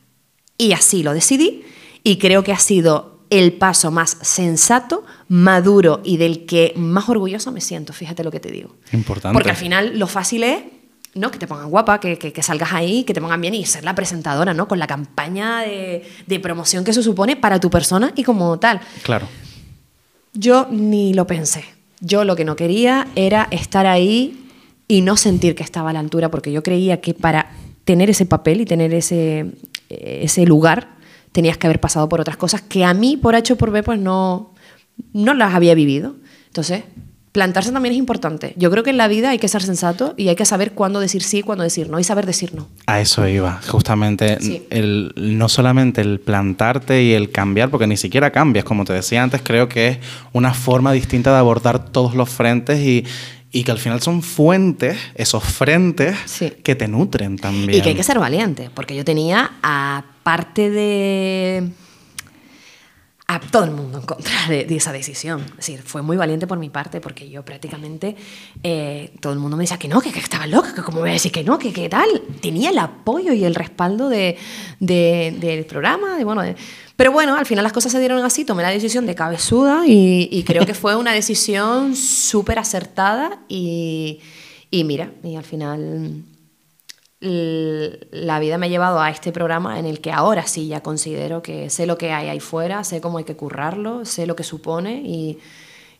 Y 0.56 0.72
así 0.72 1.02
lo 1.02 1.12
decidí 1.12 1.62
y 2.02 2.16
creo 2.16 2.42
que 2.42 2.52
ha 2.52 2.58
sido 2.58 3.09
el 3.30 3.52
paso 3.52 3.92
más 3.92 4.18
sensato, 4.20 5.04
maduro 5.28 6.00
y 6.04 6.16
del 6.16 6.46
que 6.46 6.74
más 6.76 7.08
orgulloso 7.08 7.52
me 7.52 7.60
siento, 7.60 7.92
fíjate 7.92 8.24
lo 8.24 8.32
que 8.32 8.40
te 8.40 8.50
digo. 8.50 8.74
Importante. 8.92 9.34
Porque 9.34 9.50
al 9.50 9.56
final 9.56 9.98
lo 9.98 10.08
fácil 10.08 10.42
es 10.42 10.62
¿no? 11.14 11.30
que 11.30 11.38
te 11.38 11.46
pongan 11.46 11.70
guapa, 11.70 12.00
que, 12.00 12.18
que, 12.18 12.42
salgas 12.42 12.72
ahí, 12.72 13.04
que 13.04 13.14
te 13.14 13.20
pongan 13.20 13.40
bien 13.40 13.54
y 13.54 13.64
ser 13.64 13.84
la 13.84 13.94
presentadora, 13.94 14.52
¿no? 14.52 14.66
Con 14.68 14.78
la 14.78 14.86
campaña 14.86 15.60
de, 15.60 16.04
de, 16.26 16.40
promoción 16.40 16.84
que 16.84 16.90
eso 16.90 17.02
supone 17.02 17.36
para 17.36 17.60
tu 17.60 17.70
persona 17.70 18.12
y 18.16 18.24
como 18.24 18.58
tal. 18.58 18.80
Claro. 19.02 19.28
Yo 20.32 20.66
ni 20.70 21.14
lo 21.14 21.26
pensé. 21.26 21.64
Yo 22.00 22.24
lo 22.24 22.34
que 22.34 22.44
no 22.44 22.56
quería 22.56 23.08
era 23.14 23.48
estar 23.50 23.86
ahí 23.86 24.48
y 24.88 25.02
no 25.02 25.16
sentir 25.16 25.54
que 25.54 25.62
estaba 25.62 25.90
a 25.90 25.92
la 25.92 26.00
altura, 26.00 26.30
porque 26.30 26.50
yo 26.50 26.62
creía 26.62 27.00
que 27.00 27.14
para 27.14 27.50
tener 27.84 28.10
ese 28.10 28.26
papel 28.26 28.60
y 28.60 28.64
tener 28.64 28.94
ese, 28.94 29.52
ese 29.88 30.46
lugar 30.46 30.99
tenías 31.32 31.56
que 31.56 31.66
haber 31.66 31.80
pasado 31.80 32.08
por 32.08 32.20
otras 32.20 32.36
cosas 32.36 32.62
que 32.62 32.84
a 32.84 32.94
mí, 32.94 33.16
por 33.16 33.34
H 33.34 33.52
o 33.52 33.56
por 33.56 33.70
B, 33.70 33.82
pues 33.82 33.98
no, 33.98 34.54
no 35.12 35.34
las 35.34 35.54
había 35.54 35.74
vivido. 35.74 36.16
Entonces, 36.46 36.82
plantarse 37.32 37.70
también 37.70 37.92
es 37.92 37.98
importante. 37.98 38.54
Yo 38.56 38.70
creo 38.70 38.82
que 38.82 38.90
en 38.90 38.96
la 38.96 39.06
vida 39.06 39.30
hay 39.30 39.38
que 39.38 39.46
ser 39.46 39.62
sensato 39.62 40.14
y 40.16 40.28
hay 40.28 40.36
que 40.36 40.44
saber 40.44 40.72
cuándo 40.72 40.98
decir 40.98 41.22
sí 41.22 41.38
y 41.38 41.42
cuándo 41.42 41.62
decir 41.62 41.88
no 41.88 42.00
y 42.00 42.04
saber 42.04 42.26
decir 42.26 42.54
no. 42.54 42.68
A 42.86 43.00
eso 43.00 43.26
iba, 43.28 43.60
justamente. 43.68 44.38
El, 44.70 45.12
no 45.16 45.48
solamente 45.48 46.00
el 46.00 46.18
plantarte 46.18 47.02
y 47.02 47.12
el 47.12 47.30
cambiar, 47.30 47.70
porque 47.70 47.86
ni 47.86 47.96
siquiera 47.96 48.30
cambias, 48.32 48.64
como 48.64 48.84
te 48.84 48.92
decía 48.92 49.22
antes, 49.22 49.42
creo 49.44 49.68
que 49.68 49.88
es 49.88 49.98
una 50.32 50.54
forma 50.54 50.92
distinta 50.92 51.30
de 51.30 51.38
abordar 51.38 51.90
todos 51.90 52.14
los 52.14 52.28
frentes 52.28 52.80
y, 52.80 53.04
y 53.52 53.64
que 53.64 53.70
al 53.72 53.78
final 53.78 54.00
son 54.00 54.22
fuentes, 54.22 54.96
esos 55.14 55.42
frentes 55.44 56.16
que 56.62 56.74
te 56.74 56.88
nutren 56.88 57.36
también. 57.36 57.78
Y 57.78 57.82
que 57.82 57.90
hay 57.90 57.94
que 57.94 58.02
ser 58.02 58.18
valiente, 58.18 58.70
porque 58.74 58.94
yo 58.94 59.04
tenía, 59.04 59.52
aparte 59.62 60.70
de 60.70 61.70
a 63.34 63.38
todo 63.38 63.62
el 63.62 63.70
mundo 63.70 63.98
en 63.98 64.04
contra 64.04 64.48
de, 64.48 64.66
esa 64.74 64.92
decisión. 64.92 65.40
Es 65.50 65.56
decir, 65.58 65.82
fue 65.82 66.02
muy 66.02 66.16
valiente 66.16 66.48
por 66.48 66.58
mi 66.58 66.68
parte 66.68 67.00
porque 67.00 67.30
yo 67.30 67.44
prácticamente, 67.44 68.16
eh, 68.62 69.12
todo 69.20 69.32
el 69.32 69.38
mundo 69.38 69.56
me 69.56 69.62
decía 69.62 69.78
que 69.78 69.86
no, 69.86 70.00
que, 70.00 70.08
estaba 70.08 70.48
loca, 70.48 70.74
que 70.74 70.82
cómo 70.82 70.98
voy 70.98 71.10
a 71.10 71.12
decir 71.12 71.30
que 71.30 71.44
no, 71.44 71.56
que 71.56 71.72
qué 71.72 71.88
tal. 71.88 72.08
Tenía 72.40 72.70
el 72.70 72.78
apoyo 72.78 73.32
y 73.32 73.44
el 73.44 73.54
respaldo 73.54 74.08
de, 74.08 74.36
del 74.80 75.64
programa, 75.66 76.16
de, 76.16 76.24
bueno, 76.24 76.42
pero 76.96 77.12
bueno, 77.12 77.36
al 77.36 77.46
final 77.46 77.62
las 77.62 77.72
cosas 77.72 77.92
se 77.92 78.00
dieron 78.00 78.24
así, 78.24 78.44
tomé 78.44 78.64
la 78.64 78.70
decisión 78.70 79.06
de 79.06 79.14
cabezuda 79.14 79.86
y, 79.86 80.28
y 80.32 80.42
creo 80.42 80.66
que 80.66 80.74
fue 80.74 80.96
una 80.96 81.12
decisión 81.12 81.94
súper 81.94 82.58
acertada 82.58 83.38
y, 83.48 84.18
y 84.72 84.82
mira, 84.82 85.12
y 85.22 85.36
al 85.36 85.44
final 85.44 86.24
la 87.20 88.40
vida 88.40 88.56
me 88.56 88.66
ha 88.66 88.68
llevado 88.68 89.00
a 89.00 89.10
este 89.10 89.30
programa 89.30 89.78
en 89.78 89.84
el 89.84 90.00
que 90.00 90.10
ahora 90.10 90.46
sí 90.46 90.68
ya 90.68 90.80
considero 90.80 91.42
que 91.42 91.68
sé 91.68 91.86
lo 91.86 91.98
que 91.98 92.12
hay 92.12 92.28
ahí 92.28 92.40
fuera, 92.40 92.82
sé 92.82 93.00
cómo 93.02 93.18
hay 93.18 93.24
que 93.24 93.36
currarlo, 93.36 94.06
sé 94.06 94.26
lo 94.26 94.34
que 94.34 94.42
supone 94.42 95.02
y, 95.04 95.38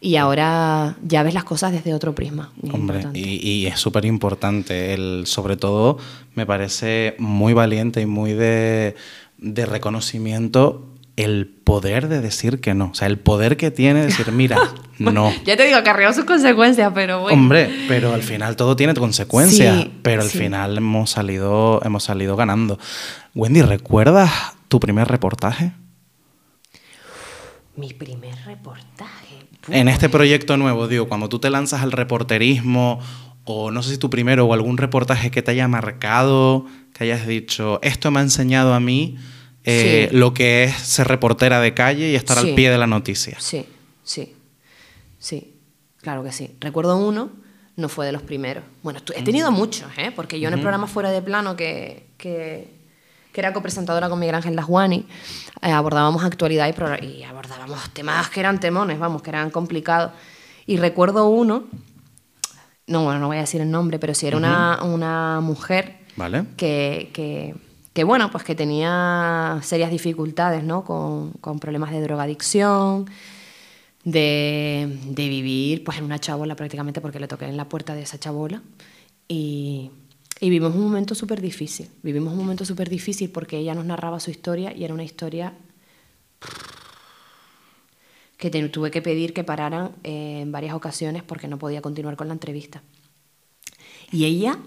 y 0.00 0.16
ahora 0.16 0.96
ya 1.02 1.22
ves 1.22 1.34
las 1.34 1.44
cosas 1.44 1.72
desde 1.72 1.92
otro 1.92 2.14
prisma. 2.14 2.52
Hombre, 2.72 3.04
y, 3.12 3.46
y, 3.46 3.66
es 3.66 3.78
súper 3.78 4.06
importante. 4.06 4.96
Sobre 5.26 5.58
todo, 5.58 5.98
me 6.34 6.46
parece 6.46 7.16
muy 7.18 7.52
valiente 7.52 8.00
y 8.00 8.06
muy 8.06 8.32
de, 8.32 8.94
de 9.36 9.66
reconocimiento 9.66 10.89
el 11.24 11.46
poder 11.46 12.08
de 12.08 12.20
decir 12.20 12.60
que 12.60 12.74
no. 12.74 12.90
O 12.92 12.94
sea, 12.94 13.06
el 13.06 13.18
poder 13.18 13.56
que 13.56 13.70
tiene 13.70 14.00
de 14.00 14.06
decir, 14.06 14.32
mira, 14.32 14.58
no. 14.98 15.32
ya 15.44 15.56
te 15.56 15.64
digo, 15.64 15.82
cargado 15.84 16.12
sus 16.12 16.24
consecuencias, 16.24 16.92
pero 16.94 17.20
bueno. 17.20 17.40
Hombre, 17.40 17.70
pero 17.88 18.12
al 18.14 18.22
final 18.22 18.56
todo 18.56 18.76
tiene 18.76 18.94
consecuencias. 18.94 19.86
pero 20.02 20.22
al 20.22 20.28
final 20.28 20.78
hemos 20.78 21.10
salido, 21.10 21.80
hemos 21.84 22.04
salido 22.04 22.36
ganando. 22.36 22.78
Wendy, 23.34 23.62
¿recuerdas 23.62 24.30
tu 24.68 24.80
primer 24.80 25.08
reportaje? 25.08 25.72
Mi 27.76 27.92
primer 27.92 28.34
reportaje. 28.44 29.36
En 29.68 29.88
este 29.88 30.08
proyecto 30.08 30.56
nuevo, 30.56 30.88
digo, 30.88 31.08
cuando 31.08 31.28
tú 31.28 31.38
te 31.38 31.50
lanzas 31.50 31.82
al 31.82 31.92
reporterismo, 31.92 33.00
o 33.44 33.70
no 33.70 33.82
sé 33.82 33.92
si 33.92 33.98
tu 33.98 34.10
primero 34.10 34.46
o 34.46 34.54
algún 34.54 34.78
reportaje 34.78 35.30
que 35.30 35.42
te 35.42 35.52
haya 35.52 35.68
marcado, 35.68 36.66
que 36.94 37.04
hayas 37.04 37.26
dicho, 37.26 37.78
esto 37.82 38.10
me 38.10 38.20
ha 38.20 38.22
enseñado 38.22 38.74
a 38.74 38.80
mí 38.80 39.16
eh, 39.70 40.08
lo 40.12 40.34
que 40.34 40.64
es 40.64 40.76
ser 40.76 41.08
reportera 41.08 41.60
de 41.60 41.74
calle 41.74 42.10
y 42.10 42.14
estar 42.14 42.38
al 42.38 42.54
pie 42.54 42.70
de 42.70 42.78
la 42.78 42.86
noticia. 42.86 43.36
Sí, 43.40 43.66
sí, 44.02 44.34
sí, 45.18 45.54
claro 45.98 46.22
que 46.22 46.32
sí. 46.32 46.56
Recuerdo 46.60 46.96
uno, 46.96 47.30
no 47.76 47.88
fue 47.88 48.06
de 48.06 48.12
los 48.12 48.22
primeros. 48.22 48.64
Bueno, 48.82 49.00
he 49.14 49.22
tenido 49.22 49.50
muchos, 49.50 49.90
¿eh? 49.96 50.12
porque 50.14 50.38
yo 50.38 50.48
en 50.48 50.54
el 50.54 50.60
programa 50.60 50.86
Fuera 50.86 51.10
de 51.10 51.22
Plano, 51.22 51.56
que, 51.56 52.06
que, 52.18 52.68
que 53.32 53.40
era 53.40 53.52
copresentadora 53.52 54.08
con 54.08 54.18
Miguel 54.18 54.34
Ángel 54.34 54.56
Lasguani, 54.56 55.06
eh, 55.62 55.70
abordábamos 55.70 56.24
actualidad 56.24 56.68
y, 56.68 57.06
y 57.06 57.22
abordábamos 57.24 57.90
temas 57.90 58.28
que 58.30 58.40
eran 58.40 58.60
temones, 58.60 58.98
vamos, 58.98 59.22
que 59.22 59.30
eran 59.30 59.50
complicados. 59.50 60.12
Y 60.66 60.76
recuerdo 60.76 61.28
uno, 61.28 61.64
no, 62.86 63.04
bueno, 63.04 63.20
no 63.20 63.28
voy 63.28 63.38
a 63.38 63.40
decir 63.40 63.60
el 63.60 63.70
nombre, 63.70 63.98
pero 63.98 64.14
sí 64.14 64.26
era 64.26 64.36
una, 64.36 64.82
una 64.82 65.40
mujer 65.40 65.98
¿Vale? 66.16 66.44
que, 66.56 67.10
que 67.12 67.54
que 67.92 68.04
bueno, 68.04 68.30
pues 68.30 68.44
que 68.44 68.54
tenía 68.54 69.58
serias 69.62 69.90
dificultades, 69.90 70.62
¿no? 70.62 70.84
Con, 70.84 71.32
con 71.40 71.58
problemas 71.58 71.90
de 71.90 72.00
drogadicción, 72.00 73.06
de, 74.04 74.98
de, 75.06 75.28
vivir 75.28 75.84
pues 75.84 75.98
en 75.98 76.04
una 76.04 76.18
chabola 76.18 76.56
prácticamente 76.56 77.00
porque 77.00 77.20
le 77.20 77.28
toqué 77.28 77.46
en 77.46 77.56
la 77.56 77.68
puerta 77.68 77.94
de 77.94 78.02
esa 78.02 78.18
chabola 78.18 78.62
y, 79.28 79.90
y 80.40 80.48
vivimos 80.48 80.74
un 80.74 80.84
momento 80.84 81.14
súper 81.14 81.40
difícil, 81.40 81.88
vivimos 82.02 82.32
un 82.32 82.38
momento 82.38 82.64
súper 82.64 82.88
difícil 82.88 83.30
porque 83.30 83.58
ella 83.58 83.74
nos 83.74 83.84
narraba 83.84 84.20
su 84.20 84.30
historia 84.30 84.74
y 84.74 84.84
era 84.84 84.94
una 84.94 85.04
historia 85.04 85.52
que 88.38 88.50
tuve 88.50 88.90
que 88.90 89.02
pedir 89.02 89.34
que 89.34 89.44
pararan 89.44 89.92
en 90.02 90.50
varias 90.50 90.74
ocasiones 90.74 91.22
porque 91.22 91.46
no 91.46 91.58
podía 91.58 91.82
continuar 91.82 92.16
con 92.16 92.28
la 92.28 92.32
entrevista. 92.32 92.82
Y 94.10 94.24
ella 94.24 94.58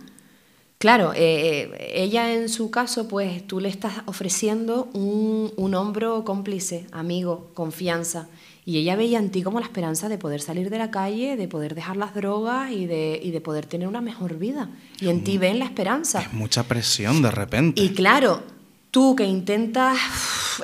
Claro, 0.83 1.13
eh, 1.13 1.69
eh, 1.79 1.91
ella 1.93 2.33
en 2.33 2.49
su 2.49 2.69
caso, 2.69 3.07
pues 3.07 3.47
tú 3.47 3.61
le 3.61 3.69
estás 3.69 3.93
ofreciendo 4.05 4.89
un, 4.91 5.73
hombro 5.73 6.25
cómplice, 6.25 6.87
amigo, 6.91 7.51
confianza. 7.53 8.27
Y 8.65 8.79
ella 8.79 8.97
veía 8.97 9.17
en 9.19 9.31
ti 9.31 9.43
como 9.43 9.61
la 9.61 9.65
esperanza 9.65 10.09
de 10.09 10.17
poder 10.17 10.41
salir 10.41 10.69
de 10.69 10.77
la 10.77 10.91
calle, 10.91 11.37
de 11.37 11.47
poder 11.47 11.73
dejar 11.73 11.95
las 11.95 12.13
drogas 12.13 12.69
y 12.71 12.85
de, 12.85 13.21
de 13.23 13.39
poder 13.39 13.65
tener 13.65 13.87
una 13.87 14.01
mejor 14.01 14.37
vida. 14.37 14.71
Y 14.99 15.07
en 15.07 15.23
ti 15.23 15.37
ven 15.37 15.59
la 15.59 15.63
esperanza. 15.63 16.19
Es 16.19 16.33
mucha 16.33 16.63
presión 16.63 17.21
de 17.21 17.31
repente. 17.31 17.81
Y 17.81 17.93
claro, 17.93 18.43
tú 18.91 19.15
que 19.15 19.23
intentas 19.23 19.97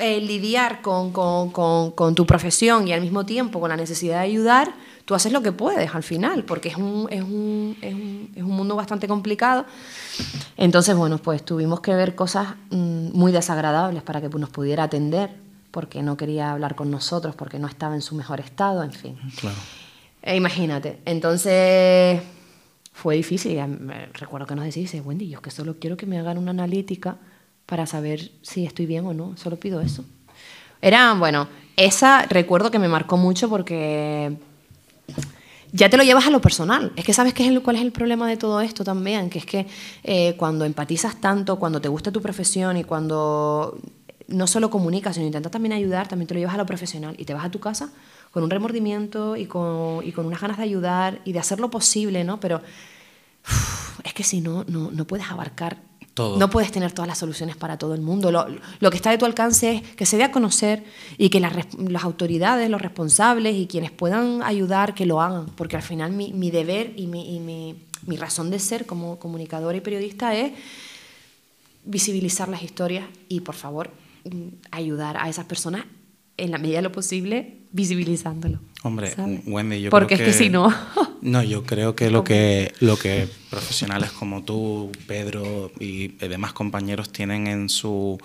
eh, 0.01 0.20
lidiar 0.20 0.82
con, 0.82 1.13
con, 1.13 2.13
tu 2.15 2.26
profesión 2.26 2.89
y 2.89 2.91
al 2.91 2.99
mismo 2.99 3.26
tiempo 3.26 3.61
con 3.61 3.70
la 3.70 3.78
necesidad 3.78 4.15
de 4.15 4.24
ayudar, 4.24 4.74
tú 5.05 5.15
haces 5.15 5.32
lo 5.32 5.41
que 5.41 5.53
puedes 5.53 5.95
al 5.95 6.03
final, 6.03 6.43
porque 6.43 6.67
es 6.67 6.76
un, 6.76 7.07
es 7.09 7.24
un, 7.24 7.78
es 7.82 7.93
un, 7.93 8.32
es 8.36 8.43
un 8.43 8.51
mundo 8.51 8.76
bastante 8.76 9.07
complicado. 9.07 9.65
Entonces, 10.57 10.95
bueno, 10.95 11.17
pues 11.17 11.43
tuvimos 11.43 11.80
que 11.80 11.93
ver 11.93 12.15
cosas 12.15 12.55
mm, 12.70 13.09
muy 13.13 13.32
desagradables 13.32 14.03
para 14.03 14.22
que 14.22 14.30
nos 14.30 14.49
pudiera 14.49 14.84
atender, 14.84 15.32
porque 15.72 16.01
no 16.03 16.17
quería 16.17 16.51
hablar 16.51 16.76
con 16.76 16.91
nosotros, 16.91 17.36
porque 17.36 17.59
no 17.59 17.67
estaba 17.67 17.95
en 17.95 18.01
su 18.01 18.15
mejor 18.15 18.39
estado, 18.39 18.84
en 18.84 18.91
fin. 18.91 19.17
Claro. 19.39 19.57
E 20.22 20.36
imagínate, 20.36 20.99
entonces 21.05 22.22
fue 22.91 23.15
difícil. 23.15 23.59
Recuerdo 24.13 24.45
que 24.45 24.55
nos 24.55 24.65
decís, 24.65 24.93
Wendy, 25.03 25.30
yo 25.30 25.38
es 25.38 25.43
que 25.43 25.51
solo 25.51 25.78
quiero 25.80 25.95
que 25.95 26.05
me 26.05 26.20
hagan 26.20 26.38
una 26.38 26.51
analítica 26.51 27.17
para 27.65 27.86
saber 27.86 28.32
si 28.41 28.65
estoy 28.65 28.86
bien 28.86 29.05
o 29.05 29.13
no, 29.13 29.38
solo 29.38 29.57
pido 29.57 29.80
eso. 29.80 30.03
Era, 30.82 31.13
bueno, 31.13 31.47
esa 31.78 32.24
recuerdo 32.24 32.72
que 32.72 32.80
me 32.80 32.88
marcó 32.88 33.15
mucho 33.15 33.49
porque 33.49 34.38
ya 35.72 35.89
te 35.89 35.97
lo 35.97 36.03
llevas 36.03 36.28
a 36.28 36.30
lo 36.32 36.41
personal. 36.41 36.91
Es 36.95 37.05
que 37.05 37.13
sabes 37.13 37.34
qué 37.34 37.47
es 37.47 37.59
cuál 37.59 37.76
es 37.76 37.82
el 37.82 37.91
problema 37.91 38.28
de 38.28 38.38
todo 38.38 38.61
esto 38.61 38.84
también, 38.84 39.30
que 39.30 39.39
es 39.39 39.45
que 39.45 39.67
eh, 40.03 40.36
cuando 40.38 40.65
empatizas 40.65 41.20
tanto, 41.22 41.57
cuando 41.57 41.82
te 41.82 41.88
gusta 41.88 42.11
tu 42.11 42.22
profesión 42.22 42.78
y 42.78 42.84
cuando 42.84 43.78
no 44.28 44.47
solo 44.47 44.70
comunicas, 44.70 45.15
sino 45.15 45.26
intentas 45.26 45.51
también 45.51 45.74
ayudar, 45.74 46.07
también 46.07 46.28
te 46.28 46.34
lo 46.34 46.39
llevas 46.39 46.55
a 46.55 46.59
lo 46.59 46.65
profesional 46.65 47.15
y 47.17 47.26
te 47.26 47.34
vas 47.34 47.45
a 47.45 47.51
tu 47.51 47.59
casa 47.59 47.89
con 48.32 48.43
un 48.43 48.49
remordimiento 48.49 49.36
y 49.36 49.45
con, 49.45 50.05
y 50.05 50.11
con 50.11 50.26
unas 50.26 50.41
ganas 50.41 50.57
de 50.57 50.63
ayudar 50.63 51.20
y 51.26 51.34
de 51.34 51.39
hacer 51.39 51.59
lo 51.59 51.70
posible, 51.70 52.24
¿no? 52.24 52.39
Pero 52.39 52.61
es 54.03 54.13
que 54.13 54.24
si 54.24 54.41
no, 54.41 54.63
no, 54.67 54.91
no 54.91 55.05
puedes 55.05 55.30
abarcar 55.32 55.78
no 56.38 56.49
puedes 56.49 56.72
tener 56.72 56.91
todas 56.91 57.07
las 57.07 57.17
soluciones 57.17 57.55
para 57.55 57.78
todo 57.78 57.93
el 57.93 58.01
mundo. 58.01 58.32
Lo, 58.32 58.89
que 58.91 58.97
está 58.97 59.11
de 59.11 59.17
tu 59.17 59.26
alcance 59.26 59.72
es 59.72 59.82
que 59.95 60.05
se 60.05 60.17
dé 60.17 60.24
a 60.24 60.32
conocer 60.32 60.84
y 61.17 61.30
que 61.30 61.39
las, 61.39 61.53
autoridades, 62.03 62.70
los 62.70 62.82
responsables 62.82 63.55
y 63.55 63.67
quienes 63.67 63.91
puedan 63.91 64.43
ayudar, 64.43 64.93
que 64.93 65.05
lo 65.05 65.22
hagan. 65.22 65.47
Porque 65.55 65.76
al 65.76 65.82
final 65.82 66.11
mi, 66.11 66.51
deber 66.51 66.93
y, 66.95 67.07
mi, 67.07 67.76
mi, 68.05 68.17
razón 68.17 68.49
de 68.51 68.59
ser 68.59 68.86
como 68.86 69.20
comunicadora 69.20 69.78
y 69.78 69.82
periodista 69.82 70.36
es 70.36 70.53
visibilizar 71.86 72.49
las 72.49 72.63
historias 72.63 73.07
y, 73.30 73.41
por 73.41 73.55
favor, 73.55 73.91
mm, 74.26 74.47
ayudar 74.72 75.17
a 75.17 75.30
esas 75.30 75.45
personas 75.45 75.86
en 76.38 76.51
la 76.51 76.57
medida 76.57 76.78
de 76.78 76.84
lo 76.84 76.91
posible 76.91 77.59
visibilizándolo. 77.72 78.59
Hombre, 78.82 79.13
Wendy, 79.45 79.82
yo 79.82 79.89
Porque 79.89 80.15
creo 80.15 80.26
que... 80.26 80.32
es 80.32 80.38
que 80.38 80.43
si 80.43 80.49
no... 80.49 80.74
no, 81.22 81.43
yo 81.43 81.63
creo 81.63 81.95
que 81.95 82.09
lo 82.09 82.24
que, 82.24 82.74
lo 82.80 82.97
que 82.97 83.28
profesionales 83.49 84.11
como 84.11 84.43
tú, 84.43 84.91
Pedro 85.07 85.72
y 85.80 86.07
demás 86.07 86.53
compañeros 86.53 87.09
tienen 87.11 87.47
en 87.47 87.67
su, 87.67 88.17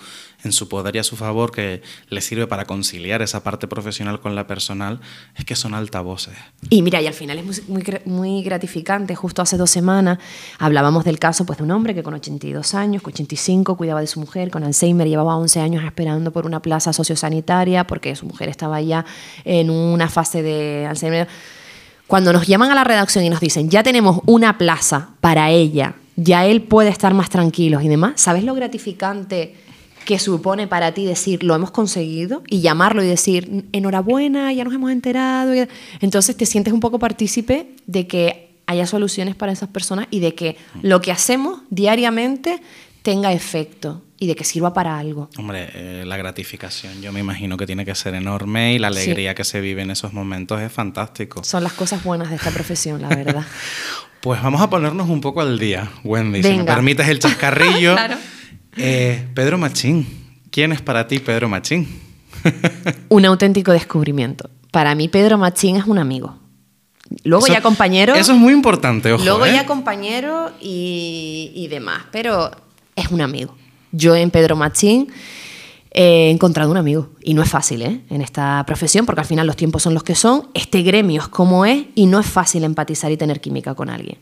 en 0.43 0.51
su 0.51 0.69
poder 0.69 0.95
y 0.95 0.99
a 0.99 1.03
su 1.03 1.15
favor 1.15 1.51
que 1.51 1.81
les 2.09 2.23
sirve 2.23 2.47
para 2.47 2.65
conciliar 2.65 3.21
esa 3.21 3.43
parte 3.43 3.67
profesional 3.67 4.21
con 4.21 4.35
la 4.35 4.47
personal, 4.47 5.01
es 5.35 5.43
que 5.45 5.55
son 5.55 5.73
altavoces. 5.73 6.35
Y 6.69 6.83
mira, 6.83 7.01
y 7.01 7.07
al 7.07 7.13
final 7.13 7.39
es 7.39 7.67
muy, 7.67 7.83
muy, 8.05 8.43
gratificante. 8.43 9.15
Justo 9.15 9.41
hace 9.41 9.57
dos 9.57 9.71
semanas 9.71 10.19
hablábamos 10.59 11.03
del 11.03 11.17
caso 11.17 11.45
pues, 11.45 11.57
de 11.57 11.63
un 11.63 11.71
hombre 11.71 11.95
que 11.95 12.03
con 12.03 12.13
82 12.13 12.75
años, 12.75 13.01
con 13.01 13.11
85, 13.11 13.75
cuidaba 13.75 14.01
de 14.01 14.07
su 14.07 14.19
mujer, 14.19 14.51
con 14.51 14.63
Alzheimer, 14.63 15.07
llevaba 15.07 15.35
11 15.37 15.59
años 15.59 15.83
esperando 15.83 16.31
por 16.31 16.45
una 16.45 16.61
plaza 16.61 16.93
sociosanitaria 16.93 17.87
porque 17.87 18.15
su 18.15 18.27
mujer 18.27 18.49
estaba 18.49 18.79
ya 18.81 19.05
en 19.43 19.69
una 19.69 20.09
fase 20.09 20.41
de 20.41 20.85
Alzheimer. 20.87 21.27
Cuando 22.07 22.31
nos 22.31 22.47
llaman 22.47 22.71
a 22.71 22.75
la 22.75 22.83
redacción 22.83 23.25
y 23.25 23.29
nos 23.29 23.39
dicen, 23.39 23.69
ya 23.69 23.83
tenemos 23.83 24.21
una 24.25 24.57
plaza 24.57 25.09
para 25.21 25.49
ella, 25.49 25.95
ya 26.15 26.45
él 26.45 26.61
puede 26.61 26.89
estar 26.89 27.13
más 27.13 27.29
tranquilo 27.29 27.81
y 27.81 27.87
demás, 27.87 28.13
¿sabes 28.15 28.43
lo 28.43 28.53
gratificante 28.53 29.55
que 30.05 30.19
supone 30.19 30.67
para 30.67 30.93
ti 30.93 31.05
decir 31.05 31.43
lo 31.43 31.55
hemos 31.55 31.71
conseguido 31.71 32.43
y 32.47 32.61
llamarlo 32.61 33.03
y 33.03 33.07
decir 33.07 33.65
enhorabuena, 33.73 34.53
ya 34.53 34.63
nos 34.63 34.73
hemos 34.73 34.91
enterado. 34.91 35.51
Entonces 35.99 36.37
te 36.37 36.45
sientes 36.45 36.73
un 36.73 36.79
poco 36.79 36.99
partícipe 36.99 37.71
de 37.87 38.07
que 38.07 38.51
haya 38.67 38.85
soluciones 38.87 39.35
para 39.35 39.51
esas 39.51 39.69
personas 39.69 40.07
y 40.11 40.19
de 40.19 40.35
que 40.35 40.57
lo 40.81 41.01
que 41.01 41.11
hacemos 41.11 41.61
diariamente 41.69 42.61
tenga 43.01 43.33
efecto 43.33 44.01
y 44.17 44.27
de 44.27 44.35
que 44.35 44.43
sirva 44.43 44.73
para 44.73 44.97
algo. 44.97 45.29
Hombre, 45.37 45.69
eh, 45.73 46.03
la 46.05 46.17
gratificación 46.17 47.01
yo 47.01 47.11
me 47.11 47.19
imagino 47.19 47.57
que 47.57 47.65
tiene 47.65 47.85
que 47.85 47.95
ser 47.95 48.15
enorme 48.15 48.73
y 48.73 48.79
la 48.79 48.87
alegría 48.87 49.35
que 49.35 49.43
se 49.43 49.59
vive 49.59 49.81
en 49.81 49.91
esos 49.91 50.13
momentos 50.13 50.61
es 50.61 50.71
fantástico. 50.71 51.43
Son 51.43 51.63
las 51.63 51.73
cosas 51.73 52.03
buenas 52.03 52.29
de 52.29 52.37
esta 52.37 52.51
profesión, 52.51 53.01
la 53.01 53.09
verdad. 53.09 53.45
pues 54.21 54.41
vamos 54.41 54.61
a 54.61 54.69
ponernos 54.69 55.09
un 55.09 55.21
poco 55.21 55.41
al 55.41 55.59
día, 55.59 55.91
Wendy, 56.03 56.43
si 56.43 56.57
me 56.57 56.63
permites 56.63 57.07
el 57.07 57.19
chascarrillo. 57.19 57.93
claro. 57.95 58.17
Eh, 58.77 59.27
Pedro 59.33 59.57
Machín, 59.57 60.05
¿quién 60.49 60.71
es 60.71 60.81
para 60.81 61.07
ti 61.07 61.19
Pedro 61.19 61.49
Machín? 61.49 61.87
un 63.09 63.25
auténtico 63.25 63.71
descubrimiento. 63.71 64.49
Para 64.71 64.95
mí 64.95 65.07
Pedro 65.07 65.37
Machín 65.37 65.77
es 65.77 65.85
un 65.85 65.97
amigo. 65.97 66.37
Luego 67.23 67.47
ya 67.47 67.61
compañero. 67.61 68.15
Eso 68.15 68.33
es 68.33 68.39
muy 68.39 68.51
importante, 68.51 69.13
ojo. 69.13 69.23
Luego 69.23 69.45
¿eh? 69.45 69.53
ya 69.53 69.65
compañero 69.65 70.51
y, 70.59 71.51
y 71.55 71.67
demás, 71.67 72.03
pero 72.11 72.51
es 72.95 73.09
un 73.09 73.21
amigo. 73.21 73.55
Yo 73.95 74.15
en 74.15 74.31
Pedro 74.31 74.55
Machín 74.55 75.07
he 75.91 76.29
encontrado 76.29 76.69
un 76.69 76.77
amigo. 76.77 77.09
Y 77.21 77.33
no 77.33 77.41
es 77.41 77.49
fácil 77.49 77.81
¿eh? 77.81 78.01
en 78.09 78.21
esta 78.21 78.63
profesión, 78.67 79.05
porque 79.05 79.21
al 79.21 79.27
final 79.27 79.47
los 79.47 79.55
tiempos 79.55 79.81
son 79.81 79.93
los 79.93 80.03
que 80.03 80.13
son, 80.13 80.49
este 80.53 80.81
gremio 80.81 81.21
es 81.21 81.27
como 81.29 81.65
es 81.65 81.85
y 81.95 82.05
no 82.05 82.19
es 82.19 82.25
fácil 82.25 82.65
empatizar 82.65 83.11
y 83.11 83.17
tener 83.17 83.39
química 83.39 83.73
con 83.75 83.89
alguien. 83.89 84.17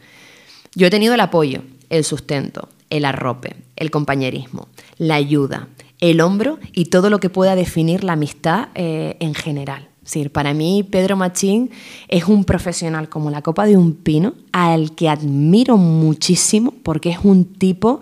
Yo 0.75 0.87
he 0.87 0.89
tenido 0.91 1.15
el 1.15 1.19
apoyo, 1.19 1.61
el 1.89 2.03
sustento, 2.03 2.69
el 2.89 3.05
arrope, 3.05 3.55
el 3.75 3.89
compañerismo, 3.89 4.67
la 4.97 5.15
ayuda, 5.15 5.67
el 5.99 6.21
hombro 6.21 6.59
y 6.73 6.85
todo 6.85 7.09
lo 7.09 7.19
que 7.19 7.29
pueda 7.29 7.55
definir 7.55 8.03
la 8.03 8.13
amistad 8.13 8.69
eh, 8.75 9.17
en 9.19 9.33
general. 9.33 9.89
Es 10.05 10.29
para 10.29 10.53
mí 10.53 10.83
Pedro 10.83 11.15
Machín 11.15 11.71
es 12.09 12.25
un 12.25 12.43
profesional 12.43 13.07
como 13.07 13.31
la 13.31 13.41
copa 13.41 13.65
de 13.65 13.77
un 13.77 13.93
pino 13.93 14.33
al 14.51 14.95
que 14.95 15.07
admiro 15.07 15.77
muchísimo 15.77 16.73
porque 16.83 17.09
es 17.09 17.19
un 17.23 17.45
tipo 17.45 18.01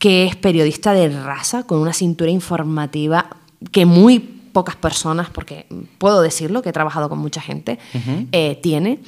que 0.00 0.24
es 0.24 0.34
periodista 0.34 0.94
de 0.94 1.10
raza, 1.10 1.64
con 1.64 1.78
una 1.78 1.92
cintura 1.92 2.30
informativa 2.30 3.36
que 3.70 3.84
muy 3.84 4.18
pocas 4.18 4.74
personas, 4.74 5.28
porque 5.28 5.66
puedo 5.98 6.22
decirlo, 6.22 6.62
que 6.62 6.70
he 6.70 6.72
trabajado 6.72 7.10
con 7.10 7.18
mucha 7.18 7.42
gente, 7.42 7.78
eh, 8.32 8.58
tiene. 8.62 8.98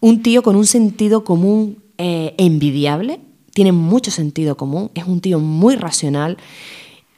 Un 0.00 0.22
tío 0.22 0.42
con 0.42 0.56
un 0.56 0.64
sentido 0.64 1.22
común 1.22 1.76
eh, 1.98 2.34
envidiable, 2.38 3.20
tiene 3.52 3.72
mucho 3.72 4.10
sentido 4.10 4.56
común, 4.56 4.90
es 4.94 5.04
un 5.04 5.20
tío 5.20 5.38
muy 5.38 5.76
racional, 5.76 6.38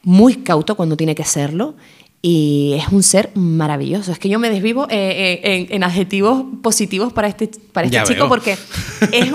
muy 0.03 0.37
cauto 0.37 0.75
cuando 0.75 0.97
tiene 0.97 1.15
que 1.15 1.25
serlo 1.25 1.77
y 2.23 2.75
es 2.79 2.89
un 2.89 3.05
ser 3.05 3.31
maravilloso. 3.35 4.11
Es 4.11 4.19
que 4.19 4.29
yo 4.29 4.41
me 4.41 4.51
desvivo 4.51 4.89
eh, 4.91 5.69
en, 5.71 5.85
adjetivos 5.85 6.45
positivos 6.63 7.13
para 7.13 7.29
este, 7.29 7.49
para 7.73 7.87
este 7.87 8.03
chico 8.03 8.29
porque 8.29 8.53
es, 8.53 8.61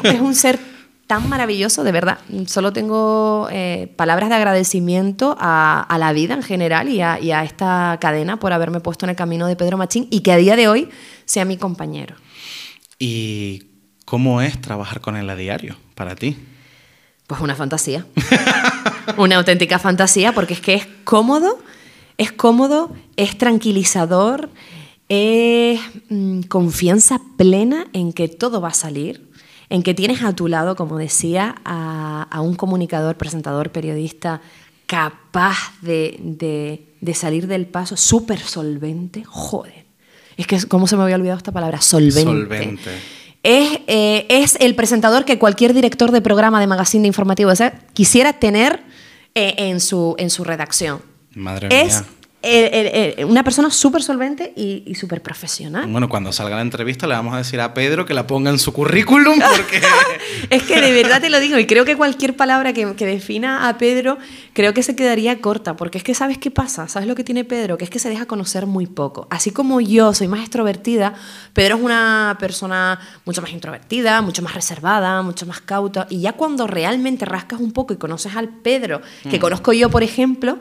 es, 0.03 0.19
un 0.19 0.35
ser 0.35 0.59
tan 1.07 1.29
maravilloso, 1.29 1.83
de 1.83 1.91
verdad. 1.91 2.19
Solo 2.47 2.73
tengo 2.73 3.47
eh, 3.51 3.93
palabras 3.95 4.29
de 4.29 4.35
agradecimiento 4.35 5.35
a, 5.39 5.95
la 5.99 6.13
vida 6.13 6.33
en 6.33 6.43
general 6.43 6.89
y 6.89 7.01
a, 7.01 7.19
y 7.19 7.31
a, 7.31 7.43
esta 7.43 7.97
cadena 8.01 8.37
por 8.37 8.53
haberme 8.53 8.79
puesto 8.79 9.05
en 9.05 9.11
el 9.11 9.15
camino 9.15 9.47
de 9.47 9.55
Pedro 9.55 9.77
Machín 9.77 10.07
y 10.09 10.21
que 10.21 10.31
a 10.31 10.37
día 10.37 10.55
de 10.55 10.67
hoy 10.67 10.89
sea 11.25 11.45
mi 11.45 11.57
compañero. 11.57 12.15
¿Y 12.97 13.67
cómo 14.05 14.41
es 14.41 14.59
trabajar 14.59 15.01
con 15.01 15.15
él 15.15 15.29
a 15.29 15.35
diario 15.35 15.77
para 15.93 16.15
ti? 16.15 16.37
Pues 17.27 17.41
una 17.41 17.55
fantasía. 17.55 18.05
una 19.17 19.37
auténtica 19.37 19.79
fantasía 19.79 20.33
porque 20.33 20.53
es 20.53 20.61
que 20.61 20.75
es 20.75 20.87
cómodo, 21.03 21.59
es 22.17 22.31
cómodo, 22.31 22.93
es 23.15 23.37
tranquilizador, 23.37 24.49
es 25.09 25.79
mm, 26.09 26.41
confianza 26.41 27.19
plena 27.37 27.87
en 27.93 28.13
que 28.13 28.27
todo 28.27 28.61
va 28.61 28.69
a 28.69 28.73
salir 28.73 29.34
en 29.69 29.83
que 29.83 29.93
tienes 29.93 30.23
a 30.23 30.33
tu 30.33 30.47
lado, 30.47 30.75
como 30.75 30.97
decía, 30.97 31.55
a, 31.65 32.41
un 32.41 32.55
comunicador, 32.55 33.15
presentador, 33.17 33.71
periodista 33.71 34.41
capaz 34.85 35.73
de, 35.81 36.85
salir 37.13 37.47
del 37.47 37.65
paso, 37.65 37.97
súper 37.97 38.39
solvente, 38.39 39.23
joder. 39.25 39.85
Es 40.37 40.47
que, 40.47 40.59
¿cómo 40.67 40.87
se 40.87 40.97
me 40.97 41.03
había 41.03 41.15
olvidado 41.15 41.37
esta 41.37 41.51
palabra? 41.51 41.81
Solvente. 41.81 42.23
Solvente. 42.23 42.91
Es, 43.41 43.79
eh, 43.87 44.25
es 44.29 44.57
el 44.59 44.75
presentador 44.75 45.23
que 45.23 45.39
cualquier 45.39 45.73
director 45.73 46.11
de 46.11 46.21
programa 46.21 46.59
de 46.59 46.67
magazine 46.67 47.03
de 47.03 47.07
informativo 47.07 47.51
quisiera 47.93 48.33
tener 48.33 48.83
eh, 49.35 49.55
en, 49.57 49.79
su, 49.79 50.15
en 50.17 50.29
su 50.29 50.43
redacción. 50.43 51.01
Madre 51.35 51.67
mía 51.67 52.05
una 53.25 53.43
persona 53.43 53.69
súper 53.69 54.03
solvente 54.03 54.53
y, 54.55 54.93
súper 54.95 55.21
profesional. 55.21 55.87
Bueno, 55.87 56.09
cuando 56.09 56.31
salga 56.31 56.55
la 56.55 56.61
entrevista 56.61 57.07
le 57.07 57.15
vamos 57.15 57.33
a 57.33 57.37
decir 57.37 57.59
a 57.59 57.73
Pedro 57.73 58.05
que 58.05 58.13
la 58.13 58.27
ponga 58.27 58.49
en 58.49 58.59
su 58.59 58.71
currículum 58.73 59.39
porque... 59.57 59.81
es 60.49 60.63
que 60.63 60.79
de 60.79 60.91
verdad 60.91 61.21
te 61.21 61.29
lo 61.29 61.39
digo 61.39 61.57
y 61.57 61.65
creo 61.65 61.85
que 61.85 61.95
cualquier 61.95 62.35
palabra 62.35 62.73
que, 62.73 62.85
defina 62.85 63.67
a 63.67 63.77
Pedro 63.77 64.17
creo 64.53 64.73
que 64.73 64.83
se 64.83 64.95
quedaría 64.95 65.41
corta 65.41 65.75
porque 65.75 65.97
es 65.97 66.03
que 66.03 66.13
sabes 66.13 66.37
qué 66.37 66.51
pasa, 66.51 66.87
sabes 66.87 67.07
lo 67.07 67.15
que 67.15 67.23
tiene 67.23 67.43
Pedro, 67.43 67.77
que 67.77 67.83
es 67.83 67.89
que 67.89 67.99
se 67.99 68.09
deja 68.09 68.25
conocer 68.25 68.65
muy 68.65 68.87
poco. 68.87 69.27
Así 69.29 69.51
como 69.51 69.81
yo 69.81 70.13
soy 70.13 70.27
más 70.27 70.41
extrovertida, 70.41 71.13
Pedro 71.53 71.77
es 71.77 71.81
una 71.81 72.37
persona 72.39 72.99
mucho 73.25 73.41
más 73.41 73.51
introvertida, 73.51 74.21
mucho 74.21 74.41
más 74.41 74.53
reservada, 74.53 75.21
mucho 75.21 75.45
más 75.45 75.61
cauta 75.61 76.07
y 76.09 76.21
ya 76.21 76.33
cuando 76.33 76.67
realmente 76.67 77.25
rascas 77.25 77.59
un 77.59 77.71
poco 77.71 77.93
y 77.93 77.97
conoces 77.97 78.35
al 78.35 78.49
Pedro 78.49 79.01
que 79.29 79.37
mm. 79.37 79.41
conozco 79.41 79.73
yo, 79.73 79.89
por 79.89 80.03
ejemplo, 80.03 80.59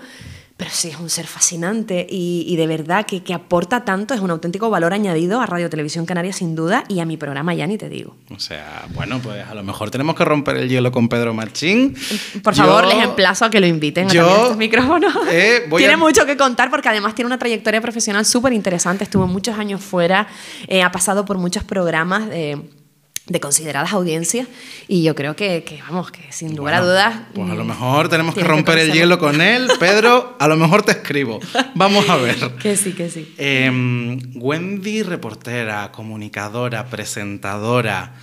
pero 0.56 0.70
sí, 0.72 0.88
es 0.88 1.00
un 1.00 1.10
ser 1.10 1.26
fascinante 1.26 2.06
y, 2.08 2.54
de 2.56 2.66
verdad 2.68 3.06
que, 3.06 3.24
que, 3.24 3.34
aporta 3.34 3.84
tanto, 3.84 4.14
es 4.14 4.20
un 4.20 4.30
auténtico 4.30 4.70
valor 4.70 4.92
añadido 4.92 5.40
a 5.40 5.46
Radio 5.46 5.68
Televisión 5.68 6.06
Canaria 6.06 6.32
sin 6.32 6.54
duda 6.54 6.84
y 6.88 7.00
a 7.00 7.04
mi 7.04 7.16
programa 7.16 7.54
ya 7.54 7.66
ni 7.66 7.76
te 7.76 7.88
digo. 7.88 8.14
O 8.30 8.38
sea, 8.38 8.86
bueno, 8.94 9.18
pues 9.20 9.44
a 9.44 9.52
lo 9.54 9.64
mejor 9.64 9.90
tenemos 9.90 10.14
que 10.14 10.24
romper 10.24 10.58
el 10.58 10.68
hielo 10.68 10.92
con 10.92 11.08
Pedro 11.08 11.34
Machín. 11.34 11.96
Por 12.42 12.54
favor, 12.54 12.86
les 12.86 13.02
emplazo 13.02 13.46
a 13.46 13.50
que 13.50 13.58
lo 13.58 13.66
inviten 13.66 14.08
a 14.08 14.12
estos 14.12 14.56
micrófonos. 14.56 15.12
Eh, 15.32 15.68
tiene 15.76 15.96
mucho 15.96 16.24
que 16.24 16.36
contar 16.36 16.70
porque 16.70 16.88
además 16.88 17.16
tiene 17.16 17.26
una 17.26 17.38
trayectoria 17.38 17.80
profesional 17.80 18.24
súper 18.24 18.52
interesante, 18.52 19.02
estuvo 19.02 19.26
muchos 19.26 19.58
años 19.58 19.80
fuera, 19.80 20.28
eh, 20.68 20.82
ha 20.82 20.92
pasado 20.92 21.24
por 21.24 21.36
muchos 21.36 21.64
programas. 21.64 22.28
de 22.28 22.83
de 23.26 23.40
consideradas 23.40 23.92
audiencias 23.92 24.48
y 24.86 25.02
yo 25.02 25.14
creo 25.14 25.34
que, 25.34 25.64
vamos, 25.88 26.10
que 26.10 26.30
sin 26.30 26.56
lugar 26.56 26.74
a 26.74 26.80
dudas... 26.82 27.16
Pues 27.34 27.50
a 27.50 27.54
lo 27.54 27.64
mejor 27.64 28.08
tenemos 28.08 28.34
que 28.34 28.44
romper 28.44 28.78
el 28.78 28.92
hielo 28.92 29.18
con 29.18 29.40
él, 29.40 29.68
Pedro, 29.80 30.36
a 30.38 30.46
lo 30.46 30.56
mejor 30.56 30.82
te 30.82 30.92
escribo. 30.92 31.40
Vamos 31.74 32.08
a 32.10 32.16
ver. 32.16 32.36
que 32.60 32.76
sí, 32.76 32.92
que 32.92 33.08
sí. 33.08 33.34
Em, 33.38 34.20
Wendy, 34.36 35.02
reportera, 35.02 35.90
comunicadora, 35.90 36.90
presentadora, 36.90 38.14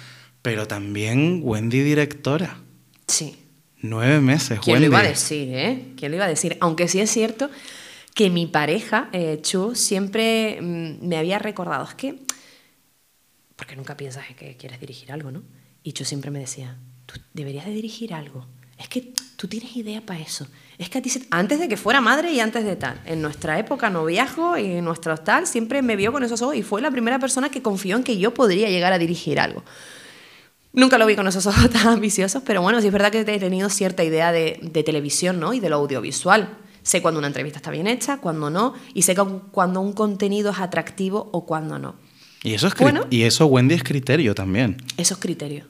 pero 0.43 0.67
también 0.67 1.41
Wendy, 1.43 1.81
directora. 1.81 2.57
Sí. 3.07 3.37
Nueve 3.83 4.21
meses, 4.21 4.59
¿Quién 4.59 4.81
lo 4.81 4.85
iba 4.85 4.99
a 4.99 5.03
decir, 5.03 5.49
eh? 5.51 5.85
¿Quién 5.97 6.11
lo 6.11 6.17
iba 6.17 6.25
a 6.25 6.29
decir? 6.29 6.57
Aunque 6.61 6.87
sí 6.87 6.99
es 6.99 7.09
cierto 7.09 7.49
que 8.13 8.29
mi 8.29 8.45
pareja, 8.45 9.09
eh, 9.11 9.39
Chu, 9.41 9.73
siempre 9.73 10.59
mm, 10.61 11.07
me 11.07 11.17
había 11.17 11.39
recordado, 11.39 11.85
es 11.85 11.95
que 11.95 12.19
porque 13.61 13.75
nunca 13.75 13.95
piensas 13.95 14.25
que 14.35 14.57
quieres 14.57 14.79
dirigir 14.79 15.11
algo, 15.11 15.29
¿no? 15.29 15.43
Y 15.83 15.93
yo 15.93 16.03
siempre 16.03 16.31
me 16.31 16.39
decía, 16.39 16.79
tú 17.05 17.21
deberías 17.31 17.67
de 17.67 17.71
dirigir 17.71 18.11
algo. 18.11 18.47
Es 18.79 18.89
que 18.89 19.13
tú 19.35 19.47
tienes 19.47 19.77
idea 19.77 20.01
para 20.03 20.19
eso. 20.19 20.47
Es 20.79 20.89
que 20.89 20.97
a 20.97 21.01
ti, 21.03 21.11
antes 21.29 21.59
de 21.59 21.69
que 21.69 21.77
fuera 21.77 22.01
madre 22.01 22.31
y 22.31 22.39
antes 22.39 22.65
de 22.65 22.75
tal, 22.75 22.99
en 23.05 23.21
nuestra 23.21 23.59
época 23.59 23.91
no 23.91 24.03
viajo 24.03 24.57
y 24.57 24.65
en 24.65 24.83
nuestro 24.83 25.15
tal, 25.17 25.45
siempre 25.45 25.83
me 25.83 25.95
vio 25.95 26.11
con 26.11 26.23
esos 26.23 26.41
ojos 26.41 26.55
y 26.55 26.63
fue 26.63 26.81
la 26.81 26.89
primera 26.89 27.19
persona 27.19 27.49
que 27.49 27.61
confió 27.61 27.97
en 27.97 28.03
que 28.03 28.17
yo 28.17 28.33
podría 28.33 28.67
llegar 28.67 28.93
a 28.93 28.97
dirigir 28.97 29.39
algo. 29.39 29.63
Nunca 30.73 30.97
lo 30.97 31.05
vi 31.05 31.15
con 31.15 31.27
esos 31.27 31.45
ojos 31.45 31.69
tan 31.69 31.85
ambiciosos, 31.87 32.41
pero 32.43 32.63
bueno, 32.63 32.81
sí 32.81 32.87
es 32.87 32.93
verdad 32.93 33.11
que 33.11 33.19
he 33.19 33.39
tenido 33.39 33.69
cierta 33.69 34.03
idea 34.03 34.31
de, 34.31 34.59
de 34.59 34.83
televisión 34.83 35.39
¿no? 35.39 35.53
y 35.53 35.59
de 35.59 35.69
lo 35.69 35.75
audiovisual. 35.75 36.57
Sé 36.81 37.03
cuando 37.03 37.19
una 37.19 37.27
entrevista 37.27 37.59
está 37.59 37.69
bien 37.69 37.85
hecha, 37.85 38.17
cuando 38.17 38.49
no, 38.49 38.73
y 38.95 39.03
sé 39.03 39.15
cuando 39.51 39.81
un 39.81 39.93
contenido 39.93 40.49
es 40.49 40.57
atractivo 40.57 41.29
o 41.31 41.45
cuando 41.45 41.77
no. 41.77 41.93
Y 42.43 42.53
eso, 42.53 42.67
es 42.67 42.73
y 43.11 43.23
eso, 43.23 43.45
Wendy, 43.45 43.75
es 43.75 43.83
criterio 43.83 44.33
también. 44.33 44.77
Eso 44.97 45.13
es 45.13 45.19
criterio. 45.19 45.65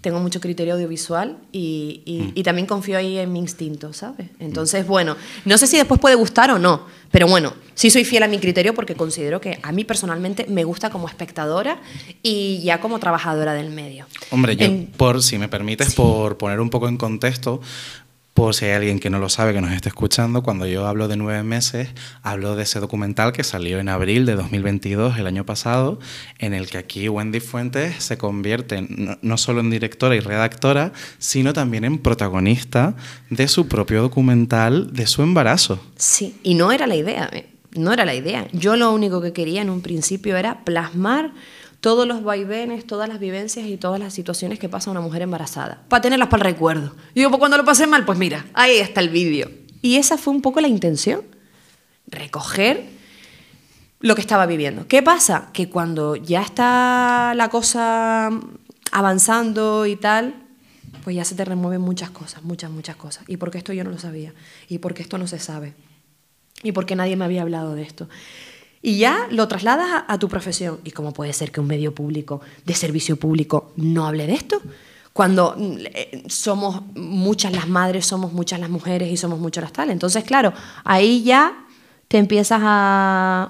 Tengo 0.00 0.18
mucho 0.18 0.40
criterio 0.40 0.74
audiovisual 0.74 1.36
y, 1.52 2.32
mm. 2.34 2.42
también 2.42 2.66
confío 2.66 2.96
ahí 2.96 3.18
en 3.18 3.30
mi 3.30 3.38
instinto, 3.38 3.92
¿sabes? 3.92 4.28
Entonces, 4.38 4.86
bueno, 4.86 5.14
no 5.44 5.58
sé 5.58 5.66
si 5.66 5.76
después 5.76 6.00
puede 6.00 6.14
gustar 6.14 6.50
o 6.50 6.58
no, 6.58 6.86
pero 7.10 7.28
bueno, 7.28 7.52
sí 7.74 7.90
soy 7.90 8.06
fiel 8.06 8.22
a 8.22 8.28
mi 8.28 8.38
criterio 8.38 8.72
porque 8.72 8.94
considero 8.94 9.42
que 9.42 9.58
a 9.62 9.72
mí 9.72 9.84
personalmente 9.84 10.46
me 10.48 10.64
gusta 10.64 10.88
como 10.88 11.06
espectadora 11.06 11.82
y 12.22 12.62
ya 12.62 12.80
como 12.80 12.98
trabajadora 12.98 13.52
del 13.52 13.68
medio. 13.68 14.06
Hombre, 14.30 14.56
yo, 14.56 14.68
por, 14.96 15.22
si 15.22 15.36
me 15.36 15.48
permites, 15.48 15.94
por 15.94 16.38
poner 16.38 16.60
un 16.60 16.70
poco 16.70 16.88
en 16.88 16.96
contexto, 16.96 17.60
Por 18.34 18.54
si 18.54 18.64
hay 18.64 18.72
alguien 18.72 19.00
que 19.00 19.10
no 19.10 19.18
lo 19.18 19.28
sabe, 19.28 19.52
que 19.52 19.60
nos 19.60 19.72
esté 19.72 19.88
escuchando, 19.88 20.42
cuando 20.42 20.66
yo 20.66 20.86
hablo 20.86 21.08
de 21.08 21.16
nueve 21.16 21.42
meses, 21.42 21.88
hablo 22.22 22.54
de 22.54 22.62
ese 22.62 22.78
documental 22.80 23.32
que 23.32 23.44
salió 23.44 23.80
en 23.80 23.88
abril 23.88 24.24
de 24.24 24.36
2022, 24.36 25.18
el 25.18 25.26
año 25.26 25.44
pasado, 25.44 25.98
en 26.38 26.54
el 26.54 26.68
que 26.68 26.78
aquí 26.78 27.08
Wendy 27.08 27.40
Fuentes 27.40 28.02
se 28.02 28.18
convierte 28.18 28.86
no, 29.20 29.36
solo 29.36 29.60
en 29.60 29.70
directora 29.70 30.14
y 30.14 30.20
redactora, 30.20 30.92
sino 31.18 31.52
también 31.52 31.84
en 31.84 31.98
protagonista 31.98 32.94
de 33.30 33.48
su 33.48 33.66
propio 33.66 34.00
documental 34.00 34.92
de 34.92 35.06
su 35.06 35.22
embarazo. 35.22 35.84
Sí, 35.96 36.36
y 36.42 36.54
no 36.54 36.72
era 36.72 36.86
la 36.86 36.96
idea, 36.96 37.28
eh, 37.32 37.46
no 37.72 37.92
era 37.92 38.04
la 38.04 38.14
idea. 38.14 38.46
Yo 38.52 38.76
lo 38.76 38.92
único 38.92 39.20
que 39.20 39.32
quería 39.32 39.60
en 39.62 39.70
un 39.70 39.80
principio 39.80 40.36
era 40.36 40.64
plasmar 40.64 41.32
todos 41.80 42.06
los 42.06 42.22
vaivenes, 42.22 42.86
todas 42.86 43.08
las 43.08 43.18
vivencias 43.18 43.66
y 43.66 43.76
todas 43.76 43.98
las 43.98 44.12
situaciones 44.12 44.58
que 44.58 44.68
pasa 44.68 44.90
una 44.90 45.00
mujer 45.00 45.22
embarazada, 45.22 45.82
para 45.88 46.02
tenerlas 46.02 46.28
para 46.28 46.46
el 46.46 46.52
recuerdo. 46.52 46.94
Y 47.14 47.20
digo, 47.20 47.30
pues 47.30 47.38
cuando 47.38 47.56
lo 47.56 47.64
pasé 47.64 47.86
mal, 47.86 48.04
pues 48.04 48.18
mira, 48.18 48.46
ahí 48.52 48.76
está 48.76 49.00
el 49.00 49.08
vídeo. 49.08 49.50
Y 49.82 49.96
esa 49.96 50.18
fue 50.18 50.34
un 50.34 50.42
poco 50.42 50.60
la 50.60 50.68
intención, 50.68 51.22
recoger 52.06 52.84
lo 54.00 54.14
que 54.14 54.20
estaba 54.20 54.46
viviendo. 54.46 54.86
¿Qué 54.88 55.02
pasa? 55.02 55.50
Que 55.52 55.70
cuando 55.70 56.16
ya 56.16 56.42
está 56.42 57.32
la 57.34 57.48
cosa 57.48 58.30
avanzando 58.92 59.86
y 59.86 59.96
tal, 59.96 60.34
pues 61.04 61.16
ya 61.16 61.24
se 61.24 61.34
te 61.34 61.44
remueven 61.44 61.80
muchas 61.80 62.10
cosas, 62.10 62.42
muchas, 62.42 62.70
muchas 62.70 62.96
cosas. 62.96 63.24
¿Y 63.26 63.38
por 63.38 63.50
qué 63.50 63.58
esto 63.58 63.72
yo 63.72 63.84
no 63.84 63.90
lo 63.90 63.98
sabía? 63.98 64.34
¿Y 64.68 64.78
por 64.78 64.92
qué 64.92 65.02
esto 65.02 65.16
no 65.16 65.26
se 65.26 65.38
sabe? 65.38 65.74
¿Y 66.62 66.72
por 66.72 66.84
qué 66.84 66.94
nadie 66.94 67.16
me 67.16 67.24
había 67.24 67.42
hablado 67.42 67.74
de 67.74 67.82
esto? 67.82 68.08
Y 68.82 68.98
ya 68.98 69.26
lo 69.30 69.46
trasladas 69.46 70.04
a, 70.06 70.18
tu 70.18 70.28
profesión. 70.28 70.80
¿Y 70.84 70.92
cómo 70.92 71.12
puede 71.12 71.32
ser 71.32 71.52
que 71.52 71.60
un 71.60 71.66
medio 71.66 71.94
público 71.94 72.40
de 72.64 72.74
servicio 72.74 73.16
público 73.16 73.72
no 73.76 74.06
hable 74.06 74.26
de 74.26 74.34
esto? 74.34 74.60
Cuando 75.12 75.54
eh, 75.58 76.24
somos 76.28 76.82
muchas 76.94 77.52
las 77.52 77.68
madres, 77.68 78.06
somos 78.06 78.32
muchas 78.32 78.58
las 78.58 78.70
mujeres 78.70 79.10
y 79.10 79.16
somos 79.16 79.38
muchas 79.38 79.64
las 79.64 79.72
tales. 79.72 79.92
Entonces, 79.92 80.24
claro, 80.24 80.54
ahí 80.84 81.22
ya 81.22 81.66
te 82.08 82.18
empiezas 82.18 82.60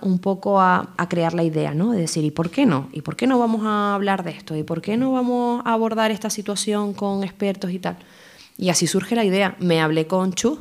un 0.03 0.19
poco 0.19 0.61
a, 0.61 0.95
a, 0.97 1.09
crear 1.09 1.33
la 1.33 1.45
idea, 1.45 1.75
¿no? 1.75 1.93
De 1.93 2.01
decir, 2.01 2.25
¿y 2.25 2.31
por 2.31 2.51
qué 2.51 2.67
no? 2.67 2.89
¿Y 2.93 3.03
por 3.03 3.17
qué 3.17 3.27
no 3.27 3.39
vamos 3.39 3.63
a 3.65 3.95
hablar 3.95 4.25
de 4.25 4.33
esto? 4.33 4.57
¿Y 4.57 4.65
por 4.65 4.83
qué 4.83 4.97
no 4.97 5.13
vamos 5.13 5.63
a 5.65 5.73
abordar 5.73 6.11
esta 6.11 6.29
situación 6.29 6.93
con 6.93 7.23
expertos 7.23 7.71
y 7.71 7.79
tal? 7.79 7.97
Y 8.59 8.69
así 8.69 8.87
surge 8.87 9.15
la 9.15 9.25
idea. 9.25 9.57
Me 9.61 9.81
hablé 9.81 10.07
con 10.07 10.35
Chu, 10.35 10.59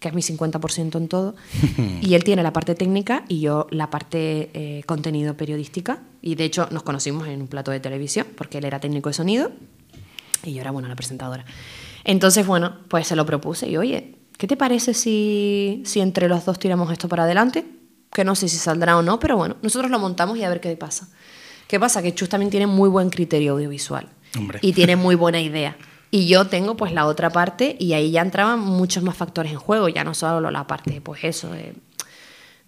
que 0.00 0.08
es 0.08 0.14
mi 0.14 0.22
50% 0.22 0.96
en 0.96 1.08
todo, 1.08 1.34
y 2.00 2.14
él 2.14 2.24
tiene 2.24 2.42
la 2.42 2.52
parte 2.52 2.74
técnica 2.74 3.24
y 3.28 3.40
yo 3.40 3.66
la 3.70 3.90
parte 3.90 4.50
eh, 4.54 4.82
contenido 4.86 5.36
periodística. 5.36 6.02
Y 6.22 6.34
de 6.34 6.44
hecho 6.44 6.68
nos 6.70 6.82
conocimos 6.82 7.28
en 7.28 7.42
un 7.42 7.48
plato 7.48 7.70
de 7.70 7.80
televisión, 7.80 8.26
porque 8.36 8.58
él 8.58 8.64
era 8.64 8.80
técnico 8.80 9.10
de 9.10 9.12
sonido 9.12 9.52
y 10.42 10.54
yo 10.54 10.60
era, 10.62 10.70
bueno, 10.70 10.88
la 10.88 10.96
presentadora. 10.96 11.44
Entonces, 12.04 12.46
bueno, 12.46 12.78
pues 12.88 13.06
se 13.06 13.16
lo 13.16 13.26
propuse 13.26 13.68
y, 13.68 13.76
oye, 13.76 14.16
¿qué 14.38 14.46
te 14.46 14.56
parece 14.56 14.94
si, 14.94 15.82
si 15.84 16.00
entre 16.00 16.28
los 16.28 16.44
dos 16.44 16.58
tiramos 16.58 16.90
esto 16.90 17.08
para 17.08 17.24
adelante? 17.24 17.66
Que 18.10 18.24
no 18.24 18.34
sé 18.34 18.48
si 18.48 18.56
saldrá 18.56 18.96
o 18.96 19.02
no, 19.02 19.20
pero 19.20 19.36
bueno, 19.36 19.56
nosotros 19.62 19.90
lo 19.90 19.98
montamos 19.98 20.38
y 20.38 20.44
a 20.44 20.48
ver 20.48 20.60
qué 20.60 20.74
pasa. 20.76 21.08
¿Qué 21.68 21.78
pasa? 21.78 22.02
Que 22.02 22.14
Chus 22.14 22.28
también 22.28 22.50
tiene 22.50 22.66
muy 22.66 22.88
buen 22.88 23.10
criterio 23.10 23.52
audiovisual 23.52 24.08
Hombre. 24.36 24.58
y 24.62 24.72
tiene 24.72 24.96
muy 24.96 25.14
buena 25.14 25.40
idea. 25.40 25.76
Y 26.10 26.26
yo 26.26 26.46
tengo 26.46 26.76
pues 26.76 26.92
la 26.92 27.06
otra 27.06 27.30
parte 27.30 27.76
y 27.78 27.92
ahí 27.92 28.10
ya 28.10 28.22
entraban 28.22 28.58
muchos 28.60 29.02
más 29.02 29.16
factores 29.16 29.52
en 29.52 29.58
juego, 29.58 29.88
ya 29.88 30.02
no 30.02 30.14
solo 30.14 30.50
la 30.50 30.66
parte, 30.66 31.00
pues 31.00 31.22
eso, 31.22 31.52
de, 31.52 31.74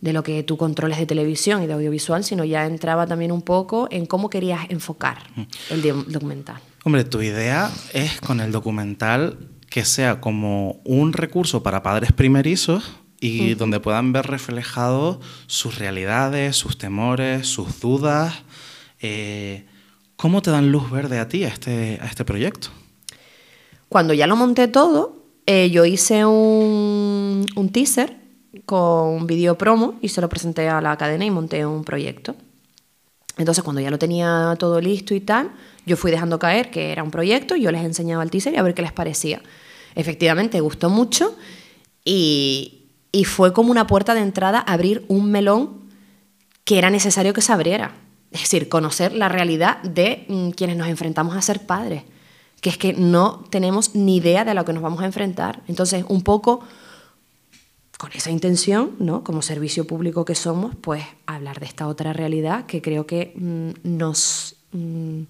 de, 0.00 0.12
lo 0.12 0.22
que 0.22 0.44
tú 0.44 0.56
controles 0.56 0.98
de 0.98 1.06
televisión 1.06 1.62
y 1.62 1.66
de 1.66 1.72
audiovisual, 1.72 2.22
sino 2.22 2.44
ya 2.44 2.66
entraba 2.66 3.06
también 3.06 3.32
un 3.32 3.42
poco 3.42 3.88
en 3.90 4.06
cómo 4.06 4.30
querías 4.30 4.70
enfocar 4.70 5.24
el 5.70 5.82
documental. 6.06 6.60
Hombre, 6.84 7.04
tu 7.04 7.20
idea 7.20 7.70
es 7.92 8.20
con 8.20 8.40
el 8.40 8.52
documental 8.52 9.38
que 9.68 9.84
sea 9.84 10.20
como 10.20 10.80
un 10.84 11.12
recurso 11.12 11.62
para 11.62 11.82
padres 11.82 12.12
primerizos 12.12 12.92
y 13.20 13.40
uh 13.40 13.44
-huh. 13.44 13.56
donde 13.56 13.80
puedan 13.80 14.12
ver 14.12 14.26
reflejados 14.26 15.18
sus 15.46 15.78
realidades, 15.78 16.56
sus 16.56 16.76
temores, 16.76 17.46
sus 17.46 17.80
dudas. 17.80 18.34
Eh, 19.00 19.64
¿Cómo 20.16 20.42
te 20.42 20.50
dan 20.50 20.70
luz 20.70 20.90
verde 20.90 21.18
a 21.18 21.26
ti 21.26 21.44
a 21.44 21.48
este, 21.48 21.98
a 22.02 22.06
este 22.06 22.24
proyecto? 22.24 22.68
Cuando 23.92 24.14
ya 24.14 24.26
lo 24.26 24.36
monté 24.36 24.68
todo, 24.68 25.22
eh, 25.44 25.68
yo 25.68 25.84
hice 25.84 26.24
un, 26.24 27.44
un 27.54 27.68
teaser 27.68 28.16
con 28.64 29.26
vídeo 29.26 29.58
promo 29.58 29.98
y 30.00 30.08
se 30.08 30.22
lo 30.22 30.30
presenté 30.30 30.66
a 30.70 30.80
la 30.80 30.96
cadena 30.96 31.26
y 31.26 31.30
monté 31.30 31.66
un 31.66 31.84
proyecto. 31.84 32.34
Entonces, 33.36 33.62
cuando 33.62 33.82
ya 33.82 33.90
lo 33.90 33.98
tenía 33.98 34.56
todo 34.58 34.80
listo 34.80 35.12
y 35.14 35.20
tal, 35.20 35.50
yo 35.84 35.98
fui 35.98 36.10
dejando 36.10 36.38
caer 36.38 36.70
que 36.70 36.90
era 36.90 37.02
un 37.02 37.10
proyecto, 37.10 37.54
yo 37.54 37.70
les 37.70 37.84
enseñaba 37.84 38.22
el 38.22 38.30
teaser 38.30 38.54
y 38.54 38.56
a 38.56 38.62
ver 38.62 38.72
qué 38.72 38.80
les 38.80 38.92
parecía. 38.92 39.42
Efectivamente, 39.94 40.58
gustó 40.60 40.88
mucho 40.88 41.36
y, 42.02 42.86
y 43.12 43.24
fue 43.24 43.52
como 43.52 43.70
una 43.70 43.86
puerta 43.86 44.14
de 44.14 44.22
entrada 44.22 44.60
abrir 44.60 45.04
un 45.08 45.30
melón 45.30 45.82
que 46.64 46.78
era 46.78 46.88
necesario 46.88 47.34
que 47.34 47.42
se 47.42 47.52
abriera. 47.52 47.94
Es 48.30 48.40
decir, 48.40 48.70
conocer 48.70 49.12
la 49.12 49.28
realidad 49.28 49.82
de 49.82 50.24
mm, 50.28 50.50
quienes 50.52 50.78
nos 50.78 50.88
enfrentamos 50.88 51.36
a 51.36 51.42
ser 51.42 51.66
padres 51.66 52.04
que 52.62 52.70
es 52.70 52.78
que 52.78 52.92
no 52.94 53.44
tenemos 53.50 53.96
ni 53.96 54.16
idea 54.16 54.44
de 54.44 54.52
a 54.52 54.54
lo 54.54 54.64
que 54.64 54.72
nos 54.72 54.84
vamos 54.84 55.02
a 55.02 55.04
enfrentar. 55.06 55.62
Entonces, 55.66 56.04
un 56.08 56.22
poco 56.22 56.60
con 57.98 58.12
esa 58.12 58.30
intención, 58.30 58.92
¿no? 59.00 59.24
como 59.24 59.42
servicio 59.42 59.84
público 59.84 60.24
que 60.24 60.36
somos, 60.36 60.74
pues 60.80 61.04
hablar 61.26 61.58
de 61.58 61.66
esta 61.66 61.88
otra 61.88 62.12
realidad 62.12 62.66
que 62.66 62.80
creo 62.80 63.04
que 63.04 63.34
mmm, 63.36 63.70
nos 63.82 64.54
mmm, 64.70 65.22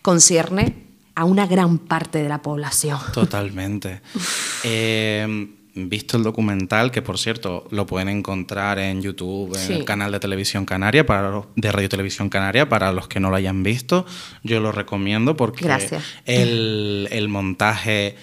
concierne 0.00 0.86
a 1.14 1.24
una 1.24 1.46
gran 1.46 1.76
parte 1.76 2.22
de 2.22 2.28
la 2.30 2.40
población. 2.40 2.98
Totalmente. 3.12 4.00
eh, 4.64 5.57
visto 5.86 6.16
el 6.16 6.22
documental, 6.22 6.90
que 6.90 7.02
por 7.02 7.18
cierto 7.18 7.66
lo 7.70 7.86
pueden 7.86 8.08
encontrar 8.08 8.78
en 8.78 9.02
YouTube, 9.02 9.54
en 9.54 9.60
sí. 9.60 9.72
el 9.72 9.84
canal 9.84 10.12
de 10.12 10.20
Televisión 10.20 10.64
Canaria, 10.64 11.06
para 11.06 11.42
de 11.56 11.72
Radio 11.72 11.88
Televisión 11.88 12.28
Canaria, 12.28 12.68
para 12.68 12.92
los 12.92 13.08
que 13.08 13.20
no 13.20 13.30
lo 13.30 13.36
hayan 13.36 13.62
visto, 13.62 14.06
yo 14.42 14.60
lo 14.60 14.72
recomiendo 14.72 15.36
porque 15.36 15.64
Gracias. 15.64 16.02
El, 16.24 17.08
el 17.10 17.28
montaje 17.28 18.16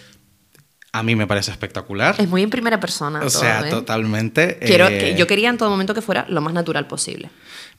a 0.96 1.04
mí 1.04 1.14
me 1.14 1.28
parece 1.28 1.52
espectacular. 1.52 2.16
Es 2.18 2.30
muy 2.30 2.42
en 2.42 2.50
primera 2.50 2.80
persona. 2.80 3.20
O 3.20 3.24
todo, 3.24 3.30
sea, 3.30 3.68
¿eh? 3.68 3.70
totalmente. 3.70 4.58
Quiero, 4.60 4.88
eh, 4.88 4.98
que 4.98 5.16
yo 5.16 5.28
quería 5.28 5.50
en 5.50 5.58
todo 5.58 5.70
momento 5.70 5.94
que 5.94 6.02
fuera 6.02 6.26
lo 6.30 6.40
más 6.40 6.54
natural 6.54 6.88
posible. 6.88 7.30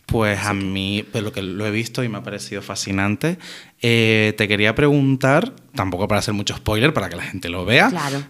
Pues 0.05 0.39
a 0.45 0.53
mí, 0.53 1.03
pues 1.11 1.25
lo 1.25 1.33
que 1.33 1.41
lo 1.41 1.65
he 1.67 1.71
visto 1.71 2.05
y 2.05 2.11
me 2.11 2.19
ha 2.19 2.23
parecido 2.23 2.61
fascinante, 2.61 3.39
eh, 3.81 4.35
te 4.37 4.47
quería 4.47 4.75
preguntar, 4.75 5.55
tampoco 5.75 6.07
para 6.07 6.19
hacer 6.19 6.35
mucho 6.35 6.55
spoiler, 6.57 6.93
para 6.93 7.09
que 7.09 7.17
la 7.17 7.23
gente 7.23 7.49
lo 7.49 7.65
vea. 7.65 7.89
Claro. 7.89 8.23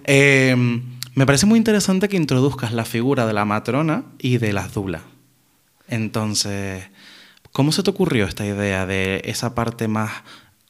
Me 1.17 1.25
parece 1.25 1.47
muy 1.47 1.57
interesante 1.57 2.11
que 2.11 2.19
introduzcas 2.19 2.75
la 2.75 2.85
figura 2.85 3.27
de 3.27 3.33
la 3.33 3.47
matrona 3.47 4.05
y 4.19 4.37
de 4.37 4.53
las 4.53 4.75
dulas. 4.75 5.01
Entonces, 5.89 6.85
¿cómo 7.53 7.73
se 7.73 7.83
te 7.83 7.89
ocurrió 7.89 8.27
esta 8.27 8.45
idea 8.45 8.85
de 8.85 9.23
esa 9.25 9.55
parte 9.55 9.89
más 9.89 10.11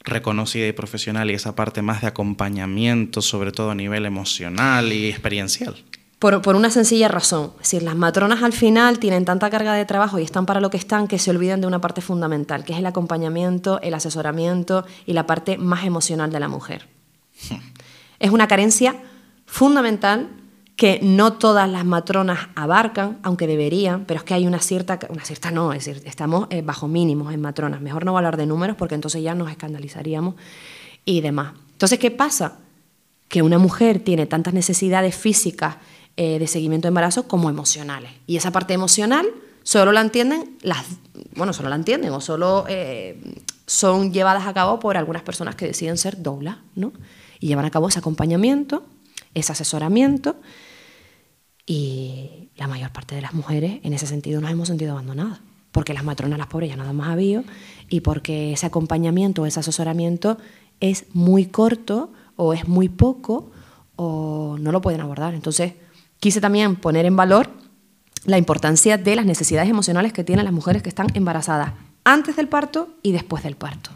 reconocida 0.05 0.69
y 0.69 0.73
profesional 0.73 1.33
y 1.33 1.35
esa 1.35 1.57
parte 1.57 1.83
más 1.83 2.01
de 2.01 2.07
acompañamiento, 2.07 3.23
sobre 3.23 3.51
todo 3.51 3.73
a 3.73 3.75
nivel 3.75 4.07
emocional 4.07 4.93
y 4.93 5.09
experiencial? 5.09 5.83
Por, 6.21 6.41
por, 6.43 6.55
una 6.55 6.71
sencilla 6.71 7.09
razón. 7.09 7.51
Es 7.57 7.73
decir, 7.73 7.83
las 7.83 7.97
matronas 7.97 8.45
al 8.45 8.53
final 8.53 9.01
tienen 9.01 9.25
tanta 9.25 9.51
carga 9.51 9.75
de 9.75 9.85
trabajo 9.85 10.21
y 10.21 10.23
están 10.23 10.47
para 10.47 10.61
lo 10.61 10.71
que 10.71 10.77
están 10.77 11.09
que 11.09 11.19
se 11.19 11.33
olvidan 11.33 11.61
de 11.61 11.67
una 11.67 11.81
parte 11.81 12.03
fundamental, 12.03 12.65
que 12.65 12.73
es 12.73 12.79
el 12.79 12.87
acompañamiento, 12.87 13.81
el 13.83 13.95
asesoramiento 13.95 14.87
y 15.07 15.13
la 15.13 15.27
parte 15.27 15.59
más 15.59 15.85
emocional 15.85 16.31
de 16.31 16.39
la 16.39 16.47
mujer. 16.47 16.87
es 18.21 18.31
una 18.31 18.47
carencia 18.47 18.95
fundamental 19.47 20.29
que 20.77 21.01
no 21.03 21.33
todas 21.33 21.69
las 21.71 21.87
matronas 21.87 22.49
abarcan, 22.55 23.19
aunque 23.23 23.47
deberían, 23.47 24.05
pero 24.05 24.19
es 24.19 24.25
que 24.25 24.35
hay 24.35 24.47
una 24.47 24.61
cierta, 24.61 24.99
una 25.09 25.25
cierta 25.25 25.51
no, 25.51 25.73
es 25.73 25.87
decir, 25.87 26.07
estamos 26.07 26.49
eh, 26.51 26.61
bajo 26.61 26.87
mínimos 26.87 27.33
en 27.33 27.41
matronas. 27.41 27.81
Mejor 27.81 28.05
no 28.05 28.17
hablar 28.17 28.37
de 28.37 28.45
números 28.45 28.77
porque 28.77 28.95
entonces 28.95 29.23
ya 29.23 29.35
nos 29.35 29.51
escandalizaríamos 29.51 30.35
y 31.07 31.23
demás. 31.23 31.55
Entonces, 31.73 31.99
¿qué 31.99 32.11
pasa? 32.11 32.59
Que 33.29 33.41
una 33.41 33.59
mujer 33.59 34.01
tiene 34.01 34.27
tantas 34.27 34.53
necesidades 34.53 35.15
físicas 35.17 35.77
eh, 36.19 36.39
de 36.39 36.47
seguimiento 36.47 36.87
de 36.87 36.91
embarazo 36.91 37.27
como 37.27 37.49
emocionales. 37.49 38.11
Y 38.27 38.37
esa 38.37 38.51
parte 38.51 38.75
emocional 38.75 39.27
solo 39.63 39.93
la 39.93 40.03
entienden 40.03 40.57
las, 40.61 40.85
bueno, 41.35 41.55
solo 41.55 41.71
la 41.71 41.77
entienden 41.77 42.13
o 42.13 42.21
solo 42.21 42.67
eh, 42.69 43.19
son 43.67 44.13
llevadas 44.13 44.47
a 44.47 44.53
cabo 44.53 44.79
por 44.79 44.97
algunas 44.97 45.23
personas 45.23 45.57
que 45.57 45.67
deciden 45.67 45.97
ser 45.97 46.23
doblas, 46.23 46.59
¿no? 46.75 46.93
Y 47.41 47.49
llevan 47.49 47.65
a 47.65 47.71
cabo 47.71 47.89
ese 47.89 47.99
acompañamiento, 47.99 48.85
ese 49.37 49.53
asesoramiento 49.53 50.37
y 51.67 52.51
la 52.57 52.67
mayor 52.69 52.91
parte 52.93 53.15
de 53.15 53.21
las 53.21 53.35
mujeres 53.35 53.81
en 53.83 53.93
ese 53.93 54.07
sentido 54.07 54.41
nos 54.41 54.51
hemos 54.51 54.69
sentido 54.69 54.93
abandonadas 54.93 55.41
porque 55.73 55.93
las 55.93 56.05
matronas, 56.05 56.39
las 56.39 56.47
pobres 56.47 56.71
ya 56.71 56.77
nada 56.77 56.95
más 56.95 57.11
había 57.11 57.45
y 57.91 58.01
porque 58.01 58.55
ese 58.55 58.65
acompañamiento, 58.65 59.45
ese 59.45 59.61
asesoramiento 59.61 60.39
es 60.81 61.05
muy 61.13 61.47
corto 61.47 62.13
o 62.37 62.55
es 62.55 62.67
muy 62.67 62.89
poco 62.89 63.51
o 63.95 64.57
no 64.59 64.73
lo 64.73 64.81
pueden 64.81 65.03
abordar. 65.03 65.35
Entonces, 65.35 65.75
quise 66.19 66.41
también 66.41 66.77
poner 66.77 67.05
en 67.05 67.15
valor 67.15 67.51
la 68.25 68.39
importancia 68.39 68.97
de 68.97 69.17
las 69.17 69.27
necesidades 69.27 69.69
emocionales 69.69 70.15
que 70.15 70.25
tienen 70.25 70.47
las 70.47 70.55
mujeres 70.55 70.83
que 70.83 70.89
están 70.89 71.09
embarazadas 71.13 71.75
antes 72.05 72.37
del 72.37 72.49
parto 72.49 72.89
y 73.03 73.13
después 73.13 73.43
del 73.43 73.57
parto. 73.57 73.91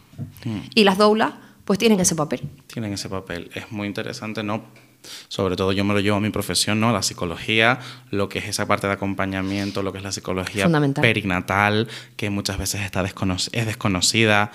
Mm. 0.44 0.58
Y 0.74 0.84
las 0.84 0.98
doulas 0.98 1.32
pues 1.64 1.78
tienen 1.78 1.98
ese 2.00 2.14
papel. 2.14 2.42
Tienen 2.66 2.92
ese 2.92 3.08
papel. 3.08 3.50
Es 3.54 3.72
muy 3.72 3.86
interesante, 3.86 4.42
¿no? 4.42 4.64
Sobre 5.28 5.56
todo 5.56 5.72
yo 5.72 5.84
me 5.84 5.94
lo 5.94 6.00
llevo 6.00 6.16
a 6.16 6.20
mi 6.20 6.30
profesión, 6.30 6.80
¿no? 6.80 6.92
La 6.92 7.02
psicología, 7.02 7.78
lo 8.10 8.28
que 8.28 8.38
es 8.40 8.46
esa 8.48 8.66
parte 8.66 8.86
de 8.86 8.92
acompañamiento, 8.92 9.82
lo 9.82 9.92
que 9.92 9.98
es 9.98 10.04
la 10.04 10.12
psicología 10.12 10.66
perinatal, 11.02 11.88
que 12.16 12.30
muchas 12.30 12.58
veces 12.58 12.82
está 12.82 13.02
descono- 13.02 13.36
es 13.52 13.66
desconocida. 13.66 14.50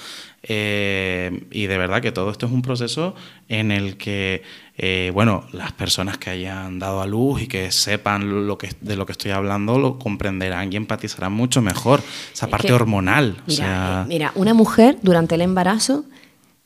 eh, 0.47 1.47
y 1.51 1.65
de 1.65 1.77
verdad 1.79 2.01
que 2.03 2.11
todo 2.11 2.29
esto 2.29 2.45
es 2.45 2.51
un 2.51 2.61
proceso 2.61 3.15
en 3.49 3.71
el 3.71 3.97
que, 3.97 4.43
eh, 4.77 5.09
bueno, 5.11 5.43
las 5.51 5.71
personas 5.71 6.19
que 6.19 6.29
hayan 6.29 6.77
dado 6.77 7.01
a 7.01 7.07
luz 7.07 7.41
y 7.41 7.47
que 7.47 7.71
sepan 7.71 8.45
lo 8.47 8.57
que, 8.59 8.69
de 8.81 8.95
lo 8.95 9.07
que 9.07 9.13
estoy 9.13 9.31
hablando 9.31 9.79
lo 9.79 9.97
comprenderán 9.97 10.71
y 10.71 10.75
empatizarán 10.75 11.33
mucho 11.33 11.63
mejor. 11.63 12.01
Esa 12.31 12.45
Es 12.45 12.51
parte 12.51 12.67
que, 12.67 12.73
hormonal. 12.73 13.37
o 13.39 13.43
Mira, 13.47 13.55
sea, 13.57 14.01
eh, 14.03 14.07
mira, 14.07 14.31
una 14.35 14.53
mujer 14.53 14.97
durante 15.01 15.33
el 15.33 15.41
embarazo 15.41 16.05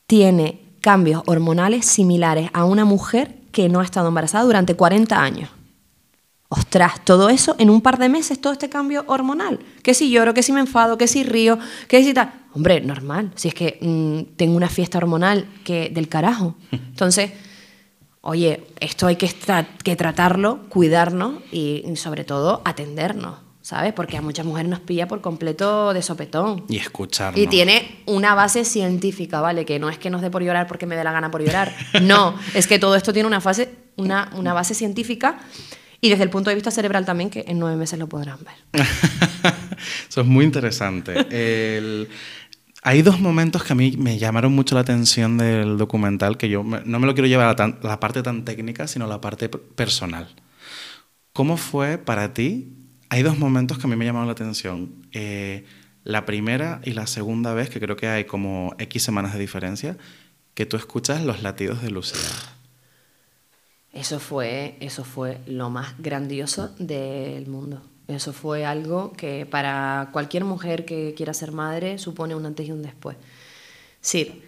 tiene 0.07 0.59
cambios 0.82 1.23
hormonales 1.25 1.86
similares 1.86 2.49
a 2.53 2.65
una 2.65 2.84
mujer 2.86 3.36
que 3.51 3.69
no 3.69 3.79
ha 3.79 3.83
estado 3.83 4.07
embarazada 4.07 4.43
durante 4.43 4.75
40 4.75 5.21
años. 5.21 5.49
Ostras, 6.51 7.05
todo 7.05 7.29
eso 7.29 7.55
en 7.59 7.69
un 7.69 7.81
par 7.81 7.99
de 7.99 8.09
meses, 8.09 8.41
todo 8.41 8.53
este 8.53 8.69
cambio 8.69 9.03
hormonal. 9.05 9.59
Que 9.83 9.93
si 9.93 10.09
lloro, 10.09 10.33
que 10.33 10.41
si 10.41 10.51
me 10.51 10.59
enfado, 10.59 10.97
que 10.97 11.07
si 11.07 11.23
río, 11.23 11.59
que 11.87 12.03
si 12.03 12.13
tal. 12.13 12.33
Hombre, 12.53 12.81
normal. 12.81 13.31
Si 13.35 13.49
es 13.49 13.53
que 13.53 13.77
mm, 13.79 14.35
tengo 14.35 14.57
una 14.57 14.67
fiesta 14.67 14.97
hormonal 14.97 15.47
que 15.63 15.89
del 15.89 16.09
carajo. 16.09 16.55
Entonces, 16.71 17.31
oye, 18.21 18.65
esto 18.79 19.05
hay 19.05 19.15
que, 19.15 19.31
que 19.83 19.95
tratarlo, 19.95 20.67
cuidarnos 20.69 21.35
y, 21.51 21.83
y 21.87 21.95
sobre 21.97 22.23
todo 22.23 22.63
atendernos, 22.65 23.35
¿sabes? 23.70 23.93
Porque 23.93 24.17
a 24.17 24.22
muchas 24.24 24.45
mujeres 24.47 24.67
nos 24.67 24.80
pilla 24.80 25.07
por 25.07 25.22
completo 25.22 25.93
de 25.93 26.01
sopetón. 26.01 26.65
y 26.67 26.78
escucharnos. 26.78 27.39
Y 27.39 27.45
tiene 27.47 28.01
una 28.07 28.34
base 28.34 28.65
científica, 28.65 29.41
¿vale? 29.41 29.63
Que 29.63 29.78
no 29.78 29.89
es 29.89 29.99
que 29.99 30.09
nos 30.09 30.22
dé 30.24 30.32
por 30.32 30.41
llorar 30.43 30.65
porque 30.65 30.88
me 30.88 30.95
dé 30.95 31.03
la 31.03 31.11
gana 31.11 31.30
por 31.30 31.43
llorar. 31.43 31.72
No, 32.01 32.34
es 32.55 32.65
que 32.65 32.80
todo 32.80 32.95
esto 32.95 33.13
tiene 33.13 33.28
una, 33.28 33.41
fase, 33.41 33.70
una, 33.95 34.32
una 34.36 34.53
base 34.53 34.74
científica 34.74 35.38
y 36.01 36.09
desde 36.09 36.24
el 36.24 36.32
punto 36.32 36.49
de 36.49 36.55
vista 36.55 36.72
cerebral 36.72 37.05
también, 37.05 37.30
que 37.30 37.45
en 37.47 37.59
nueve 37.59 37.76
meses 37.78 37.99
lo 37.99 38.07
podrán 38.09 38.39
ver. 38.43 38.88
Eso 40.09 40.22
es 40.22 40.28
muy 40.28 40.45
interesante. 40.45 41.13
El- 41.78 42.07
Hay 42.82 43.01
dos 43.03 43.20
momentos 43.20 43.63
que 43.63 43.74
a 43.74 43.76
mí 43.76 43.93
me 43.97 44.17
llamaron 44.17 44.53
mucho 44.53 44.74
la 44.74 44.82
atención 44.82 45.38
del 45.38 45.78
documental, 45.78 46.38
que 46.38 46.49
yo 46.49 46.63
me- 46.63 46.82
no 46.86 46.99
me 46.99 47.05
lo 47.07 47.13
quiero 47.13 47.28
llevar 47.28 47.49
a 47.49 47.55
tan- 47.55 47.78
la 47.84 47.99
parte 47.99 48.24
tan 48.24 48.45
técnica, 48.45 48.88
sino 48.88 49.05
la 49.05 49.20
parte 49.22 49.47
personal. 49.49 50.28
¿Cómo 51.34 51.55
fue 51.57 51.97
para 51.99 52.34
ti? 52.34 52.74
Hay 53.10 53.24
dos 53.24 53.38
momentos 53.39 53.78
que 53.78 53.88
a 53.88 53.89
mí 53.89 53.95
me 53.95 54.05
llamaron 54.05 54.28
la 54.28 54.34
atención. 54.34 55.07
Eh, 55.12 55.66
la 56.03 56.26
primera 56.26 56.82
y 56.84 56.91
la 56.91 57.07
segunda 57.07 57.53
vez, 57.53 57.70
que 57.70 57.80
creo 57.80 57.95
que 57.95 58.07
hay 58.07 58.26
como 58.26 58.76
X 58.78 59.03
semanas 59.03 59.34
de 59.34 59.39
diferencia, 59.39 59.97
que 60.53 60.66
tú 60.66 60.78
escuchas 60.78 61.24
los 61.24 61.41
latidos 61.41 61.82
de 61.82 61.89
Lucía. 61.91 62.20
Eso 63.91 64.20
fue, 64.20 64.78
eso 64.80 65.03
fue 65.03 65.39
lo 65.47 65.70
más 65.70 65.97
grandioso 65.97 66.70
del 66.78 67.47
mundo. 67.47 67.82
Eso 68.07 68.34
fue 68.34 68.66
algo 68.66 69.14
que 69.14 69.45
para 69.45 70.10
cualquier 70.12 70.43
mujer 70.45 70.86
que 70.86 71.14
quiera 71.16 71.34
ser 71.34 71.51
madre 71.51 71.97
supone 71.97 72.36
un 72.36 72.45
antes 72.45 72.68
y 72.68 72.72
un 72.72 72.82
después. 72.82 73.18
Sí, 74.01 74.41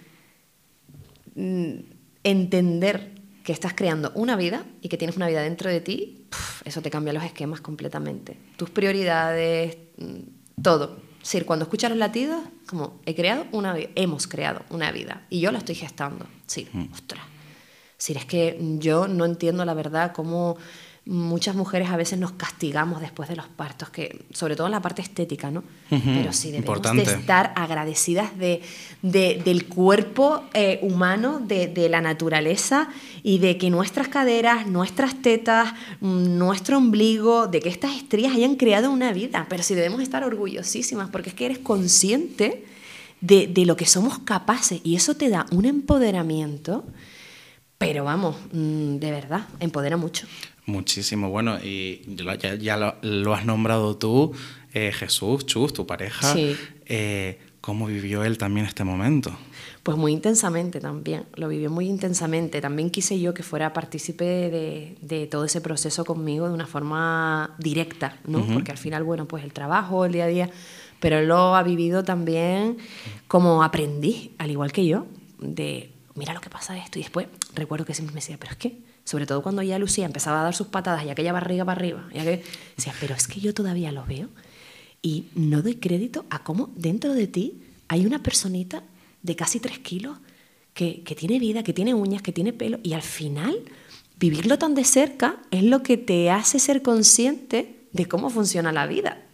mm, 1.36 1.74
entender 2.24 3.20
que 3.43 3.53
estás 3.53 3.73
creando 3.73 4.11
una 4.15 4.35
vida 4.35 4.65
y 4.81 4.89
que 4.89 4.97
tienes 4.97 5.17
una 5.17 5.27
vida 5.27 5.41
dentro 5.41 5.69
de 5.69 5.81
ti, 5.81 6.27
puf, 6.29 6.61
eso 6.65 6.81
te 6.81 6.89
cambia 6.89 7.13
los 7.13 7.23
esquemas 7.23 7.61
completamente. 7.61 8.37
Tus 8.57 8.69
prioridades, 8.69 9.77
mm, 9.97 10.61
todo. 10.61 10.97
Es 11.21 11.27
decir, 11.27 11.45
cuando 11.45 11.63
escuchas 11.63 11.91
los 11.91 11.99
latidos, 11.99 12.41
como 12.67 12.99
he 13.05 13.15
creado 13.15 13.45
una 13.51 13.73
vida, 13.73 13.89
hemos 13.95 14.27
creado 14.27 14.63
una 14.69 14.91
vida 14.91 15.25
y 15.29 15.39
yo 15.39 15.51
la 15.51 15.59
estoy 15.59 15.75
gestando. 15.75 16.25
Sí, 16.47 16.67
ostras. 16.93 17.23
Si 17.97 18.13
es 18.13 18.25
que 18.25 18.57
yo 18.79 19.07
no 19.07 19.25
entiendo 19.25 19.63
la 19.63 19.75
verdad 19.75 20.11
cómo 20.13 20.57
muchas 21.03 21.55
mujeres 21.55 21.89
a 21.89 21.97
veces 21.97 22.19
nos 22.19 22.33
castigamos 22.33 23.01
después 23.01 23.27
de 23.27 23.35
los 23.35 23.47
partos, 23.47 23.89
que 23.89 24.23
sobre 24.33 24.55
todo 24.55 24.67
en 24.67 24.71
la 24.71 24.81
parte 24.83 25.01
estética, 25.01 25.49
¿no? 25.49 25.63
Pero 25.89 26.31
sí 26.31 26.51
debemos 26.51 26.67
importante. 26.77 27.03
de 27.05 27.11
estar 27.19 27.53
agradecidas 27.55 28.37
de, 28.37 28.61
de- 29.01 29.41
del 29.43 29.65
cuerpo 29.67 30.43
eh, 30.53 30.77
humano, 30.83 31.39
de, 31.39 31.67
de 31.67 31.89
la 31.89 32.01
naturaleza 32.01 32.87
y 33.23 33.39
de 33.39 33.57
que 33.57 33.71
nuestras 33.71 34.09
caderas, 34.09 34.67
nuestras 34.67 35.19
tetas, 35.23 35.73
mm, 36.01 36.37
nuestro 36.37 36.77
ombligo, 36.77 37.47
de 37.47 37.61
que 37.61 37.69
estas 37.69 37.95
estrías 37.95 38.33
hayan 38.35 38.55
creado 38.55 38.91
una 38.91 39.11
vida. 39.11 39.47
Pero 39.49 39.63
sí 39.63 39.73
debemos 39.73 40.01
estar 40.01 40.23
orgullosísimas 40.23 41.09
porque 41.09 41.29
es 41.29 41.35
que 41.35 41.45
eres 41.47 41.57
consciente 41.59 42.63
de, 43.21 43.47
de 43.47 43.65
lo 43.65 43.75
que 43.75 43.87
somos 43.87 44.19
capaces 44.19 44.79
y 44.83 44.95
eso 44.95 45.15
te 45.15 45.29
da 45.29 45.47
un 45.51 45.65
empoderamiento. 45.65 46.85
Pero 47.79 48.03
vamos, 48.03 48.35
mm, 48.53 48.97
de 48.97 49.09
verdad, 49.11 49.47
empodera 49.59 49.97
mucho. 49.97 50.27
Muchísimo, 50.66 51.30
bueno, 51.30 51.57
y 51.64 52.01
ya, 52.39 52.55
ya- 52.55 52.78
lo, 52.78 52.95
lo 53.01 53.34
has 53.34 53.45
nombrado 53.45 53.97
tú, 53.97 54.32
eh, 54.74 54.91
Jesús, 54.93 55.45
Chus, 55.45 55.74
tu 55.74 55.86
pareja. 55.88 56.34
Sí. 56.34 56.55
Eh, 56.86 57.39
¿Cómo 57.62 57.86
vivió 57.86 58.24
él 58.24 58.39
también 58.39 58.66
este 58.66 58.84
momento? 58.84 59.32
Pues 59.84 59.95
muy 59.97 60.14
intensamente 60.14 60.80
también, 60.80 61.26
lo 61.36 61.47
vivió 61.47 61.70
muy 61.70 61.88
intensamente. 61.88 62.59
También 62.59 62.89
quise 62.89 63.20
yo 63.20 63.34
que 63.36 63.43
fuera 63.43 63.72
partícipe 63.74 64.24
de, 64.24 64.95
de 65.01 65.28
todo 65.28 65.45
ese 65.45 65.62
proceso 65.62 66.03
conmigo 66.03 66.47
de 66.47 66.53
una 66.55 66.66
forma 66.66 67.55
directa, 67.59 68.18
¿no? 68.26 68.45
Porque 68.47 68.72
al 68.72 68.78
final, 68.80 69.03
bueno, 69.03 69.28
pues 69.28 69.43
el 69.43 69.53
trabajo, 69.53 70.05
el 70.05 70.12
día 70.14 70.24
a 70.24 70.28
día, 70.28 70.49
pero 70.99 71.20
él 71.20 71.28
lo 71.28 71.55
ha 71.55 71.62
vivido 71.62 72.03
también 72.03 72.78
como 73.28 73.64
aprendiz, 73.64 74.32
al 74.39 74.49
igual 74.49 74.72
que 74.72 74.86
yo, 74.88 75.05
de 75.39 75.91
mira 76.16 76.34
lo 76.34 76.41
que 76.41 76.49
pasa 76.49 76.76
esto. 76.78 76.97
Y 76.97 77.03
después 77.03 77.28
recuerdo 77.53 77.86
que 77.86 77.93
siempre 77.93 78.14
me 78.16 78.22
decía, 78.22 78.38
pero 78.39 78.53
es 78.53 78.57
que, 78.57 78.78
sobre 79.03 79.25
todo 79.25 79.41
cuando 79.41 79.61
ya 79.61 79.79
Lucía 79.79 80.05
empezaba 80.05 80.41
a 80.41 80.43
dar 80.43 80.55
sus 80.55 80.67
patadas 80.67 81.05
y 81.05 81.09
aquella 81.09 81.33
barriga 81.33 81.65
para 81.65 81.79
arriba, 81.79 82.09
ya 82.13 82.23
que 82.23 82.43
decía, 82.75 82.93
pero 82.99 83.15
es 83.15 83.27
que 83.27 83.39
yo 83.39 83.53
todavía 83.53 83.91
lo 83.91 84.05
veo 84.05 84.29
y 85.01 85.25
no 85.35 85.61
doy 85.61 85.75
crédito 85.75 86.25
a 86.29 86.43
cómo 86.43 86.69
dentro 86.75 87.13
de 87.13 87.27
ti 87.27 87.61
hay 87.87 88.05
una 88.05 88.21
personita 88.21 88.83
de 89.23 89.35
casi 89.35 89.59
tres 89.59 89.79
kilos 89.79 90.17
que, 90.73 91.03
que 91.03 91.15
tiene 91.15 91.39
vida, 91.39 91.63
que 91.63 91.73
tiene 91.73 91.93
uñas, 91.93 92.21
que 92.21 92.31
tiene 92.31 92.53
pelo, 92.53 92.79
y 92.83 92.93
al 92.93 93.01
final 93.01 93.59
vivirlo 94.17 94.57
tan 94.57 94.75
de 94.75 94.83
cerca 94.83 95.41
es 95.51 95.63
lo 95.63 95.83
que 95.83 95.97
te 95.97 96.29
hace 96.29 96.59
ser 96.59 96.81
consciente 96.81 97.87
de 97.91 98.07
cómo 98.07 98.29
funciona 98.29 98.71
la 98.71 98.85
vida 98.87 99.25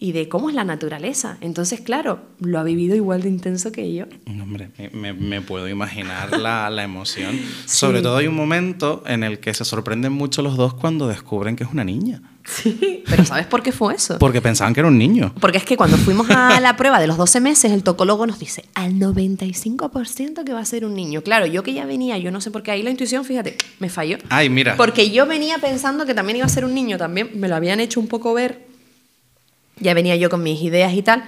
y 0.00 0.12
de 0.12 0.28
cómo 0.28 0.48
es 0.48 0.54
la 0.54 0.64
naturaleza. 0.64 1.38
Entonces, 1.40 1.80
claro, 1.80 2.20
lo 2.40 2.58
ha 2.58 2.62
vivido 2.62 2.94
igual 2.94 3.22
de 3.22 3.28
intenso 3.28 3.72
que 3.72 3.92
yo. 3.92 4.04
Hombre, 4.26 4.70
me, 4.92 5.40
puedo 5.40 5.68
imaginar 5.68 6.38
la, 6.38 6.70
la 6.70 6.84
emoción. 6.84 7.38
Sobre 7.66 8.00
todo 8.00 8.16
hay 8.16 8.26
un 8.26 8.34
momento 8.34 9.02
en 9.06 9.24
el 9.24 9.40
que 9.40 9.52
se 9.54 9.64
sorprenden 9.64 10.12
mucho 10.12 10.42
los 10.42 10.56
dos 10.56 10.74
cuando 10.74 11.08
descubren 11.08 11.56
que 11.56 11.64
es 11.64 11.70
una 11.70 11.84
niña. 11.84 12.22
Sí. 12.44 13.02
Pero 13.06 13.24
¿sabes 13.26 13.46
por 13.46 13.62
qué 13.62 13.72
fue 13.72 13.94
eso? 13.94 14.18
Porque 14.18 14.40
pensaban 14.40 14.72
que 14.72 14.80
era 14.80 14.88
un 14.88 14.96
niño. 14.96 15.34
Porque 15.40 15.58
es 15.58 15.64
que 15.64 15.76
cuando 15.76 15.98
fuimos 15.98 16.30
a 16.30 16.58
la 16.60 16.76
prueba 16.76 16.98
de 16.98 17.06
los 17.06 17.18
12 17.18 17.40
meses, 17.40 17.72
el 17.72 17.82
tocólogo 17.82 18.26
nos 18.26 18.38
dice 18.38 18.64
al 18.74 18.94
95% 18.94 20.44
que 20.44 20.52
va 20.52 20.60
a 20.60 20.64
ser 20.64 20.84
un 20.86 20.94
niño. 20.94 21.22
Claro, 21.22 21.44
yo 21.44 21.62
que 21.62 21.74
ya 21.74 21.84
venía, 21.84 22.16
yo 22.16 22.30
no 22.30 22.40
sé 22.40 22.50
por 22.50 22.62
qué 22.62 22.70
ahí 22.70 22.82
la 22.82 22.90
intuición, 22.90 23.24
fíjate, 23.24 23.56
me 23.80 23.90
falló. 23.90 24.16
Ay, 24.30 24.48
mira. 24.48 24.76
Porque 24.76 25.10
yo 25.10 25.26
venía 25.26 25.58
pensando 25.58 26.06
que 26.06 26.14
también 26.14 26.36
iba 26.36 26.46
a 26.46 26.48
ser 26.48 26.64
un 26.64 26.74
niño, 26.74 26.96
también 26.96 27.30
me 27.34 27.48
lo 27.48 27.56
habían 27.56 27.80
hecho 27.80 28.00
un 28.00 28.08
poco 28.08 28.32
ver. 28.32 28.67
Ya 29.80 29.94
venía 29.94 30.16
yo 30.16 30.30
con 30.30 30.42
mis 30.42 30.60
ideas 30.62 30.92
y 30.94 31.02
tal. 31.02 31.24